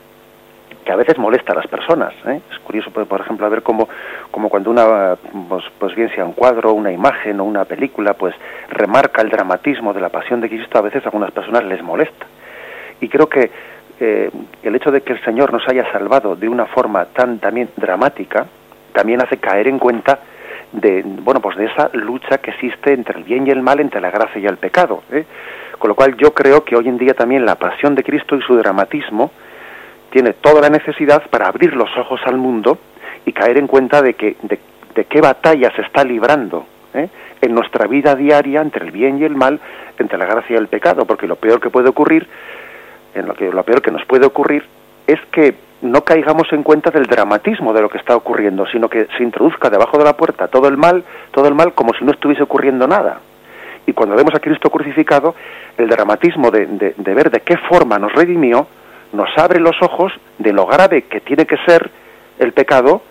que 0.85 0.91
a 0.91 0.95
veces 0.95 1.17
molesta 1.17 1.53
a 1.53 1.55
las 1.55 1.67
personas. 1.67 2.13
¿eh? 2.25 2.41
Es 2.51 2.59
curioso, 2.59 2.91
por 2.91 3.21
ejemplo, 3.21 3.45
a 3.45 3.49
ver 3.49 3.61
cómo, 3.61 3.87
como 4.31 4.49
cuando 4.49 4.71
una, 4.71 5.15
pues, 5.47 5.63
pues, 5.79 5.95
bien 5.95 6.09
sea 6.13 6.25
un 6.25 6.33
cuadro, 6.33 6.73
una 6.73 6.91
imagen 6.91 7.39
o 7.39 7.43
una 7.43 7.65
película, 7.65 8.13
pues 8.13 8.35
remarca 8.69 9.21
el 9.21 9.29
dramatismo 9.29 9.93
de 9.93 10.01
la 10.01 10.09
pasión 10.09 10.41
de 10.41 10.49
Cristo, 10.49 10.77
a 10.77 10.81
veces 10.81 11.03
a 11.03 11.09
algunas 11.09 11.31
personas 11.31 11.63
les 11.65 11.81
molesta. 11.83 12.25
Y 12.99 13.09
creo 13.09 13.27
que 13.27 13.51
eh, 13.99 14.31
el 14.63 14.75
hecho 14.75 14.91
de 14.91 15.01
que 15.01 15.13
el 15.13 15.23
Señor 15.23 15.53
nos 15.53 15.67
haya 15.67 15.91
salvado 15.91 16.35
de 16.35 16.49
una 16.49 16.65
forma 16.65 17.05
tan 17.05 17.39
también 17.39 17.69
dramática, 17.75 18.47
también 18.93 19.21
hace 19.21 19.37
caer 19.37 19.67
en 19.67 19.79
cuenta 19.79 20.19
de 20.71 21.03
bueno 21.05 21.41
pues 21.41 21.57
de 21.57 21.65
esa 21.65 21.89
lucha 21.93 22.37
que 22.37 22.51
existe 22.51 22.93
entre 22.93 23.17
el 23.17 23.23
bien 23.23 23.47
y 23.47 23.51
el 23.51 23.61
mal, 23.61 23.79
entre 23.79 24.01
la 24.01 24.11
gracia 24.11 24.39
y 24.39 24.45
el 24.45 24.57
pecado. 24.57 25.03
¿eh? 25.11 25.25
Con 25.77 25.89
lo 25.89 25.95
cual 25.95 26.15
yo 26.15 26.33
creo 26.33 26.63
que 26.63 26.75
hoy 26.75 26.87
en 26.87 26.97
día 26.97 27.13
también 27.13 27.45
la 27.45 27.55
pasión 27.55 27.95
de 27.95 28.03
Cristo 28.03 28.35
y 28.35 28.41
su 28.41 28.55
dramatismo 28.55 29.31
tiene 30.11 30.33
toda 30.33 30.61
la 30.61 30.69
necesidad 30.69 31.23
para 31.29 31.47
abrir 31.47 31.75
los 31.75 31.89
ojos 31.97 32.21
al 32.25 32.37
mundo 32.37 32.77
y 33.25 33.33
caer 33.33 33.57
en 33.57 33.67
cuenta 33.67 34.01
de 34.01 34.13
que 34.13 34.35
de, 34.43 34.59
qué 35.05 35.21
batalla 35.21 35.71
se 35.75 35.81
está 35.81 36.03
librando 36.03 36.65
¿eh? 36.93 37.07
en 37.41 37.53
nuestra 37.53 37.87
vida 37.87 38.15
diaria 38.15 38.61
entre 38.61 38.85
el 38.85 38.91
bien 38.91 39.19
y 39.19 39.23
el 39.23 39.35
mal, 39.35 39.59
entre 39.97 40.17
la 40.17 40.25
gracia 40.25 40.55
y 40.55 40.59
el 40.59 40.67
pecado, 40.67 41.05
porque 41.05 41.27
lo 41.27 41.37
peor 41.37 41.59
que 41.59 41.69
puede 41.69 41.89
ocurrir, 41.89 42.27
en 43.15 43.25
lo 43.25 43.33
que 43.33 43.51
lo 43.51 43.63
peor 43.63 43.81
que 43.81 43.91
nos 43.91 44.05
puede 44.05 44.25
ocurrir 44.25 44.63
es 45.07 45.19
que 45.31 45.55
no 45.81 46.01
caigamos 46.03 46.51
en 46.53 46.63
cuenta 46.63 46.91
del 46.91 47.05
dramatismo 47.05 47.73
de 47.73 47.81
lo 47.81 47.89
que 47.89 47.97
está 47.97 48.15
ocurriendo, 48.15 48.65
sino 48.67 48.87
que 48.87 49.07
se 49.17 49.23
introduzca 49.23 49.69
debajo 49.69 49.97
de 49.97 50.03
la 50.03 50.15
puerta 50.15 50.47
todo 50.47 50.67
el 50.67 50.77
mal, 50.77 51.03
todo 51.31 51.47
el 51.47 51.55
mal 51.55 51.73
como 51.73 51.93
si 51.93 52.05
no 52.05 52.11
estuviese 52.11 52.43
ocurriendo 52.43 52.87
nada. 52.87 53.19
Y 53.87 53.93
cuando 53.93 54.15
vemos 54.15 54.33
a 54.35 54.39
Cristo 54.39 54.69
crucificado, 54.69 55.33
el 55.77 55.89
dramatismo 55.89 56.51
de, 56.51 56.93
ver 56.97 57.31
de 57.31 57.39
qué 57.41 57.57
forma 57.57 57.97
nos 57.97 58.13
redimió, 58.13 58.67
nos 59.13 59.29
abre 59.37 59.59
los 59.59 59.75
ojos 59.81 60.13
de 60.37 60.53
lo 60.53 60.67
grave 60.67 61.03
que 61.03 61.19
tiene 61.21 61.45
que 61.45 61.57
ser 61.65 61.89
el 62.37 62.53
pecado 62.53 63.01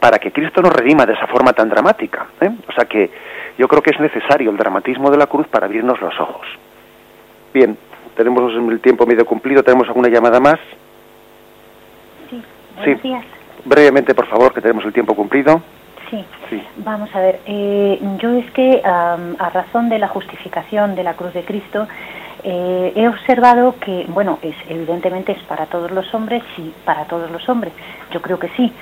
para 0.00 0.18
que 0.18 0.32
Cristo 0.32 0.60
nos 0.60 0.72
redima 0.72 1.06
de 1.06 1.14
esa 1.14 1.26
forma 1.28 1.52
tan 1.52 1.68
dramática. 1.68 2.26
¿eh? 2.40 2.50
O 2.68 2.72
sea 2.72 2.84
que 2.86 3.10
yo 3.56 3.68
creo 3.68 3.82
que 3.82 3.90
es 3.90 4.00
necesario 4.00 4.50
el 4.50 4.56
dramatismo 4.56 5.10
de 5.10 5.16
la 5.16 5.26
cruz 5.26 5.46
para 5.46 5.66
abrirnos 5.66 6.00
los 6.00 6.18
ojos. 6.20 6.46
Bien, 7.54 7.78
tenemos 8.16 8.52
el 8.52 8.80
tiempo 8.80 9.06
medio 9.06 9.24
cumplido, 9.24 9.62
tenemos 9.62 9.86
alguna 9.88 10.08
llamada 10.08 10.40
más. 10.40 10.58
Buenos 12.76 13.02
días. 13.02 13.24
Brevemente, 13.64 14.14
por 14.14 14.26
favor, 14.26 14.52
que 14.54 14.60
tenemos 14.60 14.84
el 14.84 14.92
tiempo 14.92 15.14
cumplido. 15.14 15.62
Sí. 16.10 16.62
Vamos 16.76 17.12
a 17.16 17.20
ver, 17.20 17.40
eh, 17.46 17.98
yo 18.18 18.30
es 18.30 18.48
que 18.52 18.80
a 18.84 19.50
razón 19.52 19.88
de 19.88 19.98
la 19.98 20.06
justificación 20.06 20.94
de 20.94 21.02
la 21.02 21.14
cruz 21.14 21.32
de 21.34 21.44
Cristo, 21.44 21.88
eh, 22.44 22.92
he 22.94 23.08
observado 23.08 23.74
que, 23.80 24.06
bueno, 24.08 24.38
es, 24.42 24.54
evidentemente 24.68 25.32
es 25.32 25.42
para 25.44 25.66
todos 25.66 25.90
los 25.90 26.14
hombres, 26.14 26.44
sí, 26.54 26.72
para 26.84 27.06
todos 27.06 27.28
los 27.30 27.48
hombres, 27.48 27.72
yo 28.12 28.22
creo 28.22 28.38
que 28.38 28.48
sí, 28.56 28.72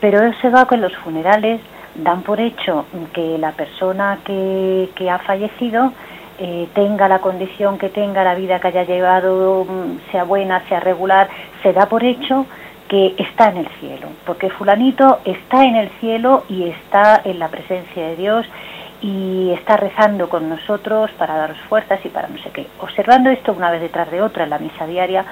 pero 0.00 0.22
he 0.22 0.28
observado 0.28 0.66
que 0.66 0.74
en 0.74 0.82
los 0.82 0.94
funerales 0.96 1.60
dan 1.94 2.20
por 2.22 2.38
hecho 2.38 2.84
que 3.14 3.38
la 3.38 3.52
persona 3.52 4.18
que, 4.24 4.90
que 4.94 5.08
ha 5.08 5.18
fallecido 5.20 5.92
eh, 6.38 6.68
tenga 6.74 7.08
la 7.08 7.20
condición 7.20 7.78
que 7.78 7.88
tenga, 7.88 8.24
la 8.24 8.34
vida 8.34 8.60
que 8.60 8.68
haya 8.68 8.82
llevado, 8.82 9.64
mm, 9.64 10.10
sea 10.10 10.24
buena, 10.24 10.60
sea 10.68 10.80
regular, 10.80 11.30
se 11.62 11.72
da 11.72 11.86
por 11.86 12.04
hecho 12.04 12.44
que 12.88 13.14
está 13.18 13.48
en 13.48 13.58
el 13.58 13.68
cielo, 13.80 14.08
porque 14.26 14.50
fulanito 14.50 15.20
está 15.24 15.64
en 15.64 15.76
el 15.76 15.88
cielo 16.00 16.44
y 16.48 16.64
está 16.64 17.20
en 17.24 17.38
la 17.38 17.48
presencia 17.48 18.08
de 18.08 18.16
Dios 18.16 18.46
y 19.00 19.50
está 19.52 19.76
rezando 19.76 20.28
con 20.28 20.48
nosotros 20.48 21.10
para 21.18 21.36
daros 21.36 21.58
fuerzas 21.68 22.00
y 22.04 22.08
para 22.08 22.28
no 22.28 22.38
sé 22.38 22.50
qué. 22.50 22.66
Observando 22.80 23.30
esto 23.30 23.52
una 23.52 23.70
vez 23.70 23.80
detrás 23.80 24.10
de 24.10 24.22
otra 24.22 24.44
en 24.44 24.50
la 24.50 24.58
misa 24.58 24.86
diaria, 24.86 25.24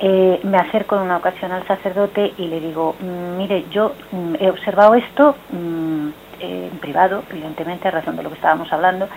eh, 0.00 0.40
me 0.42 0.56
acerco 0.58 0.96
en 0.96 1.02
una 1.02 1.16
ocasión 1.16 1.52
al 1.52 1.66
sacerdote 1.66 2.32
y 2.36 2.48
le 2.48 2.60
digo, 2.60 2.96
mm, 2.98 3.36
mire, 3.38 3.64
yo 3.70 3.92
mm, 4.10 4.34
he 4.40 4.50
observado 4.50 4.94
esto 4.94 5.36
mm, 5.50 6.08
eh, 6.40 6.68
en 6.72 6.78
privado, 6.78 7.22
evidentemente, 7.30 7.88
a 7.88 7.92
razón 7.92 8.16
de 8.16 8.22
lo 8.24 8.28
que 8.28 8.34
estábamos 8.36 8.72
hablando, 8.72 9.08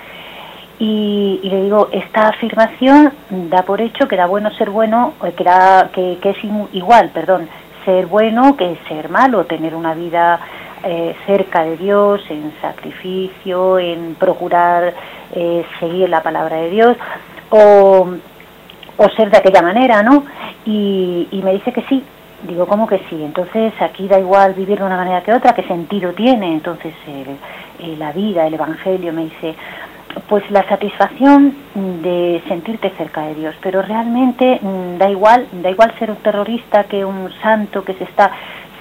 y, 0.77 1.39
le 1.43 1.63
digo, 1.63 1.87
esta 1.91 2.29
afirmación 2.29 3.13
da 3.29 3.63
por 3.63 3.79
hecho 3.79 4.07
que 4.07 4.17
da 4.17 4.25
bueno 4.25 4.51
ser 4.51 4.69
bueno, 4.69 5.13
eh, 5.23 5.31
que, 5.31 5.43
da, 5.43 5.89
que, 5.93 6.17
es 6.21 6.37
igual, 6.73 7.11
perdón, 7.13 7.47
ser 7.85 8.07
bueno 8.07 8.57
que 8.57 8.77
ser 8.89 9.09
malo, 9.09 9.45
tener 9.45 9.73
una 9.73 9.93
vida 9.93 10.39
eh, 10.83 11.15
cerca 11.25 11.63
de 11.63 11.77
Dios, 11.77 12.21
en 12.29 12.53
sacrificio, 12.61 13.79
en 13.79 14.15
procurar 14.15 14.93
eh, 15.33 15.65
seguir 15.79 16.09
la 16.09 16.21
palabra 16.21 16.57
de 16.57 16.69
Dios, 16.69 16.97
o, 17.49 18.09
o, 18.97 19.09
ser 19.15 19.31
de 19.31 19.37
aquella 19.37 19.61
manera, 19.61 20.03
¿no? 20.03 20.25
Y, 20.65 21.29
y 21.31 21.41
me 21.41 21.53
dice 21.53 21.71
que 21.71 21.83
sí, 21.83 22.03
digo, 22.43 22.65
¿cómo 22.65 22.85
que 22.85 22.97
sí? 23.09 23.23
Entonces 23.23 23.71
aquí 23.79 24.09
da 24.09 24.19
igual 24.19 24.53
vivir 24.53 24.79
de 24.79 24.83
una 24.83 24.97
manera 24.97 25.21
que 25.23 25.33
otra, 25.33 25.53
¿qué 25.53 25.63
sentido 25.63 26.11
tiene? 26.11 26.53
Entonces 26.53 26.93
la 27.97 28.11
vida, 28.11 28.47
el 28.47 28.53
Evangelio, 28.53 29.13
me 29.13 29.25
dice, 29.25 29.55
pues 30.27 30.49
la 30.51 30.67
satisfacción 30.67 31.55
de 31.73 32.41
sentirte 32.47 32.89
cerca 32.91 33.21
de 33.21 33.35
Dios, 33.35 33.55
pero 33.61 33.81
realmente 33.81 34.59
mm, 34.61 34.97
da 34.97 35.09
igual, 35.09 35.47
da 35.51 35.69
igual 35.69 35.93
ser 35.99 36.11
un 36.11 36.17
terrorista 36.17 36.85
que 36.85 37.05
un 37.05 37.31
santo 37.41 37.83
que 37.83 37.93
se 37.93 38.05
está 38.05 38.31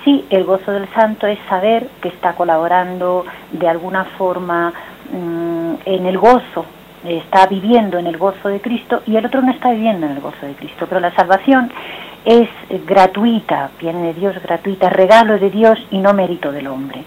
sí, 0.04 0.24
el 0.30 0.44
gozo 0.44 0.72
del 0.72 0.88
santo 0.94 1.26
es 1.26 1.38
saber 1.48 1.88
que 2.00 2.08
está 2.08 2.34
colaborando 2.34 3.24
de 3.52 3.68
alguna 3.68 4.04
forma 4.04 4.72
mm, 5.12 5.74
en 5.84 6.06
el 6.06 6.18
gozo, 6.18 6.66
está 7.04 7.46
viviendo 7.46 7.98
en 7.98 8.06
el 8.06 8.16
gozo 8.16 8.48
de 8.48 8.60
Cristo 8.60 9.02
y 9.06 9.16
el 9.16 9.26
otro 9.26 9.42
no 9.42 9.50
está 9.50 9.70
viviendo 9.70 10.06
en 10.06 10.12
el 10.12 10.20
gozo 10.20 10.46
de 10.46 10.54
Cristo, 10.54 10.86
pero 10.88 11.00
la 11.00 11.14
salvación 11.14 11.70
es 12.24 12.48
gratuita, 12.86 13.70
viene 13.78 14.08
de 14.08 14.14
Dios 14.14 14.42
gratuita, 14.42 14.88
regalo 14.88 15.38
de 15.38 15.50
Dios 15.50 15.78
y 15.90 15.98
no 15.98 16.14
mérito 16.14 16.52
del 16.52 16.68
hombre 16.68 17.04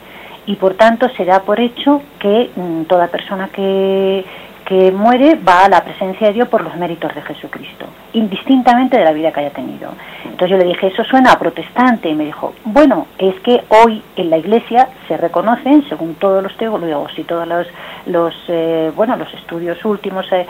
y 0.48 0.56
por 0.56 0.74
tanto 0.74 1.10
se 1.10 1.26
da 1.26 1.42
por 1.42 1.60
hecho 1.60 2.02
que 2.20 2.50
mm, 2.56 2.84
toda 2.84 3.08
persona 3.08 3.50
que, 3.50 4.26
que 4.66 4.92
muere 4.92 5.36
va 5.36 5.66
a 5.66 5.70
la 5.70 5.84
presencia 5.84 6.28
de 6.28 6.34
Dios 6.34 6.50
por 6.50 6.62
los 6.62 6.76
méritos 6.76 7.14
de 7.14 7.22
Jesucristo, 7.22 7.86
indistintamente 8.14 8.98
de 8.98 9.04
la 9.04 9.12
vida 9.12 9.32
que 9.32 9.42
haya 9.42 9.52
tenido. 9.52 9.92
Entonces 10.24 10.50
yo 10.50 10.58
le 10.58 10.66
dije, 10.66 10.88
eso 10.88 11.04
suena 11.04 11.34
a 11.34 11.40
protestante, 11.40 12.10
y 12.10 12.16
me 12.16 12.26
dijo, 12.26 12.54
bueno, 12.66 13.08
es 13.18 13.36
que 13.42 13.64
hoy 13.70 14.02
en 14.16 14.30
la 14.30 14.38
Iglesia 14.38 14.90
se 15.08 15.18
reconocen, 15.18 15.88
según 15.88 16.16
todos 16.16 16.44
los 16.44 16.56
teólogos 16.58 17.18
y 17.18 17.24
todos 17.24 17.48
los, 17.48 17.68
los 18.08 18.34
eh, 18.48 18.92
bueno, 18.96 19.16
los 19.16 19.34
estudios 19.34 19.84
últimos, 19.86 20.26
eh, 20.32 20.46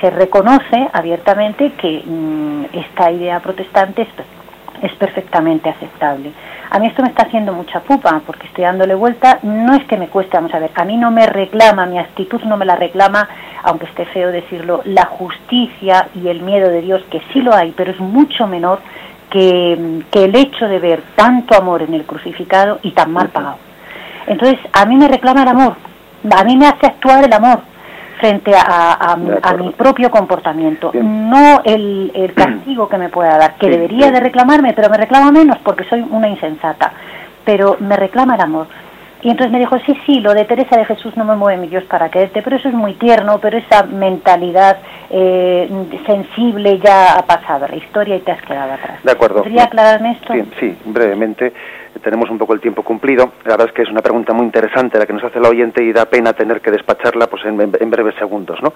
se 0.00 0.10
reconoce 0.10 0.88
abiertamente 0.92 1.72
que 1.72 2.02
mm, 2.04 2.64
esta 2.72 3.10
idea 3.10 3.40
protestante 3.40 4.02
es 4.02 4.08
es 4.82 4.92
perfectamente 4.92 5.68
aceptable. 5.68 6.32
A 6.70 6.78
mí 6.78 6.86
esto 6.86 7.02
me 7.02 7.08
está 7.08 7.24
haciendo 7.24 7.52
mucha 7.52 7.80
pupa 7.80 8.20
porque 8.26 8.46
estoy 8.46 8.64
dándole 8.64 8.94
vuelta, 8.94 9.38
no 9.42 9.74
es 9.74 9.84
que 9.84 9.96
me 9.96 10.08
cueste, 10.08 10.36
vamos 10.36 10.52
a 10.54 10.58
ver, 10.58 10.70
a 10.74 10.84
mí 10.84 10.96
no 10.96 11.10
me 11.10 11.26
reclama, 11.26 11.86
mi 11.86 11.98
actitud 11.98 12.42
no 12.42 12.56
me 12.56 12.64
la 12.64 12.76
reclama, 12.76 13.28
aunque 13.62 13.86
esté 13.86 14.04
feo 14.06 14.32
decirlo, 14.32 14.82
la 14.84 15.06
justicia 15.06 16.08
y 16.14 16.28
el 16.28 16.42
miedo 16.42 16.68
de 16.68 16.82
Dios, 16.82 17.02
que 17.10 17.22
sí 17.32 17.40
lo 17.40 17.54
hay, 17.54 17.72
pero 17.76 17.92
es 17.92 18.00
mucho 18.00 18.46
menor 18.46 18.80
que, 19.30 20.02
que 20.10 20.24
el 20.24 20.34
hecho 20.34 20.66
de 20.66 20.78
ver 20.78 21.02
tanto 21.14 21.56
amor 21.56 21.82
en 21.82 21.94
el 21.94 22.04
crucificado 22.04 22.80
y 22.82 22.90
tan 22.92 23.12
mal 23.12 23.28
pagado. 23.28 23.58
Entonces, 24.26 24.58
a 24.72 24.86
mí 24.86 24.96
me 24.96 25.08
reclama 25.08 25.42
el 25.42 25.48
amor, 25.48 25.76
a 26.36 26.44
mí 26.44 26.56
me 26.56 26.66
hace 26.66 26.86
actuar 26.86 27.24
el 27.24 27.32
amor 27.32 27.60
frente 28.18 28.52
a, 28.54 29.12
a, 29.12 29.54
mi 29.56 29.70
propio 29.70 30.10
comportamiento, 30.10 30.90
no 30.94 31.60
el, 31.64 32.10
el, 32.14 32.32
castigo 32.32 32.88
que 32.88 32.98
me 32.98 33.08
pueda 33.08 33.36
dar, 33.36 33.56
que 33.56 33.68
debería 33.68 34.10
de 34.10 34.20
reclamarme, 34.20 34.72
pero 34.72 34.88
me 34.88 34.96
reclama 34.96 35.30
menos 35.30 35.58
porque 35.58 35.84
soy 35.84 36.04
una 36.10 36.28
insensata, 36.28 36.92
pero 37.44 37.76
me 37.80 37.96
reclama 37.96 38.34
el 38.34 38.40
amor. 38.40 38.66
Y 39.22 39.30
entonces 39.30 39.50
me 39.50 39.58
dijo, 39.58 39.76
sí, 39.80 39.98
sí, 40.06 40.20
lo 40.20 40.34
de 40.34 40.44
Teresa 40.44 40.76
de 40.76 40.84
Jesús 40.84 41.16
no 41.16 41.24
me 41.24 41.34
mueve 41.34 41.60
mi 41.60 41.68
Dios 41.68 41.84
para 41.84 42.10
quererte, 42.10 42.42
pero 42.42 42.56
eso 42.56 42.68
es 42.68 42.74
muy 42.74 42.94
tierno, 42.94 43.38
pero 43.40 43.58
esa 43.58 43.82
mentalidad 43.82 44.78
eh, 45.10 45.68
sensible 46.06 46.78
ya 46.78 47.14
ha 47.14 47.22
pasado 47.22 47.66
la 47.66 47.76
historia 47.76 48.16
y 48.16 48.20
te 48.20 48.32
has 48.32 48.42
quedado 48.42 48.74
atrás. 48.74 49.02
De 49.02 49.10
acuerdo. 49.10 49.38
¿Podría 49.42 49.64
aclararme 49.64 50.12
esto? 50.12 50.32
Sí, 50.32 50.44
sí, 50.60 50.78
brevemente. 50.84 51.52
Tenemos 52.02 52.30
un 52.30 52.38
poco 52.38 52.54
el 52.54 52.60
tiempo 52.60 52.82
cumplido. 52.82 53.32
La 53.44 53.52
verdad 53.52 53.68
es 53.68 53.72
que 53.72 53.82
es 53.82 53.90
una 53.90 54.02
pregunta 54.02 54.32
muy 54.32 54.46
interesante 54.46 54.98
la 54.98 55.06
que 55.06 55.12
nos 55.12 55.24
hace 55.24 55.40
la 55.40 55.48
oyente 55.48 55.82
y 55.82 55.92
da 55.92 56.06
pena 56.06 56.32
tener 56.32 56.60
que 56.60 56.70
despacharla 56.70 57.26
pues 57.26 57.44
en, 57.44 57.56
breves 57.90 58.14
segundos, 58.16 58.62
¿no? 58.62 58.72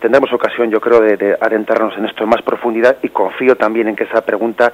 Tendremos 0.00 0.32
ocasión, 0.32 0.70
yo 0.70 0.80
creo, 0.80 1.00
de, 1.00 1.16
de 1.16 1.36
adentrarnos 1.40 1.96
en 1.96 2.06
esto 2.06 2.24
en 2.24 2.30
más 2.30 2.42
profundidad 2.42 2.96
y 3.02 3.08
confío 3.08 3.56
también 3.56 3.88
en 3.88 3.96
que 3.96 4.04
esa 4.04 4.24
pregunta 4.24 4.72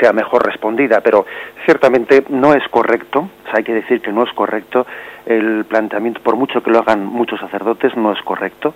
sea 0.00 0.12
mejor 0.12 0.44
respondida, 0.44 1.00
pero 1.00 1.26
ciertamente 1.64 2.24
no 2.28 2.54
es 2.54 2.66
correcto, 2.68 3.28
hay 3.52 3.64
que 3.64 3.74
decir 3.74 4.00
que 4.00 4.12
no 4.12 4.24
es 4.24 4.32
correcto 4.32 4.86
el 5.26 5.64
planteamiento, 5.64 6.20
por 6.22 6.36
mucho 6.36 6.62
que 6.62 6.70
lo 6.70 6.78
hagan 6.78 7.04
muchos 7.04 7.40
sacerdotes, 7.40 7.96
no 7.96 8.12
es 8.12 8.22
correcto 8.22 8.74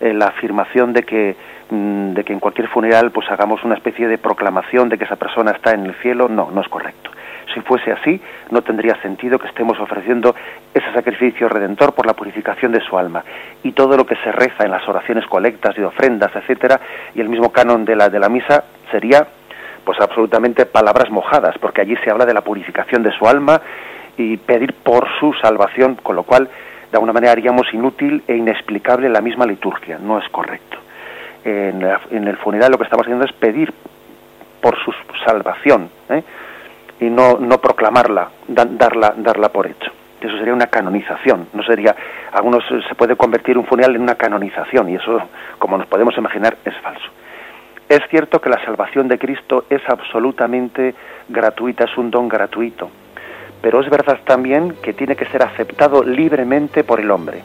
eh, 0.00 0.12
la 0.12 0.26
afirmación 0.26 0.92
de 0.92 1.02
que 1.02 1.36
mm, 1.70 2.12
de 2.14 2.24
que 2.24 2.32
en 2.32 2.40
cualquier 2.40 2.68
funeral 2.68 3.10
pues 3.10 3.30
hagamos 3.30 3.62
una 3.64 3.74
especie 3.74 4.08
de 4.08 4.18
proclamación 4.18 4.88
de 4.88 4.98
que 4.98 5.04
esa 5.04 5.16
persona 5.16 5.52
está 5.52 5.72
en 5.72 5.86
el 5.86 5.94
cielo, 5.96 6.28
no, 6.28 6.50
no 6.50 6.60
es 6.60 6.68
correcto. 6.68 7.10
Si 7.54 7.60
fuese 7.60 7.92
así, 7.92 8.20
no 8.50 8.62
tendría 8.62 9.00
sentido 9.00 9.38
que 9.38 9.46
estemos 9.46 9.78
ofreciendo 9.78 10.34
ese 10.74 10.92
sacrificio 10.92 11.48
redentor 11.48 11.94
por 11.94 12.04
la 12.04 12.14
purificación 12.14 12.72
de 12.72 12.80
su 12.80 12.98
alma. 12.98 13.24
Y 13.62 13.72
todo 13.72 13.96
lo 13.96 14.04
que 14.04 14.16
se 14.16 14.32
reza 14.32 14.64
en 14.64 14.72
las 14.72 14.86
oraciones 14.88 15.24
colectas 15.26 15.78
y 15.78 15.82
ofrendas, 15.82 16.34
etcétera, 16.34 16.80
y 17.14 17.20
el 17.20 17.28
mismo 17.28 17.50
canon 17.52 17.84
de 17.84 17.94
la, 17.94 18.08
de 18.08 18.18
la 18.18 18.28
misa 18.28 18.64
sería 18.90 19.26
pues 19.84 20.00
absolutamente 20.00 20.66
palabras 20.66 21.10
mojadas, 21.10 21.56
porque 21.58 21.82
allí 21.82 21.94
se 22.02 22.10
habla 22.10 22.26
de 22.26 22.34
la 22.34 22.40
purificación 22.40 23.02
de 23.02 23.12
su 23.12 23.28
alma 23.28 23.60
y 24.16 24.36
pedir 24.38 24.72
por 24.74 25.06
su 25.20 25.32
salvación, 25.34 25.96
con 25.96 26.16
lo 26.16 26.22
cual 26.24 26.48
de 26.90 26.96
alguna 26.96 27.12
manera 27.12 27.32
haríamos 27.32 27.72
inútil 27.72 28.22
e 28.26 28.36
inexplicable 28.36 29.08
la 29.08 29.20
misma 29.20 29.46
liturgia, 29.46 29.98
no 29.98 30.18
es 30.18 30.28
correcto. 30.30 30.78
En, 31.44 31.82
el 31.82 32.36
funeral 32.38 32.72
lo 32.72 32.78
que 32.78 32.84
estamos 32.84 33.04
haciendo 33.04 33.26
es 33.26 33.32
pedir 33.32 33.72
por 34.62 34.78
su 34.82 34.94
salvación 35.26 35.90
¿eh? 36.08 36.22
Y 37.00 37.06
no, 37.06 37.38
no 37.38 37.58
proclamarla, 37.58 38.28
darla, 38.48 39.14
darla 39.16 39.48
por 39.50 39.66
hecho. 39.66 39.90
Eso 40.20 40.38
sería 40.38 40.54
una 40.54 40.68
canonización, 40.68 41.48
no 41.52 41.62
sería, 41.62 41.94
algunos 42.32 42.64
se 42.66 42.94
puede 42.94 43.14
convertir 43.14 43.58
un 43.58 43.66
funeral 43.66 43.94
en 43.94 44.02
una 44.02 44.14
canonización 44.14 44.88
y 44.88 44.94
eso, 44.94 45.20
como 45.58 45.76
nos 45.76 45.86
podemos 45.86 46.16
imaginar, 46.16 46.56
es 46.64 46.74
falso. 46.78 47.10
Es 47.90 48.00
cierto 48.08 48.40
que 48.40 48.48
la 48.48 48.64
salvación 48.64 49.06
de 49.08 49.18
Cristo 49.18 49.66
es 49.68 49.82
absolutamente 49.86 50.94
gratuita, 51.28 51.84
es 51.84 51.98
un 51.98 52.10
don 52.10 52.28
gratuito, 52.28 52.88
pero 53.60 53.82
es 53.82 53.90
verdad 53.90 54.18
también 54.24 54.76
que 54.82 54.94
tiene 54.94 55.14
que 55.14 55.26
ser 55.26 55.42
aceptado 55.42 56.02
libremente 56.02 56.84
por 56.84 57.00
el 57.00 57.10
hombre. 57.10 57.42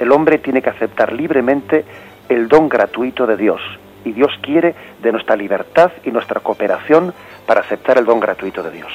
El 0.00 0.10
hombre 0.10 0.38
tiene 0.38 0.62
que 0.62 0.70
aceptar 0.70 1.12
libremente 1.12 1.84
el 2.28 2.48
don 2.48 2.68
gratuito 2.68 3.24
de 3.24 3.36
Dios, 3.36 3.60
y 4.04 4.12
Dios 4.12 4.32
quiere 4.42 4.74
de 5.02 5.12
nuestra 5.12 5.36
libertad 5.36 5.92
y 6.04 6.10
nuestra 6.10 6.40
cooperación 6.40 7.12
para 7.46 7.60
aceptar 7.60 7.98
el 7.98 8.04
don 8.04 8.20
gratuito 8.20 8.62
de 8.62 8.70
Dios. 8.70 8.92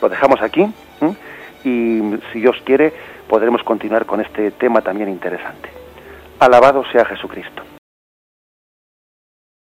Lo 0.00 0.08
dejamos 0.08 0.40
aquí 0.42 0.66
y 1.64 2.00
si 2.32 2.40
Dios 2.40 2.56
quiere 2.64 2.92
podremos 3.28 3.62
continuar 3.62 4.06
con 4.06 4.20
este 4.20 4.50
tema 4.52 4.80
también 4.80 5.08
interesante. 5.08 5.70
Alabado 6.38 6.84
sea 6.92 7.04
Jesucristo. 7.04 7.75